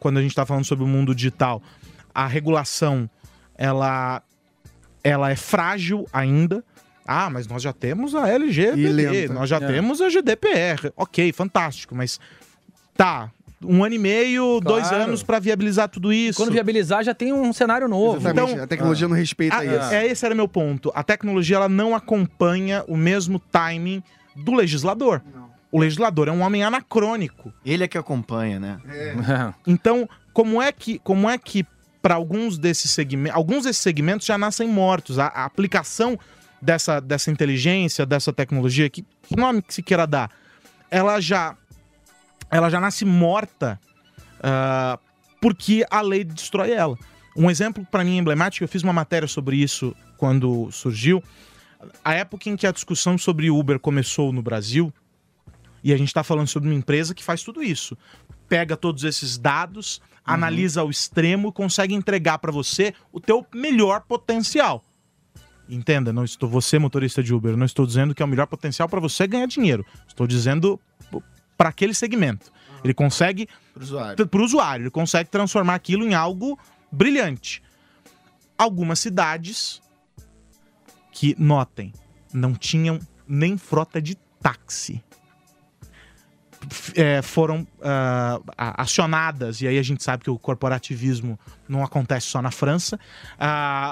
quando 0.00 0.18
a 0.18 0.22
gente 0.22 0.30
está 0.30 0.44
falando 0.46 0.64
sobre 0.64 0.84
o 0.84 0.86
mundo 0.88 1.14
digital. 1.14 1.62
A 2.14 2.26
regulação 2.26 3.08
ela, 3.56 4.22
ela 5.04 5.30
é 5.30 5.36
frágil 5.36 6.06
ainda. 6.12 6.64
Ah, 7.06 7.30
mas 7.30 7.46
nós 7.46 7.62
já 7.62 7.72
temos 7.72 8.14
a 8.14 8.28
LGPD, 8.28 9.28
nós 9.28 9.48
já 9.48 9.56
É. 9.56 9.60
temos 9.66 10.00
a 10.00 10.08
GDPR. 10.08 10.92
Ok, 10.96 11.32
fantástico, 11.32 11.94
mas 11.94 12.18
tá. 12.96 13.30
Um 13.64 13.82
ano 13.82 13.94
e 13.94 13.98
meio, 13.98 14.60
dois 14.60 14.86
Claro. 14.88 15.04
anos 15.04 15.22
para 15.22 15.38
viabilizar 15.38 15.88
tudo 15.88 16.12
isso. 16.12 16.38
Quando 16.38 16.52
viabilizar, 16.52 17.02
já 17.02 17.14
tem 17.14 17.32
um 17.32 17.52
cenário 17.54 17.88
novo. 17.88 18.18
Exatamente. 18.18 18.52
Então- 18.52 18.64
a 18.64 18.66
tecnologia 18.66 19.08
não 19.08 19.16
respeita 19.16 19.56
Ah, 19.56 19.64
isso. 19.64 19.94
é, 19.94 20.06
esse 20.06 20.26
era 20.26 20.34
meu 20.34 20.46
ponto. 20.46 20.92
A 20.94 21.02
tecnologia 21.02 21.56
ela 21.56 21.68
não 21.68 21.94
acompanha 21.94 22.84
o 22.86 22.96
mesmo 22.96 23.38
timing 23.38 24.02
do 24.36 24.52
legislador. 24.52 25.22
O 25.70 25.80
legislador 25.80 26.28
é 26.28 26.32
um 26.32 26.42
homem 26.42 26.62
anacrônico. 26.62 27.52
Ele 27.64 27.84
é 27.84 27.88
que 27.88 27.98
acompanha, 27.98 28.58
né? 28.58 28.80
Então, 29.66 30.08
como 30.32 30.60
é 30.60 30.70
que, 30.72 30.98
como 31.00 31.28
é 31.28 31.36
que 31.36 31.66
para 32.06 32.14
alguns 32.14 32.56
desses 32.56 32.92
segmentos, 32.92 33.36
alguns 33.36 33.64
desses 33.64 33.82
segmentos 33.82 34.24
já 34.28 34.38
nascem 34.38 34.68
mortos. 34.68 35.18
A, 35.18 35.26
a 35.26 35.44
aplicação 35.44 36.16
dessa, 36.62 37.00
dessa 37.00 37.32
inteligência, 37.32 38.06
dessa 38.06 38.32
tecnologia, 38.32 38.88
que, 38.88 39.04
que 39.22 39.36
nome 39.36 39.60
que 39.60 39.74
se 39.74 39.82
queira 39.82 40.06
dar, 40.06 40.30
ela 40.88 41.20
já, 41.20 41.56
ela 42.48 42.70
já 42.70 42.80
nasce 42.80 43.04
morta 43.04 43.80
ah, 44.40 45.00
porque 45.40 45.84
a 45.90 46.00
lei 46.00 46.22
destrói 46.22 46.70
ela. 46.70 46.96
Um 47.36 47.50
exemplo 47.50 47.84
para 47.90 48.04
mim 48.04 48.18
emblemático, 48.18 48.62
eu 48.62 48.68
fiz 48.68 48.84
uma 48.84 48.92
matéria 48.92 49.26
sobre 49.26 49.56
isso 49.56 49.92
quando 50.16 50.70
surgiu. 50.70 51.20
A 52.04 52.14
época 52.14 52.48
em 52.48 52.56
que 52.56 52.68
a 52.68 52.72
discussão 52.72 53.18
sobre 53.18 53.50
Uber 53.50 53.80
começou 53.80 54.32
no 54.32 54.42
Brasil, 54.42 54.94
e 55.82 55.92
a 55.92 55.96
gente 55.96 56.08
está 56.08 56.22
falando 56.22 56.48
sobre 56.48 56.68
uma 56.68 56.74
empresa 56.74 57.14
que 57.14 57.22
faz 57.22 57.42
tudo 57.42 57.62
isso. 57.62 57.96
Pega 58.48 58.76
todos 58.76 59.04
esses 59.04 59.38
dados, 59.38 60.00
analisa 60.24 60.80
ao 60.80 60.90
extremo 60.90 61.48
e 61.48 61.52
consegue 61.52 61.94
entregar 61.94 62.38
para 62.38 62.52
você 62.52 62.92
o 63.12 63.20
teu 63.20 63.46
melhor 63.54 64.02
potencial. 64.02 64.84
Entenda, 65.68 66.12
não 66.12 66.24
estou 66.24 66.48
você 66.48 66.78
motorista 66.78 67.22
de 67.22 67.34
Uber, 67.34 67.56
não 67.56 67.66
estou 67.66 67.86
dizendo 67.86 68.14
que 68.14 68.22
é 68.22 68.24
o 68.24 68.28
melhor 68.28 68.46
potencial 68.46 68.88
para 68.88 69.00
você 69.00 69.26
ganhar 69.26 69.46
dinheiro. 69.46 69.84
Estou 70.06 70.26
dizendo 70.26 70.80
para 71.56 71.68
aquele 71.68 71.94
segmento. 71.94 72.52
Ele 72.84 72.94
consegue 72.94 73.48
usuário. 73.78 74.26
para 74.28 74.40
o 74.40 74.44
usuário, 74.44 74.84
ele 74.84 74.90
consegue 74.90 75.28
transformar 75.28 75.74
aquilo 75.74 76.06
em 76.06 76.14
algo 76.14 76.58
brilhante. 76.90 77.62
Algumas 78.56 79.00
cidades 79.00 79.82
que, 81.10 81.34
notem, 81.38 81.92
não 82.32 82.54
tinham 82.54 83.00
nem 83.26 83.58
frota 83.58 84.00
de 84.00 84.14
táxi. 84.40 85.02
É, 86.94 87.22
foram 87.22 87.66
a- 87.82 88.82
acionadas, 88.82 89.60
e 89.60 89.68
aí 89.68 89.78
a 89.78 89.82
gente 89.82 90.02
sabe 90.02 90.24
que 90.24 90.30
o 90.30 90.38
corporativismo 90.38 91.38
não 91.68 91.84
acontece 91.84 92.26
só 92.26 92.42
na 92.42 92.50
França. 92.50 92.98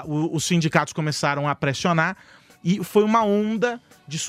O- 0.05 0.35
os 0.35 0.43
sindicatos 0.43 0.91
começaram 0.91 1.47
a 1.47 1.55
pressionar 1.55 2.17
e 2.63 2.83
foi 2.83 3.03
uma 3.03 3.23
onda 3.23 3.79
de- 4.07 4.19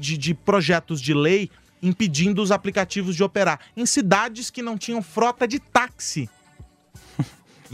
de- 0.00 0.18
de 0.18 0.34
projetos 0.34 1.00
de 1.00 1.14
lei 1.14 1.50
impedindo 1.82 2.42
os 2.42 2.50
aplicativos 2.50 3.14
de 3.14 3.22
operar 3.22 3.58
em 3.76 3.84
cidades 3.86 4.50
que 4.50 4.62
não 4.62 4.78
tinham 4.78 5.02
frota 5.02 5.46
de 5.46 5.58
táxi. 5.58 6.28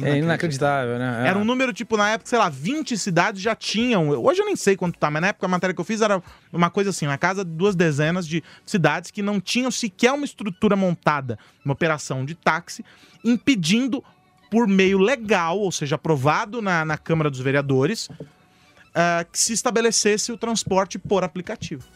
É 0.02 0.18
inacreditável, 0.18 0.98
né? 0.98 1.24
É. 1.24 1.28
Era 1.28 1.38
um 1.38 1.44
número, 1.44 1.72
tipo, 1.72 1.96
na 1.96 2.10
época, 2.10 2.28
sei 2.28 2.38
lá, 2.38 2.48
20 2.48 2.96
cidades 2.96 3.40
já 3.40 3.54
tinham. 3.54 4.08
Hoje 4.10 4.40
eu 4.40 4.46
nem 4.46 4.56
sei 4.56 4.76
quanto 4.76 4.98
tá, 4.98 5.10
mas 5.10 5.22
na 5.22 5.28
época 5.28 5.46
a 5.46 5.48
matéria 5.48 5.74
que 5.74 5.80
eu 5.80 5.84
fiz 5.84 6.00
era 6.00 6.22
uma 6.52 6.70
coisa 6.70 6.90
assim, 6.90 7.06
na 7.06 7.18
casa 7.18 7.44
de 7.44 7.50
duas 7.50 7.74
dezenas 7.74 8.26
de 8.26 8.42
cidades 8.64 9.10
que 9.10 9.22
não 9.22 9.40
tinham 9.40 9.70
sequer 9.70 10.12
uma 10.12 10.24
estrutura 10.24 10.76
montada, 10.76 11.38
uma 11.64 11.72
operação 11.72 12.24
de 12.24 12.34
táxi, 12.34 12.84
impedindo 13.24 14.02
por 14.50 14.66
meio 14.66 14.98
legal, 14.98 15.58
ou 15.58 15.70
seja, 15.70 15.96
aprovado 15.96 16.62
na, 16.62 16.84
na 16.84 16.96
Câmara 16.96 17.30
dos 17.30 17.40
Vereadores, 17.40 18.08
ah, 19.00 19.24
que 19.30 19.38
se 19.38 19.52
estabelecesse 19.52 20.32
o 20.32 20.36
transporte 20.36 20.98
por 20.98 21.22
aplicativo. 21.22 21.86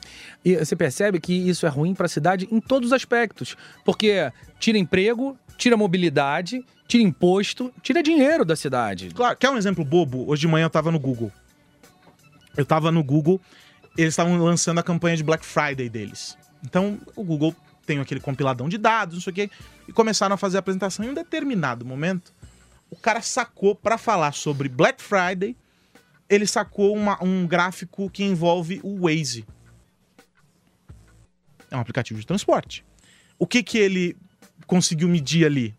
E 0.45 0.55
você 0.55 0.77
percebe 0.77 1.19
que 1.19 1.33
isso 1.33 1.67
é 1.67 1.69
ruim 1.69 1.95
para 1.95 2.07
a 2.07 2.09
cidade 2.09 2.47
em 2.49 2.61
todos 2.61 2.91
os 2.91 2.93
aspectos. 2.93 3.57
Porque 3.85 4.33
tira 4.61 4.79
emprego, 4.79 5.37
tira 5.59 5.77
mobilidade, 5.77 6.65
tira 6.87 7.03
imposto, 7.03 7.75
tira 7.83 8.05
dinheiro 8.05 8.45
da 8.45 8.55
cidade. 8.55 9.11
Claro, 9.11 9.37
quer 9.37 9.51
um 9.51 9.57
exemplo 9.57 9.85
bobo? 9.85 10.31
Hoje 10.31 10.43
de 10.43 10.47
manhã 10.47 10.67
eu 10.67 10.71
tava 10.71 10.93
no 10.93 11.01
Google. 11.01 11.33
Eu 12.57 12.65
tava 12.65 12.93
no 12.93 13.03
Google, 13.03 13.41
eles 13.99 14.13
estavam 14.13 14.39
lançando 14.39 14.79
a 14.79 14.83
campanha 14.85 15.17
de 15.17 15.25
Black 15.25 15.45
Friday 15.45 15.89
deles. 15.89 16.39
Então, 16.65 17.01
o 17.17 17.25
Google 17.25 17.53
tem 17.85 17.99
aquele 17.99 18.21
compiladão 18.21 18.69
de 18.69 18.79
dados, 18.79 19.17
não 19.17 19.23
sei 19.23 19.31
o 19.33 19.35
quê, 19.35 19.51
e 19.89 19.93
começaram 19.93 20.35
a 20.35 20.37
fazer 20.37 20.59
a 20.59 20.61
apresentação. 20.61 21.05
Em 21.05 21.09
um 21.09 21.15
determinado 21.15 21.85
momento, 21.85 22.33
o 22.89 22.95
cara 22.95 23.21
sacou 23.21 23.75
para 23.75 23.99
falar 23.99 24.35
sobre 24.35 24.69
Black 24.69 25.03
Friday, 25.03 25.57
ele 26.33 26.47
sacou 26.47 26.97
uma- 26.97 27.23
um 27.23 27.47
gráfico 27.47 28.09
que 28.09 28.25
envolve 28.25 28.81
o 28.83 29.01
Waze. 29.03 29.45
É 31.71 31.77
um 31.77 31.81
aplicativo 31.81 32.19
de 32.19 32.27
transporte. 32.27 32.83
O 33.39 33.47
que 33.47 33.63
que 33.63 33.77
ele 33.77 34.17
conseguiu 34.67 35.09
medir 35.09 35.45
ali? 35.45 35.75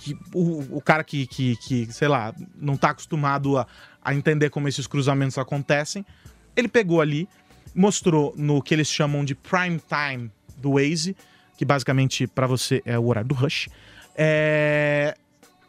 que 0.00 0.16
o, 0.32 0.76
o 0.76 0.80
cara 0.80 1.02
que, 1.02 1.26
que, 1.26 1.56
que, 1.56 1.92
sei 1.92 2.06
lá, 2.06 2.32
não 2.54 2.76
tá 2.76 2.90
acostumado 2.90 3.58
a, 3.58 3.66
a 4.00 4.14
entender 4.14 4.48
como 4.48 4.68
esses 4.68 4.86
cruzamentos 4.86 5.36
acontecem, 5.38 6.06
ele 6.54 6.68
pegou 6.68 7.00
ali, 7.00 7.28
mostrou 7.74 8.32
no 8.36 8.62
que 8.62 8.72
eles 8.74 8.86
chamam 8.88 9.24
de 9.24 9.34
prime 9.34 9.80
time 9.80 10.30
do 10.58 10.74
Waze, 10.74 11.16
que 11.56 11.64
basicamente 11.64 12.28
para 12.28 12.46
você 12.46 12.80
é 12.84 12.96
o 12.96 13.06
horário 13.06 13.28
do 13.28 13.34
rush. 13.34 13.68
É, 14.14 15.16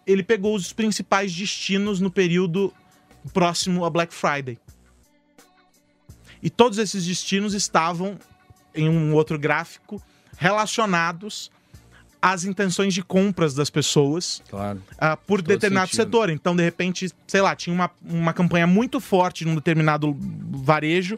ele 0.06 0.22
pegou 0.22 0.54
os 0.54 0.72
principais 0.74 1.34
destinos 1.34 2.00
no 2.00 2.12
período 2.12 2.72
próximo 3.34 3.86
a 3.86 3.90
Black 3.90 4.14
Friday. 4.14 4.58
E 6.42 6.50
todos 6.50 6.78
esses 6.78 7.06
destinos 7.06 7.54
estavam 7.54 8.18
em 8.74 8.88
um 8.88 9.14
outro 9.14 9.38
gráfico 9.38 10.02
relacionados 10.38 11.52
às 12.22 12.44
intenções 12.44 12.94
de 12.94 13.02
compras 13.04 13.54
das 13.54 13.70
pessoas 13.70 14.42
Claro. 14.50 14.82
ah, 14.98 15.16
por 15.18 15.42
Todo 15.42 15.48
determinado 15.48 15.88
sentido. 15.88 16.06
setor. 16.06 16.30
Então, 16.30 16.56
de 16.56 16.64
repente, 16.64 17.10
sei 17.28 17.42
lá, 17.42 17.56
tinha 17.56 17.74
uma, 17.74 17.90
uma 18.04 18.34
campanha 18.34 18.68
muito 18.68 19.00
forte 19.00 19.46
num 19.46 19.56
determinado 19.56 20.16
varejo 20.52 21.18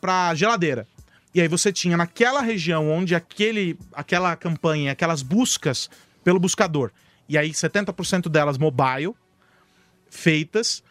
para 0.00 0.34
geladeira. 0.34 0.86
E 1.34 1.40
aí 1.40 1.48
você 1.48 1.72
tinha 1.72 1.96
naquela 1.96 2.40
região 2.40 2.88
onde 2.90 3.14
aquele, 3.14 3.76
aquela 3.92 4.36
campanha, 4.36 4.92
aquelas 4.92 5.20
buscas 5.22 5.90
pelo 6.22 6.38
buscador, 6.38 6.92
e 7.28 7.36
aí 7.36 7.50
70% 7.50 8.28
delas 8.28 8.56
mobile, 8.56 9.14
feitas, 10.08 10.82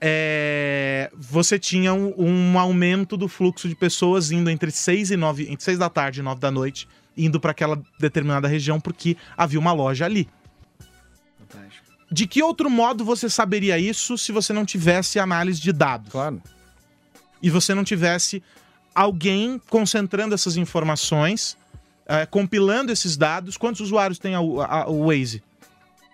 é, 0.00 1.10
você 1.16 1.58
tinha 1.58 1.92
um, 1.92 2.14
um 2.16 2.58
aumento 2.58 3.16
do 3.16 3.28
fluxo 3.28 3.68
de 3.68 3.74
pessoas 3.74 4.30
indo 4.30 4.48
entre 4.50 4.70
6 4.70 5.10
e 5.10 5.16
9, 5.16 5.50
entre 5.50 5.64
6 5.64 5.78
da 5.78 5.88
tarde 5.90 6.20
e 6.20 6.22
9 6.22 6.40
da 6.40 6.50
noite, 6.50 6.88
indo 7.16 7.40
para 7.40 7.50
aquela 7.50 7.80
determinada 7.98 8.46
região 8.46 8.80
porque 8.80 9.16
havia 9.36 9.58
uma 9.58 9.72
loja 9.72 10.04
ali. 10.04 10.28
De 12.10 12.26
que 12.26 12.42
outro 12.42 12.70
modo 12.70 13.04
você 13.04 13.28
saberia 13.28 13.78
isso 13.78 14.16
se 14.16 14.32
você 14.32 14.52
não 14.52 14.64
tivesse 14.64 15.18
análise 15.18 15.60
de 15.60 15.72
dados? 15.72 16.10
Claro. 16.10 16.40
E 17.42 17.50
você 17.50 17.74
não 17.74 17.84
tivesse 17.84 18.42
alguém 18.94 19.60
concentrando 19.68 20.34
essas 20.34 20.56
informações, 20.56 21.56
eh, 22.06 22.24
compilando 22.24 22.90
esses 22.90 23.16
dados. 23.16 23.56
Quantos 23.58 23.80
usuários 23.82 24.18
tem 24.18 24.34
a- 24.34 24.38
a- 24.38 24.88
o 24.88 25.06
Waze? 25.08 25.42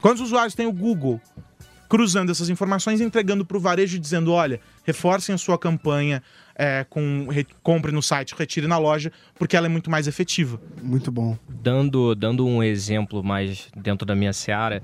Quantos 0.01 0.21
usuários 0.21 0.55
tem 0.55 0.67
o 0.67 0.73
Google? 0.73 1.21
Cruzando 1.97 2.31
essas 2.33 2.49
informações 2.49 3.01
e 3.01 3.05
entregando 3.05 3.45
para 3.45 3.57
o 3.57 3.61
varejo 3.61 3.99
dizendo: 3.99 4.33
olha, 4.33 4.61
reforcem 4.85 5.33
a 5.35 5.39
sua 5.39 5.57
campanha 5.57 6.21
eh, 6.57 6.85
com 6.91 7.29
re- 7.31 7.47
compre 7.63 7.93
no 7.93 8.03
site, 8.03 8.35
retire 8.37 8.67
na 8.67 8.79
loja, 8.79 9.13
porque 9.37 9.57
ela 9.57 9.67
é 9.67 9.69
muito 9.69 9.89
mais 9.91 10.09
efetiva. 10.09 10.61
Muito 10.83 11.13
bom. 11.13 11.39
Dando, 11.49 12.15
dando 12.17 12.45
um 12.47 12.63
exemplo 12.65 13.23
mais 13.23 13.69
dentro 13.77 14.05
da 14.05 14.15
minha 14.17 14.33
seara, 14.33 14.83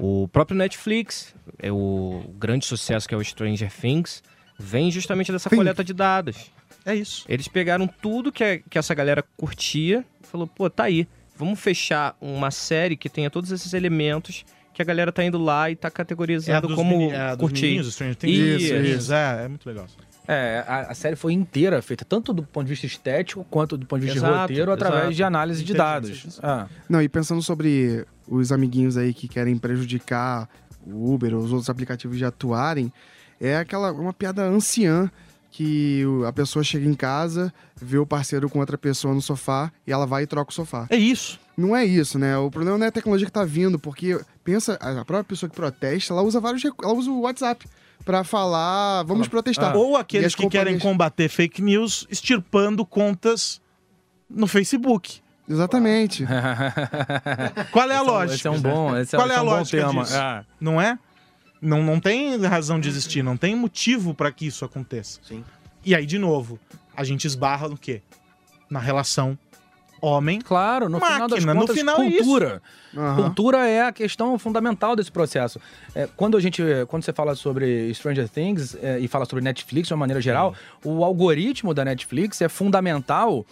o 0.00 0.26
próprio 0.28 0.56
Netflix, 0.56 1.32
é 1.60 1.70
o 1.70 2.24
grande 2.38 2.66
sucesso 2.66 3.06
que 3.08 3.14
é 3.14 3.18
o 3.18 3.22
Stranger 3.24 3.72
Things, 3.72 4.20
vem 4.58 4.90
justamente 4.90 5.30
dessa 5.30 5.48
Think. 5.48 5.60
coleta 5.60 5.84
de 5.84 5.92
dados. 5.94 6.50
É 6.84 6.92
isso. 6.94 7.24
Eles 7.28 7.46
pegaram 7.46 7.86
tudo 7.86 8.32
que, 8.32 8.42
a- 8.42 8.58
que 8.58 8.78
essa 8.78 8.94
galera 8.94 9.22
curtia 9.36 10.04
e 10.22 10.26
falou, 10.26 10.46
pô, 10.48 10.68
tá 10.68 10.84
aí. 10.84 11.06
Vamos 11.36 11.60
fechar 11.60 12.16
uma 12.20 12.50
série 12.50 12.96
que 12.96 13.08
tenha 13.08 13.30
todos 13.30 13.52
esses 13.52 13.72
elementos 13.72 14.44
que 14.78 14.82
a 14.82 14.84
galera 14.84 15.10
tá 15.10 15.24
indo 15.24 15.38
lá 15.38 15.68
e 15.68 15.74
tá 15.74 15.90
categorizando 15.90 16.72
como 16.76 16.96
meni- 16.96 17.12
é, 17.12 17.36
curtir. 17.36 17.82
Stranger 17.90 18.14
Things. 18.14 18.62
Isso, 18.62 18.74
Isso, 18.74 19.12
É, 19.12 19.44
é 19.44 19.48
muito 19.48 19.66
legal. 19.68 19.86
É, 20.26 20.62
a, 20.68 20.80
a 20.90 20.94
série 20.94 21.16
foi 21.16 21.32
inteira 21.32 21.82
feita 21.82 22.04
tanto 22.04 22.32
do 22.32 22.44
ponto 22.44 22.64
de 22.66 22.70
vista 22.70 22.86
estético 22.86 23.44
quanto 23.50 23.76
do 23.76 23.86
ponto 23.86 24.00
de 24.00 24.06
vista 24.06 24.20
de 24.20 24.24
Exato, 24.26 24.40
roteiro, 24.42 24.70
através 24.72 25.00
exato. 25.04 25.14
de 25.16 25.22
análise 25.24 25.64
de 25.64 25.74
dados. 25.74 26.38
Ah, 26.42 26.66
Não, 26.88 27.02
e 27.02 27.08
pensando 27.08 27.42
sobre 27.42 28.04
os 28.28 28.52
amiguinhos 28.52 28.96
aí 28.96 29.12
que 29.12 29.26
querem 29.26 29.56
prejudicar 29.58 30.48
o 30.86 31.12
Uber 31.12 31.34
ou 31.34 31.40
os 31.40 31.50
outros 31.50 31.68
aplicativos 31.68 32.16
de 32.18 32.24
atuarem, 32.24 32.92
é 33.40 33.56
aquela 33.56 33.90
uma 33.90 34.12
piada 34.12 34.42
anciã 34.44 35.10
que 35.50 36.04
a 36.26 36.32
pessoa 36.32 36.62
chega 36.62 36.86
em 36.88 36.94
casa, 36.94 37.52
vê 37.74 37.98
o 37.98 38.06
parceiro 38.06 38.48
com 38.48 38.58
outra 38.60 38.76
pessoa 38.78 39.14
no 39.14 39.20
sofá 39.22 39.72
e 39.86 39.92
ela 39.92 40.06
vai 40.06 40.22
e 40.22 40.26
troca 40.26 40.50
o 40.50 40.54
sofá. 40.54 40.86
É 40.90 40.96
isso. 40.96 41.38
Não 41.56 41.74
é 41.74 41.84
isso, 41.84 42.18
né? 42.18 42.36
O 42.38 42.50
problema 42.50 42.78
não 42.78 42.84
é 42.84 42.88
a 42.88 42.92
tecnologia 42.92 43.26
que 43.26 43.32
tá 43.32 43.44
vindo, 43.44 43.78
porque 43.78 44.20
pensa, 44.44 44.74
a 44.74 44.92
própria 45.04 45.24
pessoa 45.24 45.50
que 45.50 45.56
protesta, 45.56 46.12
ela 46.12 46.22
usa 46.22 46.38
vários 46.38 46.62
ela 46.64 46.92
usa 46.92 47.10
o 47.10 47.20
WhatsApp 47.22 47.66
pra 48.04 48.22
falar, 48.22 49.02
vamos 49.02 49.26
protestar. 49.26 49.76
Ou 49.76 49.92
E 49.92 49.94
as 49.96 50.00
aqueles 50.00 50.34
que 50.34 50.42
querem 50.48 50.74
companhias- 50.74 50.82
combater 50.82 51.28
fake 51.28 51.60
news 51.60 52.06
extirpando 52.10 52.86
contas 52.86 53.60
no 54.30 54.46
Facebook. 54.46 55.20
Exatamente. 55.48 56.24
Qual 57.72 57.90
é 57.90 57.94
a 57.94 57.98
é 57.98 58.00
lógica? 58.02 58.34
esse 58.36 58.46
é 58.46 58.50
um 58.50 58.60
bom- 58.60 58.96
esse 58.96 59.16
é- 59.16 59.18
Qual 59.18 59.28
é 59.28 59.30
esse 59.30 59.36
é 59.36 59.40
a 59.40 59.42
um 59.42 59.46
bom 59.46 59.50
lógica 59.56 59.86
tema. 59.88 60.02
disso? 60.04 60.16
É. 60.16 60.44
Não 60.60 60.80
é? 60.80 60.98
Não, 61.60 61.82
não 61.82 61.98
tem 61.98 62.36
razão 62.42 62.78
de 62.78 62.88
existir, 62.88 63.22
não 63.22 63.36
tem 63.36 63.54
motivo 63.54 64.14
para 64.14 64.30
que 64.30 64.46
isso 64.46 64.64
aconteça. 64.64 65.20
Sim. 65.22 65.44
E 65.84 65.94
aí, 65.94 66.06
de 66.06 66.18
novo, 66.18 66.58
a 66.96 67.04
gente 67.04 67.26
esbarra 67.26 67.68
no 67.68 67.76
quê? 67.76 68.02
Na 68.70 68.78
relação 68.78 69.38
homem. 70.00 70.40
Claro, 70.40 70.88
no 70.88 70.98
final 71.00 71.28
das 71.28 71.44
Máquina, 71.44 71.54
no 71.54 71.60
contas, 71.60 71.76
final 71.76 72.02
é 72.02 72.06
isso. 72.06 72.18
cultura. 72.18 72.62
Aham. 72.96 73.22
Cultura 73.22 73.68
é 73.68 73.82
a 73.82 73.92
questão 73.92 74.38
fundamental 74.38 74.96
desse 74.96 75.10
processo. 75.10 75.60
É, 75.94 76.08
quando 76.16 76.36
a 76.36 76.40
gente, 76.40 76.62
quando 76.88 77.02
você 77.04 77.12
fala 77.12 77.34
sobre 77.34 77.92
Stranger 77.94 78.28
Things 78.28 78.76
é, 78.80 78.98
e 78.98 79.08
fala 79.08 79.24
sobre 79.24 79.42
Netflix 79.44 79.88
de 79.88 79.94
uma 79.94 80.00
maneira 80.00 80.20
geral, 80.20 80.54
o 80.84 81.04
algoritmo 81.04 81.74
da 81.74 81.84
Netflix 81.84 82.40
é 82.40 82.48
fundamental 82.48 83.44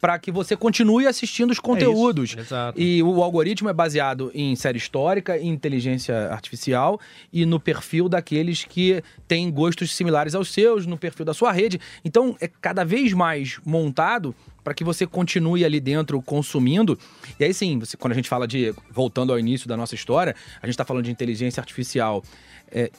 para 0.00 0.18
que 0.18 0.30
você 0.30 0.56
continue 0.56 1.06
assistindo 1.06 1.50
os 1.50 1.58
conteúdos. 1.58 2.36
Exato. 2.38 2.80
E 2.80 3.02
o 3.02 3.22
algoritmo 3.22 3.68
é 3.68 3.72
baseado 3.72 4.30
em 4.34 4.54
série 4.54 4.78
histórica, 4.78 5.36
em 5.36 5.48
inteligência 5.48 6.28
artificial 6.30 7.00
e 7.32 7.44
no 7.44 7.58
perfil 7.58 8.08
daqueles 8.08 8.64
que 8.64 9.02
têm 9.26 9.50
gostos 9.50 9.94
similares 9.94 10.34
aos 10.34 10.52
seus, 10.52 10.86
no 10.86 10.96
perfil 10.96 11.24
da 11.24 11.34
sua 11.34 11.50
rede. 11.52 11.80
Então, 12.04 12.36
é 12.40 12.48
cada 12.48 12.84
vez 12.84 13.12
mais 13.12 13.58
montado 13.64 14.34
para 14.62 14.74
que 14.74 14.84
você 14.84 15.06
continue 15.06 15.64
ali 15.64 15.80
dentro 15.80 16.20
consumindo. 16.20 16.98
E 17.40 17.44
aí 17.44 17.54
sim, 17.54 17.78
você- 17.78 17.96
quando 17.96 18.12
a 18.12 18.16
gente 18.16 18.28
fala 18.28 18.46
de. 18.46 18.74
Voltando 18.90 19.32
ao 19.32 19.38
início 19.38 19.66
da 19.68 19.76
nossa 19.76 19.94
história, 19.94 20.34
a 20.62 20.66
gente 20.66 20.74
está 20.74 20.84
falando 20.84 21.04
de 21.04 21.10
inteligência 21.10 21.60
artificial. 21.60 22.22
é, 22.70 22.90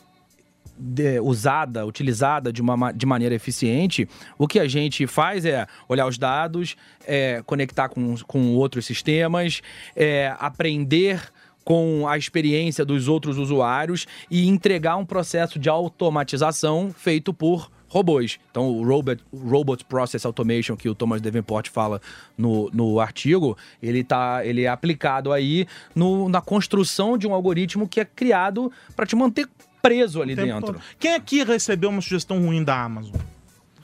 de- 0.77 1.19
usada, 1.19 1.85
utilizada 1.85 2.51
de, 2.53 2.61
uma, 2.61 2.77
ma- 2.77 2.91
de 2.91 3.05
maneira 3.05 3.35
eficiente, 3.35 4.07
o 4.37 4.47
que 4.47 4.59
a 4.59 4.67
gente 4.67 5.05
faz 5.07 5.45
é 5.45 5.67
olhar 5.87 6.07
os 6.07 6.17
dados, 6.17 6.75
é, 7.05 7.41
conectar 7.45 7.89
com, 7.89 8.15
com 8.27 8.55
outros 8.55 8.85
sistemas, 8.85 9.61
é, 9.95 10.33
aprender 10.39 11.21
com 11.65 12.07
a 12.07 12.17
experiência 12.17 12.83
dos 12.85 13.07
outros 13.07 13.37
usuários 13.37 14.07
e 14.31 14.47
entregar 14.47 14.95
um 14.95 15.05
processo 15.05 15.59
de 15.59 15.69
automatização 15.69 16.91
feito 16.95 17.33
por 17.33 17.69
robôs. 17.87 18.39
Então, 18.51 18.69
o 18.69 18.83
Robot, 18.83 19.21
Robot 19.33 19.83
Process 19.85 20.23
Automation, 20.25 20.75
que 20.75 20.87
o 20.87 20.93
Thomas 20.95 21.21
Davenport 21.21 21.69
fala 21.69 21.99
no, 22.37 22.69
no 22.71 22.99
artigo, 22.99 23.57
ele, 23.81 24.03
tá, 24.03 24.45
ele 24.45 24.63
é 24.63 24.67
aplicado 24.67 25.31
aí 25.33 25.67
no- 25.95 26.29
na 26.29 26.39
construção 26.41 27.17
de 27.17 27.27
um 27.27 27.33
algoritmo 27.33 27.87
que 27.87 27.99
é 27.99 28.05
criado 28.05 28.71
para 28.95 29.05
te 29.07 29.15
manter 29.15 29.47
preso 29.81 30.21
ali 30.21 30.35
dentro. 30.35 30.61
todo. 30.73 30.81
Quem 30.99 31.13
aqui 31.15 31.43
recebeu 31.43 31.89
uma 31.89 32.01
sugestão 32.01 32.39
ruim 32.39 32.63
da 32.63 32.81
Amazon? 32.81 33.15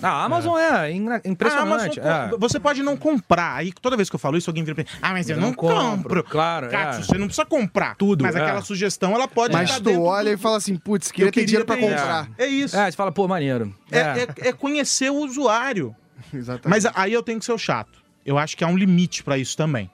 A 0.02 0.26
Amazon 0.26 0.58
é, 0.60 0.92
ina- 0.92 1.22
impressionante. 1.24 2.02
Amazon, 2.02 2.34
é. 2.34 2.38
Você 2.38 2.60
pode 2.60 2.84
não 2.84 2.98
comprar. 2.98 3.56
Aí 3.56 3.72
toda 3.72 3.96
vez 3.96 4.10
que 4.10 4.16
eu 4.16 4.20
falo 4.20 4.38
isso, 4.38 4.50
alguém 4.50 4.62
vira 4.62 4.76
pra 4.76 4.84
mim, 4.84 4.90
ah, 5.02 5.12
mas 5.14 5.30
eu 5.30 5.38
Eu 5.38 5.42
não, 5.42 5.48
não 5.50 5.56
compro, 5.56 5.80
compro. 5.86 6.24
claro, 6.26 6.68
Katsu, 6.70 7.00
é. 7.00 7.04
você 7.04 7.18
não 7.18 7.28
precisa 7.28 7.46
comprar. 7.46 7.96
Tudo, 7.96 8.24
Mas 8.24 8.36
é. 8.36 8.42
aquela 8.42 8.62
sugestão, 8.62 9.14
ela 9.16 9.26
pode 9.26 9.54
Mas 9.54 9.70
estar 9.70 9.80
tu 9.80 9.86
dentro 9.86 10.02
olha 10.04 10.32
do- 10.32 10.34
e 10.34 10.38
fala 10.38 10.58
assim, 10.58 10.76
putz, 10.76 11.12
queria 11.12 11.30
Eu 11.30 11.32
ter 11.32 11.46
dinheiro 11.46 11.66
pra 11.66 11.78
comprar. 11.78 12.24
isso. 12.26 12.32
É 12.38 12.46
isso. 12.48 12.78
É, 12.78 12.92
você 12.92 12.98
fala, 12.98 13.12
pô, 13.12 13.26
maneiro. 13.26 13.74
É, 13.90 14.00
é- 14.00 14.50
é 14.50 14.52
conhecer 14.54 15.10
o 15.10 15.16
usuário. 15.16 15.96
Exatamente. 16.34 16.68
Mas 16.70 16.86
aí 16.94 17.14
eu 17.14 17.24
tenho 17.24 17.40
que 17.40 17.46
ser 17.46 17.54
o 17.54 17.58
chato. 17.58 18.04
Eu 18.26 18.38
acho 18.38 18.58
que 18.58 18.66
há 18.66 18.68
um 18.68 18.78
limite 18.78 19.24
pra 19.24 19.38
isso 19.38 19.56
também. 19.56 19.90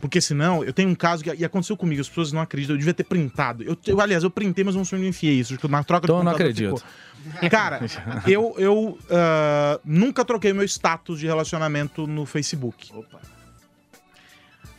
Porque 0.00 0.20
senão, 0.20 0.64
eu 0.64 0.72
tenho 0.72 0.88
um 0.88 0.94
caso 0.94 1.22
que 1.22 1.32
e 1.34 1.44
aconteceu 1.44 1.76
comigo, 1.76 2.00
as 2.00 2.08
pessoas 2.08 2.32
não 2.32 2.40
acreditam, 2.40 2.74
eu 2.74 2.78
devia 2.78 2.94
ter 2.94 3.04
printado. 3.04 3.62
Eu, 3.62 3.76
eu, 3.86 4.00
aliás, 4.00 4.24
eu 4.24 4.30
printei, 4.30 4.64
mas 4.64 4.74
não 4.74 4.84
sou 4.84 4.98
enfiei 4.98 5.34
isso, 5.34 5.54
porque 5.54 5.68
na 5.68 5.84
troca 5.84 6.06
Então 6.06 6.16
eu 6.16 6.20
de 6.20 6.24
não 6.24 6.32
acredito. 6.32 6.76
ficou. 6.78 7.50
Cara, 7.50 7.80
eu, 8.26 8.54
eu 8.56 8.98
ah, 9.10 9.78
nunca 9.84 10.24
troquei 10.24 10.54
meu 10.54 10.64
status 10.64 11.20
de 11.20 11.26
relacionamento 11.26 12.06
no 12.06 12.24
Facebook. 12.24 12.90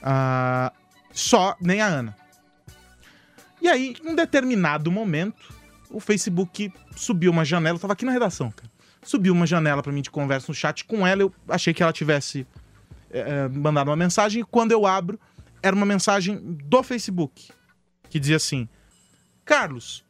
Ah, 0.02 0.74
só, 1.14 1.56
nem 1.62 1.82
a 1.82 1.86
Ana. 1.86 2.16
E 3.62 3.68
aí, 3.68 3.96
em 4.04 4.10
um 4.10 4.16
determinado 4.16 4.92
momento, 4.92 5.54
o 5.92 6.00
Facebook 6.00 6.74
subiu 6.96 7.32
uma 7.32 7.46
janela. 7.46 7.76
Eu 7.76 7.80
tava 7.80 7.94
aqui 7.94 8.06
na 8.06 8.12
redação, 8.12 8.50
cara. 8.50 8.72
Subiu 9.04 9.34
uma 9.34 9.46
janela 9.46 9.84
pra 9.84 9.92
mim 9.92 10.02
de 10.02 10.10
conversa 10.10 10.48
no 10.50 10.56
chat 10.56 10.84
com 10.86 11.06
ela. 11.06 11.22
Eu 11.22 11.34
achei 11.48 11.74
que 11.76 11.84
ela 11.84 11.94
tivesse 11.94 12.48
eh, 13.14 13.50
mandado 13.50 13.90
uma 13.90 13.96
mensagem. 13.96 14.42
E 14.42 14.46
quando 14.46 14.72
eu 14.72 14.86
abro, 14.86 15.20
era 15.62 15.76
uma 15.76 15.86
mensagem 15.86 16.40
do 16.42 16.84
Facebook. 16.84 17.50
Que 18.10 18.20
dizia 18.20 18.38
assim: 18.38 18.68
Carlos, 19.46 20.04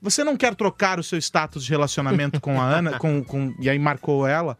você 0.00 0.24
não 0.24 0.36
quer 0.36 0.54
trocar 0.54 0.98
o 0.98 1.02
seu 1.02 1.18
status 1.18 1.64
de 1.64 1.70
relacionamento 1.70 2.40
com 2.40 2.60
a 2.60 2.64
Ana? 2.64 2.98
Com, 2.98 3.22
com... 3.22 3.54
E 3.60 3.70
aí 3.70 3.78
marcou 3.78 4.26
ela. 4.26 4.58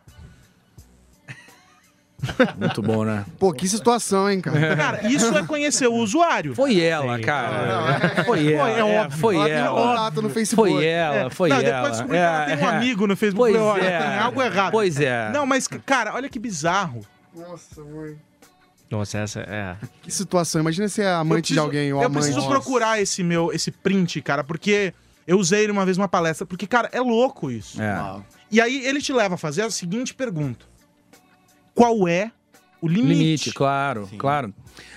Muito 2.57 2.81
bom, 2.81 3.05
né? 3.05 3.25
Pô, 3.39 3.53
que 3.53 3.69
situação, 3.69 4.31
hein, 4.31 4.41
cara? 4.41 4.77
Cara, 4.77 5.09
isso 5.09 5.37
é 5.37 5.45
conhecer 5.45 5.89
o 5.89 5.95
usuário. 5.95 6.55
Foi 6.55 6.81
ela, 6.81 7.19
cara. 7.19 8.25
Foi 8.25 8.53
ela. 8.53 8.71
é 8.71 8.79
é, 8.79 8.85
óbvio. 8.85 9.19
Foi 9.19 9.35
Ela 9.35 9.45
tem 9.47 9.55
ela. 9.55 9.83
contato 9.83 10.23
no 10.23 10.31
Facebook. 10.31 10.71
Foi 10.71 10.85
ela, 10.85 11.31
foi 11.31 11.49
não, 11.49 11.57
ela. 11.57 11.65
depois 11.65 11.91
descobri 11.93 12.17
que 12.17 12.23
ela 12.23 12.43
É, 12.43 12.57
tem 12.57 12.65
um 12.65 12.71
é. 12.71 12.77
amigo 12.77 13.07
no 13.07 13.17
Facebook. 13.17 13.53
Pois 13.53 13.65
Falei, 13.65 13.89
é. 13.89 13.99
tem 13.99 14.19
algo 14.19 14.43
errado. 14.43 14.71
Pois 14.71 15.01
é. 15.01 15.31
Não, 15.33 15.45
mas, 15.45 15.67
cara, 15.67 16.15
olha 16.15 16.29
que 16.29 16.39
bizarro. 16.39 17.05
Nossa, 17.35 17.83
mãe. 17.85 18.17
Nossa, 18.91 19.19
essa 19.19 19.41
é. 19.41 19.77
Que 20.03 20.11
situação. 20.11 20.61
Imagina 20.61 20.87
ser 20.89 21.03
Eu 21.05 21.15
amante 21.17 21.39
preciso- 21.41 21.55
de 21.55 21.59
alguém 21.61 21.93
ou 21.93 22.01
Eu 22.03 22.07
amante. 22.07 22.25
preciso 22.27 22.47
procurar 22.49 23.01
esse 23.01 23.23
meu, 23.23 23.51
esse 23.53 23.71
print, 23.71 24.21
cara, 24.21 24.45
porque 24.45 24.93
eu 25.27 25.39
usei 25.39 25.63
ele 25.63 25.73
uma 25.73 25.85
vez 25.87 25.97
numa 25.97 26.09
palestra, 26.09 26.45
porque, 26.47 26.67
cara, 26.67 26.91
é 26.93 27.01
louco 27.01 27.51
isso. 27.51 27.81
É. 27.81 28.21
E 28.51 28.61
aí 28.61 28.85
ele 28.85 29.01
te 29.01 29.13
leva 29.13 29.37
a 29.37 29.39
fazer 29.39 29.63
a 29.63 29.71
seguinte 29.71 30.13
pergunta: 30.13 30.67
Qual 31.75 32.07
é 32.07 32.31
o 32.83 32.89
limite? 32.89 33.15
Limite, 33.15 33.53
claro, 33.53 34.09
claro. 34.19 34.53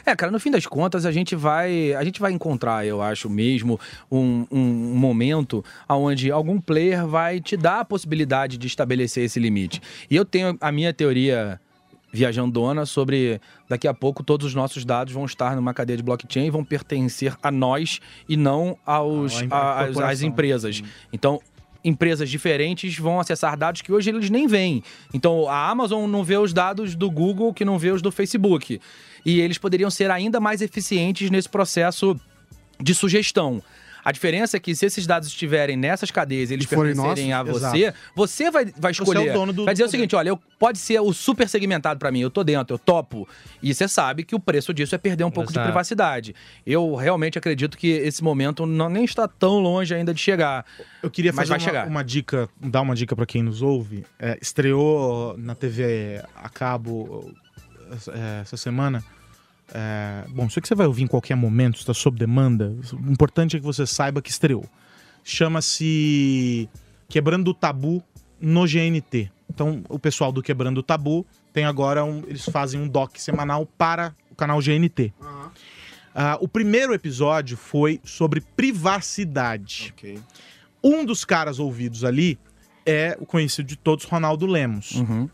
É, 0.06 0.14
cara, 0.16 0.32
no 0.32 0.40
fim 0.40 0.52
das 0.52 0.66
contas, 0.66 1.06
a 1.06 1.12
gente 1.12 1.36
vai, 1.36 1.94
a 1.94 2.04
gente 2.04 2.20
vai 2.20 2.32
encontrar, 2.34 2.86
eu 2.86 3.02
acho 3.02 3.30
mesmo, 3.30 3.80
um, 4.12 4.46
um 4.52 4.60
momento 4.96 5.64
onde 5.88 6.30
algum 6.32 6.60
player 6.60 7.06
vai 7.08 7.40
te 7.40 7.56
dar 7.56 7.80
a 7.82 7.86
possibilidade 7.86 8.58
de 8.58 8.68
estabelecer 8.68 9.24
esse 9.24 9.40
limite. 9.40 9.82
E 10.10 10.16
eu 10.16 10.26
tenho 10.26 10.58
a 10.60 10.72
minha 10.72 10.94
teoria 10.94 11.60
viajandona 12.16 12.86
sobre 12.86 13.40
daqui 13.70 13.88
a 13.88 13.94
pouco 13.94 14.24
todos 14.24 14.48
os 14.48 14.56
nossos 14.56 14.86
dados 14.86 15.14
vão 15.14 15.26
estar 15.26 15.56
numa 15.56 15.74
cadeia 15.74 15.98
de 15.98 16.04
blockchain 16.04 16.46
e 16.48 16.50
vão 16.50 16.64
pertencer 16.64 17.36
a 17.44 17.52
nós 17.52 18.00
e 18.28 18.38
não 18.38 18.78
aos, 18.86 19.44
Ah, 19.52 19.56
a 19.56 19.58
a- 19.58 19.86
às- 19.86 19.98
às 19.98 20.22
empresas. 20.22 20.82
Então, 21.12 21.40
empresas 21.84 22.30
diferentes 22.30 22.98
vão 22.98 23.20
acessar 23.20 23.56
dados 23.58 23.82
que 23.82 23.92
hoje 23.92 24.10
eles 24.10 24.30
nem 24.30 24.48
veem. 24.48 24.82
Então, 25.14 25.48
a 25.48 25.70
Amazon 25.70 26.10
não 26.10 26.24
vê 26.24 26.38
os 26.38 26.52
dados 26.54 26.96
do 26.96 27.12
Google 27.12 27.54
que 27.54 27.64
não 27.66 27.78
vê 27.78 27.92
os 27.92 28.02
do 28.02 28.12
Facebook. 28.12 28.80
E 29.26 29.40
eles 29.40 29.58
poderiam 29.58 29.90
ser 29.92 30.10
ainda 30.10 30.40
mais 30.40 30.62
eficientes 30.62 31.30
nesse 31.30 31.50
processo 31.50 32.20
de 32.80 32.96
sugestão. 32.96 33.62
A 34.06 34.12
diferença 34.12 34.56
é 34.56 34.60
que 34.60 34.76
se 34.76 34.86
esses 34.86 35.08
dados 35.08 35.28
estiverem 35.28 35.76
nessas 35.76 36.12
cadeias 36.12 36.52
e 36.52 36.54
eles 36.54 36.66
E 36.66 36.68
forem 36.76 36.94
pertencerem 36.96 37.34
a 37.34 37.44
nossos, 37.44 37.60
você, 37.64 37.94
você 38.16 38.52
vai, 38.52 38.66
vai 38.78 38.94
Você 38.94 39.02
é 39.02 39.04
o 39.04 39.10
escolher. 39.10 39.34
dono 39.34 39.52
do- 39.52 39.66
vai 39.66 39.74
dizer 39.74 39.86
do 39.86 39.88
o 39.88 39.90
seguinte, 39.90 40.16
olha, 40.16 40.30
eu, 40.30 40.38
pode 40.60 40.78
ser 40.78 41.00
o 41.00 41.12
super 41.12 41.50
segmentado 41.50 42.00
pra 42.00 42.12
mim, 42.12 42.20
eu 42.20 42.30
tô 42.30 42.44
dentro, 42.44 42.76
eu 42.76 42.78
topo. 42.78 43.28
E 43.64 43.74
você 43.74 43.88
sabe 43.88 44.24
que 44.24 44.36
o 44.36 44.40
preço 44.40 44.72
disso 44.76 44.94
é 44.94 45.00
perder 45.00 45.24
um 45.24 45.32
pouco 45.32 45.52
de 45.52 45.58
Exato. 45.58 45.68
privacidade. 45.70 46.36
Eu 46.64 46.94
realmente 46.94 47.40
acredito 47.40 47.76
que 47.78 47.88
esse 47.88 48.24
momento 48.24 48.64
não, 48.68 48.90
nem 48.90 49.04
está 49.04 49.28
tão 49.28 49.60
longe 49.60 49.96
ainda 49.96 50.14
de 50.14 50.22
chegar. 50.22 50.64
Eu 51.02 51.10
queria 51.10 51.32
Mas 51.34 51.48
fazer 51.48 51.50
vai 51.50 51.58
uma, 51.58 51.66
chegar. 51.66 51.88
uma 51.88 52.04
dica, 52.04 52.48
dar 52.62 52.82
uma 52.82 52.94
dica 52.94 53.16
pra 53.16 53.26
quem 53.26 53.42
nos 53.42 53.64
ouve. 53.64 54.06
É, 54.20 54.38
estreou 54.40 55.36
na 55.38 55.56
TV 55.56 56.22
a 56.36 56.48
cabo 56.48 57.34
é, 58.14 58.42
essa 58.42 58.56
semana. 58.56 59.04
É, 59.74 60.26
bom, 60.30 60.46
isso 60.46 60.60
aqui 60.60 60.68
você 60.68 60.76
vai 60.76 60.88
ouvir 60.88 61.04
em 61.04 61.08
qualquer 61.08 61.36
momento, 61.36 61.78
está 61.78 61.94
sob 61.94 62.18
demanda. 62.18 62.76
O 62.94 63.12
importante 63.12 63.56
é 63.56 63.60
que 63.60 63.66
você 63.66 63.86
saiba 63.86 64.22
que 64.22 64.30
estreou. 64.30 64.66
Chama-se 65.24 66.70
Quebrando 67.10 67.50
o 67.50 67.54
Tabu 67.54 68.04
no 68.40 68.66
GNT. 68.66 69.32
Então, 69.50 69.84
o 69.90 69.98
pessoal 69.98 70.32
do 70.32 70.42
Quebrando 70.42 70.80
o 70.80 70.84
Tabu 70.84 71.26
tem 71.54 71.66
agora 71.66 72.04
um, 72.04 72.24
eles 72.28 72.46
fazem 72.46 72.80
um 72.80 72.88
doc 72.88 73.18
semanal 73.18 73.66
para 73.66 74.14
o 74.30 74.36
canal 74.36 74.60
GNT. 74.60 75.14
Ah, 76.14 76.38
o 76.40 76.48
primeiro 76.48 76.94
episódio 76.94 77.58
foi 77.58 78.00
sobre 78.04 78.42
privacidade. 78.42 79.94
Ok. 79.94 80.20
Um 80.84 81.04
dos 81.04 81.26
caras 81.26 81.60
ouvidos 81.60 82.04
ali 82.04 82.38
é 82.86 83.18
o 83.20 83.26
conhecido 83.26 83.68
de 83.68 83.76
todos, 83.76 84.06
Ronaldo 84.06 84.46
Lemos. 84.46 84.92
Uhum. 84.92 85.30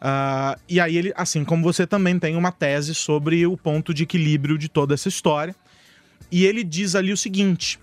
Ah, 0.00 0.56
e 0.68 0.80
aí 0.80 0.96
ele, 0.96 1.12
assim 1.14 1.44
como 1.44 1.62
você 1.62 1.86
também 1.86 2.18
tem 2.18 2.34
uma 2.36 2.50
tese 2.50 2.94
sobre 2.94 3.46
o 3.46 3.56
ponto 3.56 3.92
de 3.92 4.04
equilíbrio 4.04 4.56
de 4.56 4.68
toda 4.68 4.94
essa 4.94 5.08
história. 5.08 5.54
E 6.32 6.46
ele 6.46 6.64
diz 6.64 6.94
ali 6.94 7.12
o 7.12 7.16
seguinte: 7.16 7.78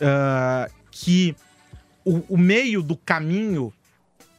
ah, 0.00 0.68
que 0.90 1.34
o, 2.04 2.18
o 2.28 2.36
meio 2.38 2.82
do 2.82 2.96
caminho. 2.96 3.72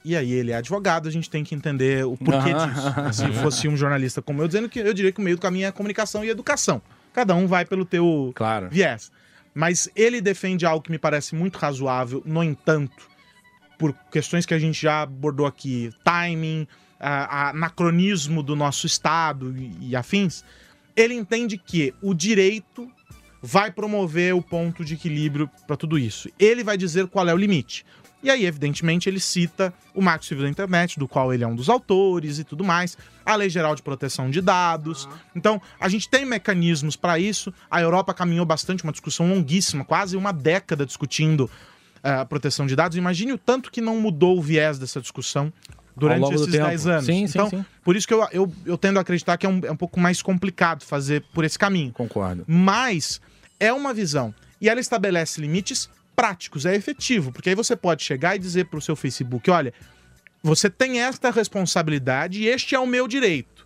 E 0.03 0.15
aí 0.15 0.31
ele 0.31 0.51
é 0.51 0.55
advogado, 0.57 1.07
a 1.07 1.11
gente 1.11 1.27
tem 1.27 1.43
que 1.43 1.55
entender 1.55 2.05
o 2.05 2.15
porquê 2.15 2.53
disso. 2.53 3.13
Se 3.25 3.31
fosse 3.41 3.67
um 3.67 3.75
jornalista 3.75 4.21
como 4.21 4.39
eu, 4.39 4.47
dizendo 4.47 4.69
que 4.69 4.77
eu 4.77 4.93
diria 4.93 5.11
que 5.11 5.19
o 5.19 5.23
meio 5.23 5.35
do 5.35 5.41
caminho 5.41 5.65
é 5.65 5.71
comunicação 5.71 6.23
e 6.23 6.29
educação. 6.29 6.79
Cada 7.11 7.33
um 7.33 7.47
vai 7.47 7.65
pelo 7.65 7.83
teu 7.85 8.31
Claro. 8.35 8.69
viés. 8.69 9.11
Mas 9.51 9.89
ele 9.95 10.21
defende 10.21 10.63
algo 10.63 10.83
que 10.83 10.91
me 10.91 10.99
parece 10.99 11.33
muito 11.33 11.57
razoável, 11.57 12.21
no 12.23 12.43
entanto, 12.43 13.09
por 13.79 13.93
questões 14.11 14.45
que 14.45 14.53
a 14.53 14.59
gente 14.59 14.79
já 14.79 15.01
abordou 15.01 15.47
aqui, 15.47 15.89
timing, 16.03 16.67
a- 16.99 17.47
a- 17.47 17.49
anacronismo 17.49 18.41
do 18.43 18.55
nosso 18.55 18.85
Estado 18.87 19.55
e, 19.57 19.89
e 19.89 19.95
afins, 19.95 20.43
ele 20.95 21.13
entende 21.13 21.57
que 21.57 21.93
o 22.01 22.13
direito 22.13 22.89
vai 23.41 23.69
promover 23.71 24.33
o 24.33 24.41
ponto 24.41 24.83
de 24.83 24.95
equilíbrio 24.95 25.49
para 25.67 25.75
tudo 25.77 25.99
isso. 25.99 26.29
Ele 26.39 26.63
vai 26.63 26.77
dizer 26.77 27.07
qual 27.07 27.27
é 27.27 27.33
o 27.33 27.37
limite. 27.37 27.85
E 28.23 28.29
aí, 28.31 28.43
evidentemente, 28.43 29.07
ele 29.07 29.19
cita 29.19 29.71
o 29.93 30.01
Marco 30.01 30.25
Civil 30.25 30.45
da 30.45 30.49
Internet, 30.49 30.97
do 30.97 31.07
qual 31.07 31.31
ele 31.31 31.43
é 31.43 31.47
um 31.47 31.55
dos 31.55 31.69
autores 31.69 32.39
e 32.39 32.43
tudo 32.43 32.63
mais, 32.63 32.97
a 33.23 33.35
Lei 33.35 33.49
Geral 33.51 33.75
de 33.75 33.83
Proteção 33.83 34.31
de 34.31 34.41
Dados. 34.41 35.07
Então, 35.35 35.61
a 35.79 35.87
gente 35.87 36.09
tem 36.09 36.25
mecanismos 36.25 36.95
para 36.95 37.19
isso. 37.19 37.53
A 37.69 37.79
Europa 37.81 38.15
caminhou 38.15 38.43
bastante, 38.45 38.83
uma 38.83 38.91
discussão 38.91 39.29
longuíssima, 39.29 39.85
quase 39.85 40.17
uma 40.17 40.31
década 40.33 40.87
discutindo 40.87 41.47
eh, 42.01 42.09
a 42.09 42.25
proteção 42.25 42.65
de 42.65 42.75
dados. 42.75 42.97
Imagine 42.97 43.33
o 43.33 43.37
tanto 43.37 43.69
que 43.69 43.79
não 43.79 43.99
mudou 44.01 44.39
o 44.39 44.41
viés 44.41 44.79
dessa 44.79 44.99
discussão 44.99 45.53
durante 45.95 46.33
esses 46.33 46.51
tempo. 46.51 46.65
10 46.65 46.87
anos. 46.87 47.05
Sim, 47.05 47.27
sim, 47.27 47.37
então, 47.37 47.49
sim. 47.49 47.65
por 47.83 47.95
isso 47.95 48.07
que 48.07 48.13
eu, 48.13 48.27
eu, 48.31 48.51
eu 48.65 48.77
tendo 48.77 48.97
a 48.97 49.01
acreditar 49.01 49.37
que 49.37 49.45
é 49.45 49.49
um, 49.49 49.61
é 49.63 49.71
um 49.71 49.77
pouco 49.77 49.99
mais 49.99 50.21
complicado 50.21 50.83
fazer 50.83 51.23
por 51.33 51.45
esse 51.45 51.57
caminho 51.57 51.91
Concordo. 51.93 52.43
mas 52.47 53.21
é 53.59 53.71
uma 53.71 53.93
visão. 53.93 54.33
E 54.59 54.69
ela 54.69 54.79
estabelece 54.79 55.39
limites 55.39 55.89
práticos, 56.15 56.65
é 56.65 56.75
efetivo, 56.75 57.31
porque 57.31 57.49
aí 57.49 57.55
você 57.55 57.75
pode 57.75 58.03
chegar 58.03 58.35
e 58.35 58.39
dizer 58.39 58.65
para 58.65 58.79
o 58.79 58.81
seu 58.81 58.95
Facebook: 58.95 59.49
olha, 59.49 59.73
você 60.41 60.69
tem 60.69 61.01
esta 61.01 61.31
responsabilidade 61.31 62.41
e 62.41 62.47
este 62.47 62.75
é 62.75 62.79
o 62.79 62.85
meu 62.85 63.07
direito. 63.07 63.65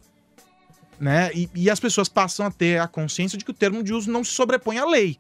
Né? 1.00 1.32
E, 1.34 1.50
e 1.56 1.70
as 1.70 1.80
pessoas 1.80 2.10
passam 2.10 2.46
a 2.46 2.52
ter 2.52 2.80
a 2.80 2.88
consciência 2.88 3.38
de 3.38 3.46
que 3.46 3.52
o 3.52 3.54
termo 3.54 3.84
de 3.84 3.94
uso 3.94 4.12
não 4.12 4.24
se 4.24 4.32
sobrepõe 4.32 4.78
à 4.78 4.86
lei. 4.86 5.18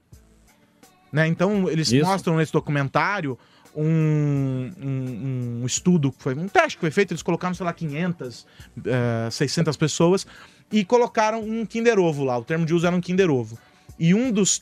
Né? 1.12 1.28
Então, 1.28 1.70
eles 1.70 1.91
Isso. 1.91 2.05
mostram 2.05 2.36
nesse 2.36 2.51
documentário 2.51 3.38
um, 3.76 4.72
um- 4.82 5.59
um 5.61 5.65
estudo, 5.65 6.13
foi 6.17 6.34
um 6.36 6.47
teste 6.47 6.78
que 6.78 6.82
foi 6.82 6.91
feito, 6.91 7.11
eles 7.13 7.22
colocaram, 7.24 7.53
sei 7.53 7.65
lá, 7.65 7.74
500, 7.74 8.45
eh, 8.86 9.30
600 9.32 9.78
pessoas 9.78 10.26
e 10.72 10.84
colocaram 10.86 11.41
um 11.43 11.65
Kinder 11.65 11.99
Ovo 11.99 12.24
lá. 12.24 12.38
O 12.38 12.43
termo 12.43 12.65
de 12.65 12.74
uso 12.74 12.86
era 12.88 12.95
um 12.95 13.01
Kinder 13.01 13.30
Ovo. 13.30 13.57
E 13.97 14.13
um 14.13 14.32
dos 14.32 14.61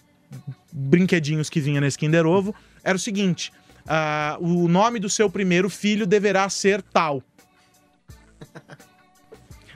brinquedinhos 0.71 1.49
que 1.49 1.59
vinha 1.61 1.79
nesse 1.79 1.97
Kinder 1.97 2.25
Ovo 2.25 2.53
era 2.83 2.95
o 2.95 2.99
seguinte: 2.99 3.51
ah, 3.87 4.37
o 4.39 4.67
nome 4.67 4.99
do 4.99 5.09
seu 5.09 5.29
primeiro 5.29 5.69
filho 5.69 6.05
deverá 6.05 6.49
ser 6.49 6.81
tal. 6.81 7.23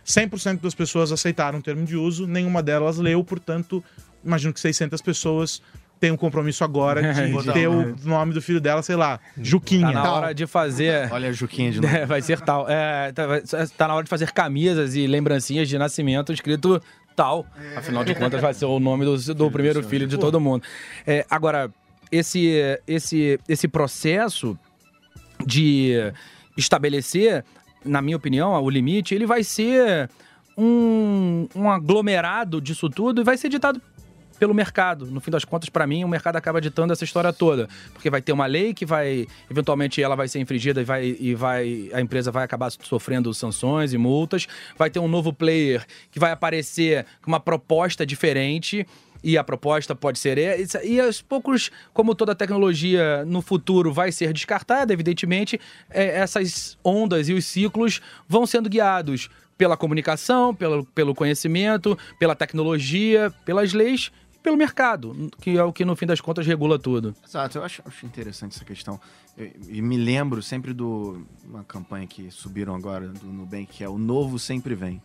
100% 0.06 0.60
das 0.62 0.74
pessoas 0.76 1.12
aceitaram 1.12 1.60
o 1.60 1.62
termo 1.62 1.86
de 1.86 1.96
uso, 1.96 2.28
nenhuma 2.28 2.62
delas 2.62 2.98
leu, 2.98 3.24
portanto, 3.24 3.84
imagino 4.26 4.54
que 4.54 4.60
600 4.60 5.02
pessoas 5.02 5.62
tem 6.02 6.12
um 6.12 6.18
compromisso 6.18 6.64
agora 6.64 7.14
de 7.14 7.32
Botar 7.32 7.54
ter 7.54 7.68
o 7.68 7.96
nome 8.04 8.34
do 8.34 8.42
filho 8.42 8.60
dela, 8.60 8.82
sei 8.82 8.96
lá, 8.96 9.20
Juquinha. 9.38 9.94
Tá 9.94 10.04
na 10.04 10.12
hora 10.12 10.34
de 10.34 10.48
fazer. 10.48 11.10
Olha 11.14 11.30
a 11.30 11.32
Juquinha 11.32 11.72
de 11.72 11.80
novo. 11.80 11.96
É, 11.96 12.08
vai 12.08 12.24
ser 12.24 12.42
tal. 12.42 12.68
É, 12.68 13.12
tá, 13.12 13.28
vai- 13.28 13.42
tá 13.78 13.88
na 13.88 13.94
hora 13.94 14.04
de 14.04 14.10
fazer 14.10 14.32
camisas 14.32 14.96
e 14.96 15.06
lembrancinhas 15.06 15.70
de 15.70 15.78
nascimento 15.78 16.34
escrito 16.34 16.82
tal. 17.16 17.46
Afinal 17.78 18.04
de 18.04 18.16
contas, 18.16 18.42
vai 18.42 18.54
ser 18.54 18.66
o 18.66 18.80
nome 18.80 19.06
do, 19.06 19.16
do 19.36 19.52
primeiro 19.52 19.84
filho 19.84 20.08
de 20.08 20.18
todo 20.18 20.40
mundo. 20.40 20.64
É, 21.06 21.24
agora, 21.30 21.70
esse, 22.12 22.80
esse, 22.88 23.40
esse 23.48 23.68
processo 23.68 24.58
de 25.46 26.12
estabelecer, 26.58 27.46
na 27.86 28.02
minha 28.02 28.18
opinião, 28.18 28.60
o 28.60 28.70
limite, 28.70 29.14
ele 29.14 29.28
vai 29.28 29.44
ser 29.44 30.10
um, 30.58 31.48
um 31.56 31.70
aglomerado 31.70 32.60
disso 32.60 32.90
tudo 32.90 33.22
e 33.22 33.24
vai 33.24 33.38
ser 33.38 33.50
ditado 33.50 33.82
pelo 34.42 34.56
mercado. 34.56 35.06
No 35.06 35.22
fim 35.22 35.30
das 35.30 35.46
contas, 35.46 35.70
para 35.70 35.86
mim, 35.86 36.04
o 36.04 36.08
mercado 36.08 36.36
acaba 36.36 36.60
ditando 36.60 36.92
essa 36.92 37.04
história 37.04 37.32
toda. 37.32 37.70
Porque 37.94 38.10
vai 38.10 38.24
ter 38.24 38.32
uma 38.32 38.48
lei 38.48 38.74
que 38.74 38.88
vai, 38.88 39.28
eventualmente, 39.48 40.02
ela 40.02 40.16
vai 40.16 40.28
ser 40.28 40.40
infringida 40.40 40.82
e 40.82 40.84
vai, 40.84 41.16
e 41.20 41.36
vai 41.36 41.92
a 41.94 42.02
empresa 42.02 42.32
vai 42.32 42.44
acabar 42.44 42.72
sofrendo 42.72 43.32
sanções 43.36 43.94
e 43.94 44.00
multas. 44.00 44.48
Vai 44.76 44.90
ter 44.90 44.98
um 44.98 45.08
novo 45.08 45.32
player 45.32 45.86
que 46.10 46.18
vai 46.18 46.32
aparecer 46.32 47.06
com 47.22 47.30
uma 47.30 47.40
proposta 47.40 48.04
diferente. 48.04 48.84
E 49.24 49.38
a 49.38 49.44
proposta 49.44 49.94
pode 49.94 50.18
ser. 50.18 50.40
E 50.84 51.00
aos 51.00 51.22
poucos, 51.22 51.70
como 51.94 52.16
toda 52.16 52.34
tecnologia 52.34 53.24
no 53.26 53.44
futuro 53.44 53.94
vai 53.94 54.12
ser 54.12 54.34
descartada, 54.34 54.92
evidentemente, 54.92 55.62
é, 55.92 56.18
essas 56.18 56.80
ondas 56.84 57.30
e 57.30 57.34
os 57.34 57.46
ciclos 57.46 58.02
vão 58.28 58.48
sendo 58.48 58.68
guiados 58.68 59.30
pela 59.56 59.78
comunicação, 59.78 60.56
pelo, 60.56 60.84
pelo 60.84 61.14
conhecimento, 61.14 61.96
pela 62.18 62.36
tecnologia, 62.36 63.32
pelas 63.46 63.74
leis 63.74 64.12
pelo 64.42 64.58
mercado, 64.58 65.30
que 65.40 65.58
é 65.58 65.64
o 65.64 65.72
que 65.72 65.86
no 65.86 65.96
fim 65.96 66.06
das 66.06 66.22
contas 66.22 66.46
regula 66.46 66.80
tudo. 66.80 67.16
Exato, 67.24 67.58
eu 67.58 67.64
acho, 67.64 67.82
acho 67.86 68.06
interessante 68.06 68.56
essa 68.56 68.66
questão. 68.66 69.00
E 69.68 69.82
me 69.82 69.98
lembro 69.98 70.42
sempre 70.42 70.74
do 70.74 71.26
uma 71.44 71.64
campanha 71.64 72.06
que 72.08 72.30
subiram 72.32 72.76
agora 72.76 73.08
do 73.08 73.28
Nubank, 73.28 73.68
que 73.68 73.84
é 73.84 73.90
o 73.90 73.98
novo 73.98 74.38
sempre 74.38 74.76
vem. 74.76 75.02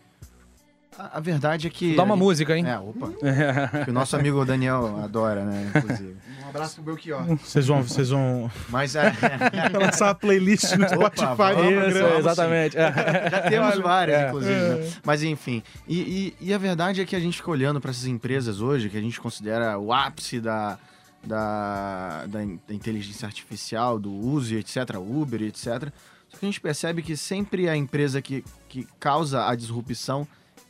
A, 0.98 1.18
a 1.18 1.20
verdade 1.20 1.66
é 1.66 1.70
que. 1.70 1.94
Dá 1.94 2.02
uma 2.02 2.14
a 2.14 2.16
gente- 2.16 2.24
música, 2.24 2.56
hein? 2.56 2.64
É, 2.66 2.78
opa. 2.78 3.10
que 3.84 3.90
o 3.90 3.92
nosso 3.92 4.16
amigo 4.16 4.44
Daniel 4.44 5.00
adora, 5.02 5.44
né? 5.44 5.70
Inclusive. 5.74 6.16
Um 6.44 6.48
abraço 6.48 6.74
pro 6.76 6.84
Belchior. 6.84 7.24
Vocês 7.36 7.66
vão, 7.66 7.82
vocês 7.82 8.10
vão 8.10 8.50
Mas 8.68 8.94
é. 8.96 9.12
lançar 9.78 10.10
a 10.10 10.14
playlist 10.14 10.72
no 10.72 10.84
Opa, 10.86 10.94
Spotify. 10.94 11.26
vamos, 11.36 11.64
Isso, 11.72 11.80
programa. 11.80 12.10
sim. 12.12 12.18
exatamente. 12.18 12.76
É. 12.78 12.92
Já 13.30 13.40
temos 13.50 13.78
várias, 13.78 14.18
É. 14.20 14.28
inclusive. 14.28 14.54
né? 14.54 14.92
Mas 15.04 15.22
enfim. 15.22 15.62
E, 15.88 16.00
e- 16.40 16.46
e 16.48 16.54
a 16.54 16.58
verdade 16.58 17.00
é 17.00 17.04
que 17.04 17.14
a 17.16 17.20
gente 17.20 17.36
fica 17.36 17.50
olhando 17.50 17.80
para 17.80 17.90
essas 17.90 18.06
empresas 18.06 18.60
hoje, 18.60 18.88
que 18.88 18.96
a 18.96 19.00
gente 19.00 19.20
considera 19.20 19.76
o 19.78 19.92
ápice 19.92 20.40
da, 20.40 20.78
da, 21.22 22.26
da, 22.26 22.42
in- 22.42 22.60
da 22.66 22.74
inteligência 22.74 23.26
artificial, 23.26 23.98
do 23.98 24.12
uso 24.12 24.54
etc., 24.54 24.76
Uber 24.98 25.42
e 25.42 25.46
etc. 25.48 25.90
Só 26.28 26.38
que 26.38 26.44
a 26.44 26.48
gente 26.48 26.60
percebe 26.60 27.02
que 27.02 27.16
sempre 27.16 27.68
a 27.68 27.76
empresa 27.76 28.22
que, 28.22 28.44
que 28.68 28.86
causa 28.98 29.46
a 29.48 29.54
disrupção, 29.54 30.26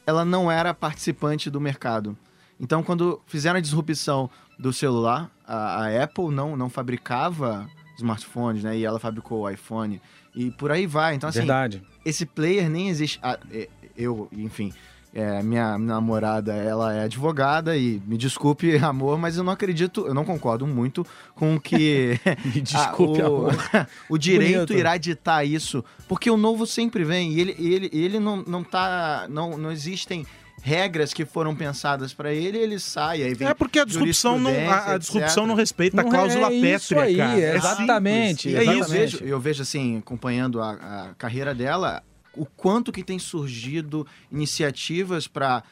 ela 0.07 0.25
não 0.25 0.51
era 0.51 0.73
participante 0.73 1.51
do 1.51 1.61
mercado. 1.61 2.17
Então, 2.59 2.83
quando 2.83 3.21
fizeram 3.27 3.59
a 3.59 3.61
disrupção 3.61 4.31
do 4.59 4.73
celular, 4.73 5.31
a, 5.47 5.85
a 5.85 6.05
Apple 6.05 6.31
não, 6.31 6.57
não 6.57 6.71
fabricava 6.71 7.69
smartphones, 7.99 8.63
né? 8.63 8.77
E 8.79 8.85
ela 8.85 8.99
fabricou 8.99 9.43
o 9.43 9.51
iPhone. 9.51 10.01
E 10.35 10.51
por 10.53 10.71
aí 10.71 10.87
vai. 10.87 11.15
Então, 11.15 11.29
assim, 11.29 11.41
Verdade. 11.41 11.83
esse 12.05 12.25
player 12.25 12.71
nem 12.71 12.89
existe. 12.89 13.19
Ah, 13.23 13.39
é, 13.51 13.69
eu, 13.97 14.29
enfim, 14.33 14.73
é, 15.17 15.43
minha 15.43 15.79
namorada, 15.79 16.53
ela 16.53 16.93
é 16.93 17.05
advogada 17.05 17.75
e 17.75 18.03
me 18.07 18.19
desculpe, 18.19 18.77
amor, 18.85 19.19
mas 19.19 19.39
eu 19.39 19.43
não 19.43 19.53
acredito, 19.53 20.07
eu 20.07 20.13
não 20.13 20.27
concordo 20.27 20.67
muito 20.67 21.07
com 21.35 21.59
que 21.59 22.21
Me 22.45 22.61
desculpe, 22.61 23.23
ah, 23.23 23.31
o, 23.31 23.37
amor. 23.49 23.55
o 24.11 24.19
direito 24.19 24.67
Bonito. 24.67 24.75
irá 24.75 24.99
ditar 24.99 25.43
isso, 25.43 25.83
porque 26.07 26.31
o 26.31 26.37
novo 26.37 26.67
sempre 26.67 27.03
vem 27.03 27.33
e 27.33 27.41
ele, 27.41 27.57
ele, 27.59 27.91
ele 27.95 28.21
não, 28.21 28.45
não 28.47 28.63
tá, 28.63 29.27
não, 29.31 29.57
não 29.57 29.73
existem 29.73 30.27
regras 30.63 31.15
que 31.15 31.25
foram 31.25 31.55
pensadas 31.57 32.13
para 32.13 32.35
ele, 32.35 32.59
ele 32.59 32.79
sai 32.79 33.23
aí 33.23 33.33
vem 33.33 33.49
É 33.49 33.55
porque 33.55 33.79
a 33.79 33.85
disrupção 33.87 34.39
não, 34.39 34.51
a, 34.71 34.95
a 34.95 34.99
disrupção 34.99 35.47
não 35.47 35.55
respeita 35.55 35.97
Não 35.97 36.09
a 36.09 36.11
cláusula 36.11 36.53
é 36.53 36.61
pétrea, 36.61 37.03
aí, 37.03 37.17
cara. 37.17 37.41
É 37.41 37.57
exatamente. 37.57 38.43
simples. 38.43 38.55
E 38.55 38.57
aí 38.57 38.67
eu 38.67 38.85
Exatamente. 38.85 39.17
vejo, 39.17 39.25
eu 39.25 39.41
vejo 39.41 39.63
assim, 39.63 39.99
acompanhando 39.99 40.61
a, 40.61 40.73
a 40.73 41.15
carreira 41.17 41.55
dela, 41.55 42.03
o 42.37 42.45
quanto 42.45 42.93
que 42.93 43.03
tem 43.03 43.19
surgido 43.19 44.07
iniciativas 44.31 45.27
para 45.27 45.63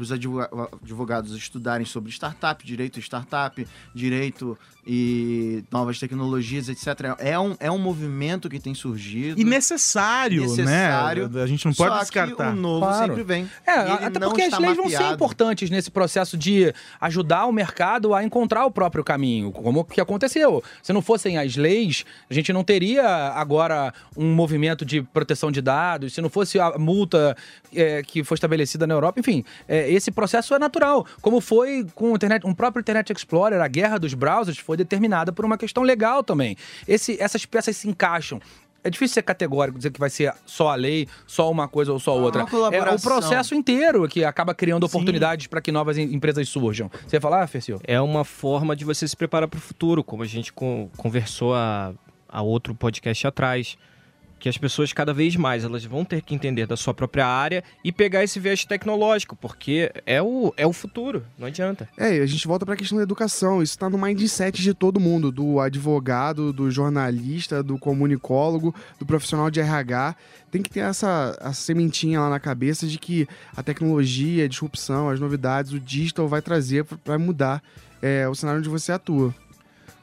os 0.00 0.10
advogados 0.12 1.34
estudarem 1.36 1.86
sobre 1.86 2.10
startup, 2.10 2.64
direito 2.64 2.98
startup, 3.00 3.66
direito 3.94 4.58
e 4.86 5.62
novas 5.70 5.98
tecnologias, 5.98 6.68
etc. 6.68 7.14
É 7.18 7.38
um, 7.38 7.54
é 7.60 7.70
um 7.70 7.78
movimento 7.78 8.48
que 8.48 8.58
tem 8.58 8.74
surgido. 8.74 9.40
E 9.40 9.44
necessário, 9.44 10.42
Necessário. 10.42 11.28
né? 11.28 11.42
A 11.42 11.46
gente 11.46 11.64
não 11.66 11.72
pode 11.72 11.94
só 11.94 12.00
descartar. 12.00 12.52
que 12.52 12.58
o 12.58 12.60
novo 12.60 12.80
Claro. 12.86 13.06
sempre 13.06 13.22
vem. 13.22 13.48
É, 13.66 13.72
até 13.72 14.18
porque 14.20 14.42
as 14.42 14.58
leis 14.58 14.76
vão 14.76 14.88
ser 14.88 15.12
importantes 15.12 15.70
nesse 15.70 15.90
processo 15.90 16.36
de 16.36 16.74
ajudar 17.00 17.46
o 17.46 17.52
mercado 17.52 18.12
a 18.14 18.24
encontrar 18.24 18.66
o 18.66 18.70
próprio 18.70 19.04
caminho, 19.04 19.52
como 19.52 19.84
que 19.84 20.00
aconteceu. 20.00 20.62
Se 20.82 20.92
não 20.92 21.00
fossem 21.00 21.38
as 21.38 21.56
leis, 21.56 22.04
a 22.28 22.34
gente 22.34 22.52
não 22.52 22.64
teria 22.64 23.06
agora 23.34 23.94
um 24.16 24.34
movimento 24.34 24.84
de 24.84 25.00
proteção 25.02 25.52
de 25.52 25.60
dados, 25.62 26.12
se 26.14 26.20
não 26.20 26.28
fosse 26.28 26.58
a 26.58 26.76
multa 26.76 27.36
é, 27.72 28.02
que 28.02 28.24
foi 28.24 28.34
estabelecida 28.34 28.86
na 28.86 28.94
Europa, 28.94 29.20
enfim, 29.20 29.44
é, 29.68 29.90
esse 29.90 30.10
processo 30.10 30.54
é 30.54 30.58
natural. 30.58 31.06
Como 31.20 31.40
foi 31.40 31.86
com 31.94 32.12
o 32.12 32.14
internet, 32.14 32.46
um 32.46 32.54
próprio 32.54 32.80
Internet 32.80 33.12
Explorer, 33.12 33.60
a 33.60 33.68
guerra 33.68 33.98
dos 33.98 34.14
browsers 34.14 34.58
foi 34.58 34.76
determinada 34.76 35.32
por 35.32 35.44
uma 35.44 35.56
questão 35.58 35.82
legal 35.82 36.22
também. 36.22 36.56
Esse, 36.86 37.20
essas 37.20 37.44
peças 37.46 37.76
se 37.76 37.88
encaixam. 37.88 38.40
É 38.84 38.90
difícil 38.90 39.14
ser 39.14 39.22
categórico, 39.22 39.78
dizer 39.78 39.92
que 39.92 40.00
vai 40.00 40.10
ser 40.10 40.34
só 40.44 40.70
a 40.70 40.74
lei, 40.74 41.06
só 41.24 41.48
uma 41.48 41.68
coisa 41.68 41.92
ou 41.92 42.00
só 42.00 42.18
outra. 42.18 42.44
colaboração. 42.44 42.90
É 42.92 42.96
o 42.96 43.00
processo 43.00 43.54
inteiro 43.54 44.08
que 44.08 44.24
acaba 44.24 44.52
criando 44.56 44.82
oportunidades 44.84 45.46
para 45.46 45.60
que 45.60 45.70
novas 45.70 45.96
em- 45.96 46.12
empresas 46.12 46.48
surjam. 46.48 46.90
Você 47.06 47.14
ia 47.16 47.20
falar, 47.20 47.46
Fercio? 47.46 47.80
É 47.84 48.00
uma 48.00 48.24
forma 48.24 48.74
de 48.74 48.84
você 48.84 49.06
se 49.06 49.16
preparar 49.16 49.46
para 49.46 49.58
o 49.58 49.60
futuro, 49.60 50.02
como 50.02 50.24
a 50.24 50.26
gente 50.26 50.52
con- 50.52 50.90
conversou 50.96 51.54
a, 51.54 51.92
a 52.28 52.42
outro 52.42 52.74
podcast 52.74 53.24
atrás. 53.24 53.78
Que 54.42 54.48
as 54.48 54.58
pessoas 54.58 54.92
cada 54.92 55.14
vez 55.14 55.36
mais 55.36 55.62
elas 55.62 55.84
vão 55.84 56.04
ter 56.04 56.20
que 56.20 56.34
entender 56.34 56.66
da 56.66 56.76
sua 56.76 56.92
própria 56.92 57.24
área 57.24 57.62
e 57.84 57.92
pegar 57.92 58.24
esse 58.24 58.40
viés 58.40 58.64
tecnológico, 58.64 59.36
porque 59.36 59.92
é 60.04 60.20
o, 60.20 60.52
é 60.56 60.66
o 60.66 60.72
futuro, 60.72 61.24
não 61.38 61.46
adianta. 61.46 61.88
É, 61.96 62.16
e 62.16 62.20
a 62.20 62.26
gente 62.26 62.48
volta 62.48 62.66
pra 62.66 62.74
questão 62.74 62.98
da 62.98 63.04
educação. 63.04 63.62
Isso 63.62 63.78
tá 63.78 63.88
no 63.88 63.96
mindset 63.96 64.60
de 64.60 64.74
todo 64.74 64.98
mundo, 64.98 65.30
do 65.30 65.60
advogado, 65.60 66.52
do 66.52 66.68
jornalista, 66.72 67.62
do 67.62 67.78
comunicólogo, 67.78 68.74
do 68.98 69.06
profissional 69.06 69.48
de 69.48 69.60
RH. 69.60 70.16
Tem 70.50 70.60
que 70.60 70.70
ter 70.70 70.80
essa, 70.80 71.38
essa 71.40 71.52
sementinha 71.54 72.18
lá 72.20 72.28
na 72.28 72.40
cabeça 72.40 72.84
de 72.84 72.98
que 72.98 73.28
a 73.56 73.62
tecnologia, 73.62 74.44
a 74.44 74.48
disrupção, 74.48 75.08
as 75.08 75.20
novidades, 75.20 75.70
o 75.72 75.78
digital 75.78 76.26
vai 76.26 76.42
trazer 76.42 76.84
pra- 76.84 76.98
pra 76.98 77.16
mudar 77.18 77.62
é, 78.02 78.28
o 78.28 78.34
cenário 78.34 78.58
onde 78.58 78.68
você 78.68 78.90
atua. 78.90 79.32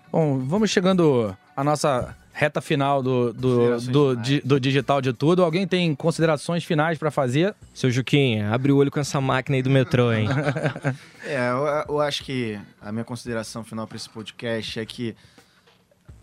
Bom, 0.09 0.39
vamos 0.39 0.69
chegando 0.69 1.35
à 1.57 1.61
nossa 1.61 2.15
reta 2.31 2.61
final 2.61 3.03
do, 3.03 3.33
do, 3.33 3.79
do, 3.79 4.09
finais. 4.11 4.21
di- 4.27 4.41
do 4.41 4.59
digital 4.59 5.01
de 5.01 5.11
tudo. 5.11 5.43
Alguém 5.43 5.67
tem 5.67 5.93
considerações 5.93 6.63
finais 6.63 6.97
para 6.97 7.11
fazer? 7.11 7.53
Seu 7.73 7.91
Juquinha, 7.91 8.51
abre 8.53 8.71
o 8.71 8.77
olho 8.77 8.89
com 8.91 8.99
essa 8.99 9.19
máquina 9.19 9.57
aí 9.57 9.61
do 9.63 9.69
metrô, 9.69 10.11
hein? 10.13 10.27
É, 11.25 11.49
eu, 11.51 11.95
eu 11.95 12.01
acho 12.01 12.23
que 12.23 12.59
a 12.81 12.91
minha 12.91 13.03
consideração 13.03 13.63
final 13.63 13.85
para 13.85 13.97
esse 13.97 14.09
podcast 14.09 14.79
é 14.79 14.85
que 14.85 15.15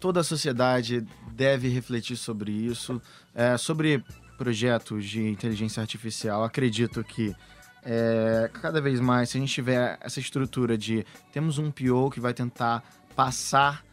toda 0.01 0.21
a 0.21 0.25
sociedade 0.25 1.07
deve 1.33 1.69
refletir 1.69 2.17
sobre 2.17 2.51
isso, 2.51 3.01
é, 3.35 3.57
sobre 3.57 4.03
projetos 4.39 5.05
de 5.07 5.23
inteligência 5.29 5.81
artificial. 5.81 6.43
Acredito 6.43 7.05
que 7.05 7.35
é, 7.85 8.51
cada 8.61 8.81
vez 8.81 8.99
mais, 8.99 9.31
se 9.31 9.37
a 9.39 9.41
gente 9.41 9.53
tiver 9.53 9.97
essa 10.01 10.19
estrutura 10.19 10.77
de 10.77 11.07
temos 11.33 11.59
um 11.59 11.71
PO 11.71 12.11
que 12.11 12.19
vai 12.21 12.35
tentar 12.35 12.83
passar 13.15 13.85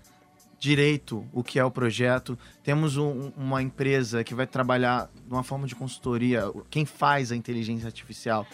direito 0.68 1.28
o 1.34 1.44
que 1.44 1.60
é 1.60 1.66
o 1.66 1.70
projeto, 1.70 2.40
temos 2.64 2.96
um- 2.96 3.34
uma 3.36 3.62
empresa 3.62 4.24
que 4.24 4.34
vai 4.34 4.48
trabalhar 4.48 5.10
de 5.14 5.30
uma 5.34 5.44
forma 5.44 5.68
de 5.68 5.76
consultoria, 5.76 6.44
quem 6.70 6.86
faz 6.86 7.34
a 7.34 7.36
inteligência 7.36 7.86
artificial, 7.88 8.48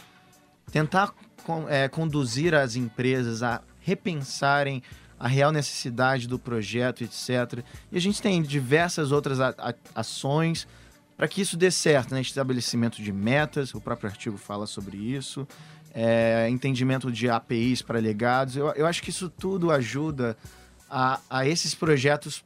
tentar 0.72 1.14
é, 1.68 1.88
conduzir 1.88 2.54
as 2.56 2.76
empresas 2.76 3.42
a 3.44 3.62
repensarem 3.80 4.82
a 5.20 5.28
real 5.28 5.52
necessidade 5.52 6.28
do 6.28 6.38
projeto, 6.40 7.04
etc. 7.04 7.64
E 7.92 7.98
a 7.98 8.02
gente 8.02 8.22
tem 8.22 8.42
diversas 8.42 9.12
outras 9.12 9.40
a- 9.40 9.54
a- 9.58 9.74
ações 9.96 10.68
para 11.16 11.28
que 11.28 11.42
isso 11.42 11.56
dê 11.58 11.70
certo, 11.72 12.14
né? 12.14 12.22
Estabelecimento 12.22 13.02
de 13.04 13.12
metas, 13.12 13.74
o 13.76 13.82
próprio 13.82 14.10
artigo 14.10 14.38
fala 14.38 14.66
sobre 14.66 14.98
isso, 14.98 15.48
é, 15.94 16.48
entendimento 16.50 17.12
de 17.12 17.30
APIs 17.30 17.82
para 17.82 18.00
legados. 18.00 18.56
Eu, 18.56 18.68
eu 18.74 18.86
acho 18.88 19.02
que 19.04 19.10
isso 19.12 19.30
tudo 19.30 19.72
ajuda 19.72 20.36
a, 20.90 21.20
a 21.30 21.48
esses 21.48 21.76
projetos 21.76 22.44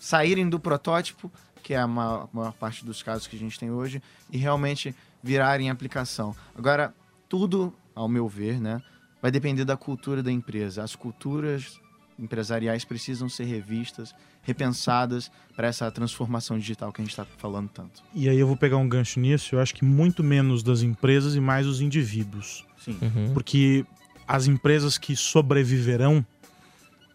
saírem 0.00 0.48
do 0.48 0.58
protótipo, 0.58 1.30
que 1.62 1.72
é 1.72 1.78
a 1.78 1.86
maior, 1.86 2.28
maior 2.32 2.52
parte 2.52 2.84
dos 2.84 3.02
casos 3.02 3.26
que 3.26 3.36
a 3.36 3.38
gente 3.38 3.58
tem 3.58 3.70
hoje, 3.70 4.02
e 4.30 4.36
realmente 4.36 4.94
virarem 5.22 5.70
aplicação. 5.70 6.36
Agora, 6.54 6.92
tudo, 7.28 7.72
ao 7.94 8.08
meu 8.08 8.28
ver, 8.28 8.60
né, 8.60 8.82
vai 9.22 9.30
depender 9.30 9.64
da 9.64 9.76
cultura 9.76 10.22
da 10.22 10.30
empresa. 10.30 10.82
As 10.82 10.94
culturas 10.94 11.80
empresariais 12.18 12.84
precisam 12.84 13.28
ser 13.28 13.44
revistas, 13.44 14.14
repensadas 14.42 15.30
para 15.56 15.66
essa 15.66 15.90
transformação 15.90 16.58
digital 16.58 16.92
que 16.92 17.00
a 17.00 17.04
gente 17.04 17.12
está 17.12 17.24
falando 17.38 17.68
tanto. 17.70 18.02
E 18.14 18.28
aí 18.28 18.38
eu 18.38 18.46
vou 18.46 18.56
pegar 18.56 18.76
um 18.76 18.88
gancho 18.88 19.18
nisso, 19.18 19.54
eu 19.54 19.60
acho 19.60 19.74
que 19.74 19.84
muito 19.84 20.22
menos 20.22 20.62
das 20.62 20.82
empresas 20.82 21.34
e 21.34 21.40
mais 21.40 21.66
os 21.66 21.80
indivíduos. 21.80 22.64
Sim. 22.78 22.98
Porque 23.32 23.86
as 24.28 24.46
empresas 24.46 24.98
que 24.98 25.16
sobreviverão 25.16 26.24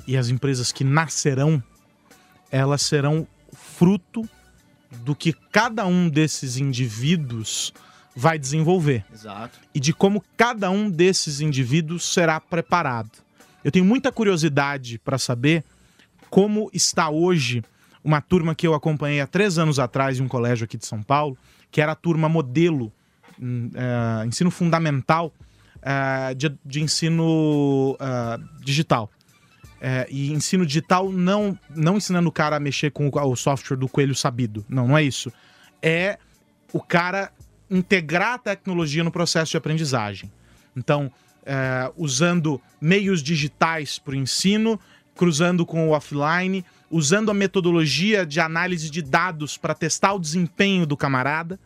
e 0.07 0.17
as 0.17 0.29
empresas 0.29 0.71
que 0.71 0.83
nascerão, 0.83 1.61
elas 2.51 2.81
serão 2.81 3.27
fruto 3.53 4.27
do 4.91 5.15
que 5.15 5.33
cada 5.51 5.85
um 5.85 6.09
desses 6.09 6.57
indivíduos 6.57 7.73
vai 8.15 8.39
desenvolver 8.39 9.05
Exato. 9.13 9.57
e 9.73 9.79
de 9.79 9.93
como 9.93 10.23
cada 10.35 10.69
um 10.69 10.89
desses 10.89 11.41
indivíduos 11.41 12.11
será 12.11 12.39
preparado. 12.39 13.11
Eu 13.63 13.71
tenho 13.71 13.85
muita 13.85 14.11
curiosidade 14.11 14.97
para 14.99 15.17
saber 15.17 15.63
como 16.29 16.69
está 16.73 17.09
hoje 17.09 17.63
uma 18.03 18.21
turma 18.21 18.55
que 18.55 18.65
eu 18.65 18.73
acompanhei 18.73 19.21
há 19.21 19.27
três 19.27 19.57
anos 19.57 19.79
atrás 19.79 20.19
em 20.19 20.23
um 20.23 20.27
colégio 20.27 20.65
aqui 20.65 20.77
de 20.77 20.85
São 20.85 21.03
Paulo, 21.03 21.37
que 21.69 21.81
era 21.81 21.91
a 21.91 21.95
turma 21.95 22.29
modelo, 22.29 22.91
eh, 23.41 24.25
ensino 24.25 24.49
fundamental 24.49 25.33
eh, 25.81 26.33
de, 26.33 26.57
de 26.65 26.81
ensino 26.81 27.95
ah, 27.99 28.37
digital. 28.61 29.09
Eh, 29.81 30.07
e 30.09 30.31
ensino 30.33 30.65
digital 30.65 31.09
não, 31.09 31.57
não 31.73 31.97
ensinando 31.97 32.27
o 32.27 32.31
cara 32.31 32.57
a 32.57 32.59
mexer 32.59 32.91
com 32.91 33.09
o, 33.09 33.35
software 33.35 33.77
do 33.77 33.87
coelho 33.87 34.13
sabido. 34.13 34.65
Não, 34.67 34.87
não 34.87 34.97
é 34.97 35.03
isso. 35.03 35.31
É 35.81 36.17
o 36.73 36.81
cara 36.81 37.31
integrar 37.69 38.33
a 38.33 38.37
tecnologia 38.37 39.03
no 39.03 39.11
processo 39.11 39.51
de 39.51 39.57
aprendizagem. 39.57 40.31
Então, 40.75 41.11
é, 41.45 41.91
usando 41.95 42.61
meios 42.81 43.23
digitais 43.23 43.97
para 43.97 44.11
o 44.11 44.15
ensino, 44.15 44.79
cruzando 45.15 45.65
com 45.65 45.87
o 45.87 45.91
offline, 45.91 46.65
usando 46.91 47.31
a 47.31 47.33
metodologia 47.33 48.25
de 48.25 48.39
análise 48.39 48.89
de 48.89 49.01
dados 49.01 49.57
para 49.57 49.73
testar 49.73 50.13
o 50.13 50.19
desempenho 50.19 50.85
do 50.85 50.97
camarada. 50.97 51.59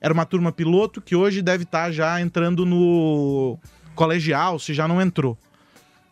Era 0.00 0.14
uma 0.14 0.24
turma 0.24 0.52
piloto 0.52 1.00
que 1.00 1.16
hoje 1.16 1.42
deve 1.42 1.64
estar 1.64 1.90
já 1.90 2.20
entrando 2.20 2.64
no 2.64 3.58
colegial, 3.94 4.58
se 4.58 4.72
já 4.72 4.86
não 4.86 5.02
entrou. 5.02 5.36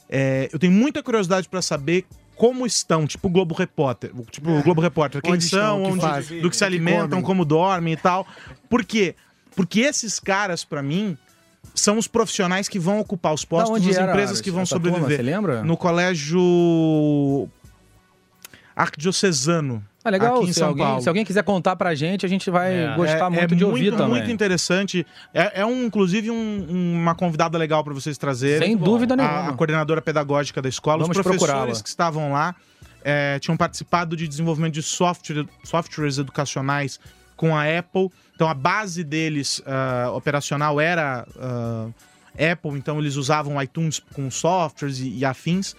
É, 0.09 0.49
eu 0.53 0.59
tenho 0.59 0.73
muita 0.73 1.03
curiosidade 1.03 1.49
para 1.49 1.61
saber 1.63 2.05
como 2.37 2.67
estão, 2.67 3.07
tipo 3.07 3.29
o 3.29 3.31
Globo 3.31 3.55
Repórter, 3.55 4.13
tipo 4.31 4.51
o 4.51 4.63
Globo 4.63 4.81
Repórter, 4.81 5.23
quem 5.23 5.33
Onde 5.33 5.45
estão, 5.45 5.61
são, 5.61 5.83
o 5.83 5.87
que 5.87 5.93
onde, 5.93 6.01
fazem, 6.01 6.41
do 6.43 6.51
que 6.51 6.57
se 6.57 6.61
que 6.61 6.65
alimentam, 6.67 7.09
comem. 7.09 7.25
como 7.25 7.45
dormem 7.45 7.95
e 7.95 7.97
tal. 7.97 8.27
Por 8.69 8.85
quê? 8.85 9.15
Porque 9.55 9.81
esses 9.81 10.21
caras, 10.21 10.63
para 10.63 10.83
mim, 10.83 11.17
são 11.75 11.97
os 11.97 12.07
profissionais 12.07 12.69
que 12.69 12.79
vão 12.79 13.01
ocupar 13.01 13.33
os 13.33 13.45
postos 13.45 13.71
Da 13.71 13.77
onde 13.77 13.89
nas 13.89 13.97
era 13.97 14.13
empresas 14.13 14.41
que 14.41 14.51
vão 14.51 14.63
essa 14.63 14.79
turma, 14.79 14.99
sobreviver. 14.99 15.17
você 15.17 15.23
lembra? 15.23 15.65
No 15.65 15.77
colégio 15.77 17.49
Arquidiocesano. 18.75 19.83
Ah, 20.09 20.11
legal. 20.11 20.37
aqui 20.37 20.45
em 20.45 20.53
se, 20.53 20.59
São 20.61 20.69
alguém, 20.69 20.85
Paulo. 20.85 21.03
se 21.03 21.09
alguém 21.09 21.25
quiser 21.25 21.43
contar 21.43 21.77
pra 21.77 21.95
gente, 21.95 22.25
a 22.25 22.29
gente 22.29 22.51
vai 22.51 22.75
É. 22.75 22.95
gostar 22.97 23.29
muito 23.31 23.57
de 23.57 23.65
ouvir 23.65 23.83
muito, 23.85 23.97
também. 23.97 24.17
muito 24.19 24.31
interessante. 24.31 25.07
É, 25.35 25.61
é 25.61 25.67
um, 25.67 25.85
inclusive 25.85 26.31
um- 26.31 26.67
uma 27.01 27.15
convidada 27.15 27.57
legal 27.59 27.83
para 27.85 27.93
vocês 27.95 28.17
trazerem. 28.19 28.69
Sem 28.69 28.77
dúvida 28.77 29.17
nenhuma. 29.17 29.49
a 29.49 29.53
coordenadora 29.53 30.01
pedagógica 30.03 30.61
da 30.63 30.69
escola, 30.69 31.03
Vamos 31.03 31.17
os 31.17 31.23
professores 31.23 31.83
que 31.83 31.89
estavam 31.89 32.33
lá 32.33 32.55
é, 33.09 33.39
tinham 33.39 33.57
participado 33.57 34.17
de 34.17 34.27
desenvolvimento 34.27 34.75
de 34.75 34.83
software, 34.83 35.47
softwares 35.63 36.19
educacionais 36.19 36.99
com 37.37 37.55
a 37.57 37.63
Apple. 37.79 38.11
Então 38.35 38.49
a 38.49 38.55
base 38.55 39.05
deles 39.05 39.63
ah, 39.67 40.11
operacional 40.13 40.81
era 40.81 41.27
ah, 41.39 41.87
Apple, 42.53 42.73
então 42.73 42.99
eles 42.99 43.17
usavam 43.17 43.63
iTunes 43.63 44.01
com 44.13 44.31
softwares 44.31 44.99
e, 44.99 45.19
e 45.19 45.25
afins. 45.25 45.75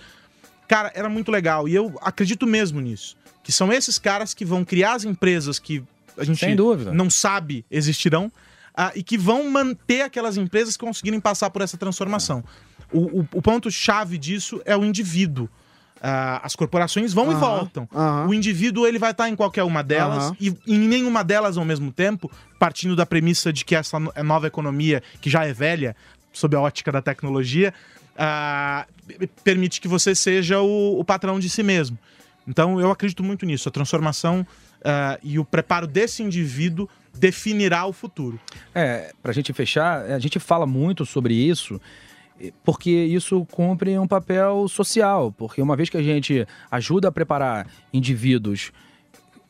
Cara, 0.68 0.92
era 0.96 1.08
muito 1.10 1.32
legal 1.32 1.68
e 1.68 1.76
eu 1.76 1.98
acredito 2.02 2.46
mesmo 2.48 2.80
nisso. 2.82 3.16
Que 3.48 3.52
são 3.54 3.72
esses 3.72 3.98
caras 3.98 4.34
que 4.34 4.44
vão 4.44 4.66
criar 4.66 4.96
as 4.96 5.06
empresas 5.06 5.58
que 5.58 5.82
a 6.18 6.26
gente 6.26 6.46
não 6.94 7.10
sabe 7.10 7.64
existirão 7.72 8.30
ah, 8.76 8.92
e 8.94 9.02
que 9.02 9.18
vão 9.18 9.50
manter 9.50 10.02
aquelas 10.02 10.36
empresas 10.36 10.76
que 10.76 10.84
conseguirem 10.86 11.18
passar 11.18 11.50
por 11.50 11.62
essa 11.62 11.78
transformação. 11.78 12.44
O, 12.92 13.22
o- 13.22 13.28
o 13.36 13.42
ponto-chave 13.42 14.18
disso 14.18 14.62
é 14.66 14.76
o 14.76 14.84
indivíduo. 14.84 15.48
Ah, 16.02 16.42
as 16.44 16.58
corporações 16.58 17.14
vão 17.14 17.32
e 17.32 17.36
Aham, 17.36 17.40
voltam. 17.40 17.88
aham. 17.96 18.28
O 18.28 18.34
indivíduo 18.34 18.86
ele 18.86 19.00
vai 19.00 19.12
estar 19.12 19.30
em 19.30 19.36
qualquer 19.38 19.64
uma 19.64 19.82
delas 19.82 20.26
Aham. 20.26 20.36
e 20.42 20.54
em 20.68 20.78
nenhuma 20.80 21.24
delas 21.24 21.58
ao 21.58 21.64
mesmo 21.64 21.90
tempo, 21.90 22.30
partindo 22.60 22.98
da 22.98 23.06
premissa 23.06 23.54
de 23.54 23.64
que 23.64 23.74
essa 23.78 23.98
no- 23.98 24.12
nova 24.26 24.46
economia, 24.48 25.02
que 25.22 25.30
já 25.30 25.46
é 25.46 25.54
velha, 25.54 25.96
sob 26.34 26.54
a 26.54 26.60
ótica 26.60 26.92
da 26.92 27.02
tecnologia, 27.02 27.74
ah, 28.18 28.86
permite 29.42 29.80
que 29.80 29.88
você 29.88 30.14
seja 30.14 30.60
o, 30.60 31.00
o 31.00 31.06
patrão 31.06 31.40
de 31.40 31.50
si 31.50 31.64
mesmo. 31.64 31.98
Então 32.48 32.80
eu 32.80 32.90
acredito 32.90 33.24
muito 33.24 33.46
nisso. 33.46 33.68
A 33.68 33.72
transformação 33.72 34.46
ah, 34.84 35.20
e 35.22 35.38
o 35.38 35.46
preparo 35.46 35.86
desse 35.86 36.24
indivíduo 36.24 36.88
definirá 37.14 37.86
o 37.86 37.94
futuro. 37.94 38.40
É, 38.74 39.14
pra 39.22 39.34
gente 39.34 39.52
fechar, 39.54 40.04
a 40.06 40.20
gente 40.20 40.40
fala 40.40 40.66
muito 40.66 41.06
sobre 41.06 41.34
isso 41.34 41.80
porque 42.64 42.90
isso 42.90 43.46
cumpre 43.52 43.98
um 43.98 44.08
papel 44.08 44.68
social, 44.68 45.32
porque 45.32 45.62
uma 45.62 45.76
vez 45.76 45.90
que 45.90 45.98
a 45.98 46.04
gente 46.04 46.48
ajuda 46.70 47.08
a 47.08 47.12
preparar 47.12 47.68
indivíduos 47.92 48.72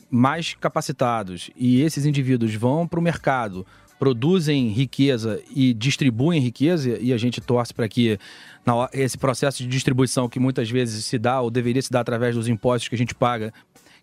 mais 0.10 0.54
capacitados 0.54 1.52
e 1.56 1.82
esses 1.82 2.06
indivíduos 2.06 2.54
vão 2.56 2.88
para 2.88 3.00
o 3.00 3.04
mercado, 3.04 3.66
produzem 4.00 4.70
riqueza 4.70 5.42
e 5.56 5.74
distribuem 5.74 6.40
riqueza, 6.40 6.98
e 7.00 7.12
a 7.12 7.18
gente 7.18 7.42
torce 7.42 7.74
para 7.74 7.88
que 7.88 8.20
na 8.66 8.90
esse 8.94 9.18
processo 9.18 9.64
de 9.64 9.70
distribuição 9.70 10.30
que 10.30 10.40
muitas 10.40 10.70
vezes 10.70 11.06
se 11.06 11.18
dá 11.18 11.42
ou 11.42 11.50
deveria 11.50 11.82
se 11.82 11.92
dar 11.92 12.02
através 12.02 12.36
dos 12.36 12.48
impostos 12.48 12.90
que 12.90 12.96
a 12.96 12.98
gente 12.98 13.16
paga, 13.16 13.54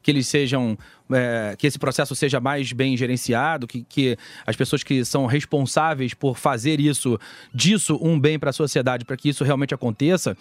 que 0.03 0.11
eles 0.11 0.27
sejam 0.27 0.77
é, 1.13 1.55
que 1.59 1.67
esse 1.67 1.79
processo 1.79 2.15
seja 2.15 2.41
mais 2.41 2.73
bem 2.73 2.97
gerenciado, 2.97 3.67
que, 3.67 3.85
que 3.89 4.17
as 4.47 4.57
pessoas 4.57 4.83
que 4.83 5.05
são 5.05 5.27
responsáveis 5.27 6.15
por 6.15 6.37
fazer 6.39 6.81
isso 6.81 7.19
disso 7.55 7.99
um 8.03 8.19
bem 8.19 8.39
para 8.39 8.51
a 8.51 8.53
sociedade, 8.53 9.05
para 9.05 9.17
que 9.17 9.29
isso 9.29 9.45
realmente 9.45 9.75
aconteça. 9.75 10.37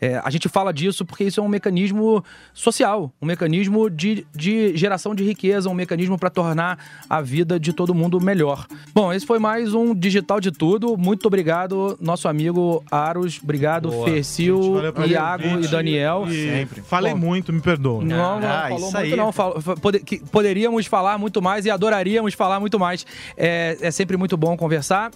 é, 0.00 0.20
a 0.24 0.30
gente 0.30 0.48
fala 0.48 0.72
disso 0.72 1.04
porque 1.06 1.24
isso 1.24 1.40
é 1.40 1.42
um 1.42 1.48
mecanismo 1.48 2.22
social, 2.52 3.12
um 3.20 3.26
mecanismo 3.26 3.88
de, 3.90 4.26
de 4.34 4.76
geração 4.76 5.14
de 5.14 5.24
riqueza, 5.24 5.68
um 5.70 5.74
mecanismo 5.74 6.18
para 6.18 6.28
tornar 6.30 6.78
a 7.08 7.20
vida 7.22 7.58
de 7.58 7.72
todo 7.72 7.94
mundo 7.94 8.20
melhor. 8.20 8.66
Bom, 8.94 9.12
esse 9.12 9.24
foi 9.26 9.38
mais 9.38 9.72
um 9.74 9.94
Digital 9.94 10.40
de 10.40 10.50
Tudo. 10.50 10.96
Muito 10.98 11.26
obrigado, 11.26 11.96
nosso 12.00 12.28
amigo 12.28 12.84
Aros. 12.90 13.40
Obrigado, 13.42 13.88
Boa. 13.90 14.06
Fercil, 14.08 14.60
Iago 15.06 15.60
e. 15.62 15.68
Daniel. 15.68 16.24
E 16.28 16.44
Sempre. 16.50 16.80
Falei 16.82 17.12
Bom. 17.12 17.18
muito, 17.20 17.52
me 17.52 17.60
perdoa. 17.60 18.04
Não, 18.04 18.40
não 18.40 18.48
Ah, 18.48 18.62
falou 18.68 18.76
isso 18.76 18.84
muito 18.96 18.96
aí. 18.96 19.16
não. 19.16 19.32
Fal- 19.32 19.60
fa- 19.60 19.76
pode- 19.76 20.00
que 20.00 20.15
poderíamos 20.30 20.86
falar 20.86 21.18
muito 21.18 21.40
mais 21.42 21.64
e 21.66 21.70
adoraríamos 21.70 22.34
falar 22.34 22.58
muito 22.60 22.78
mais. 22.78 23.06
É, 23.36 23.76
é 23.80 23.90
sempre 23.90 24.16
muito 24.16 24.36
bom 24.36 24.56
conversar. 24.56 25.10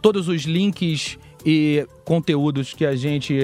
Todos 0.00 0.28
os 0.28 0.42
links 0.42 1.18
e 1.44 1.86
conteúdos 2.04 2.72
que 2.74 2.84
a 2.84 2.94
gente 2.96 3.36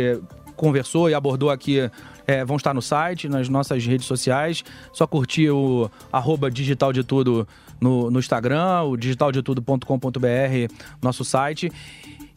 conversou 0.57 1.09
e 1.09 1.14
abordou 1.14 1.51
aqui 1.51 1.78
é, 2.26 2.44
vão 2.44 2.57
estar 2.57 2.74
no 2.74 2.82
site, 2.82 3.28
nas 3.28 3.49
nossas 3.49 3.84
redes 3.86 4.07
sociais. 4.07 4.64
Só 4.92 5.07
curtir 5.07 5.51
o 5.51 5.90
arroba 6.12 6.51
digital 6.51 6.92
de 6.92 7.03
tudo 7.05 7.46
no, 7.80 8.11
no 8.11 8.18
Instagram, 8.18 8.82
o 8.82 8.96
digitaldetudo.com.br, 8.96 10.74
nosso 11.03 11.24
site. 11.24 11.70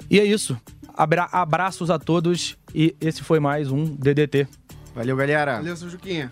E 0.09 0.19
é 0.19 0.23
isso. 0.23 0.57
Abra- 0.95 1.29
abraços 1.31 1.89
a 1.89 1.97
todos 1.97 2.57
e 2.75 2.95
esse 3.01 3.23
foi 3.23 3.39
mais 3.39 3.71
um 3.71 3.85
DDT. 3.85 4.47
Valeu, 4.93 5.15
galera. 5.15 5.55
Valeu, 5.57 5.75
seu 5.75 5.89
Juquinha. 5.89 6.31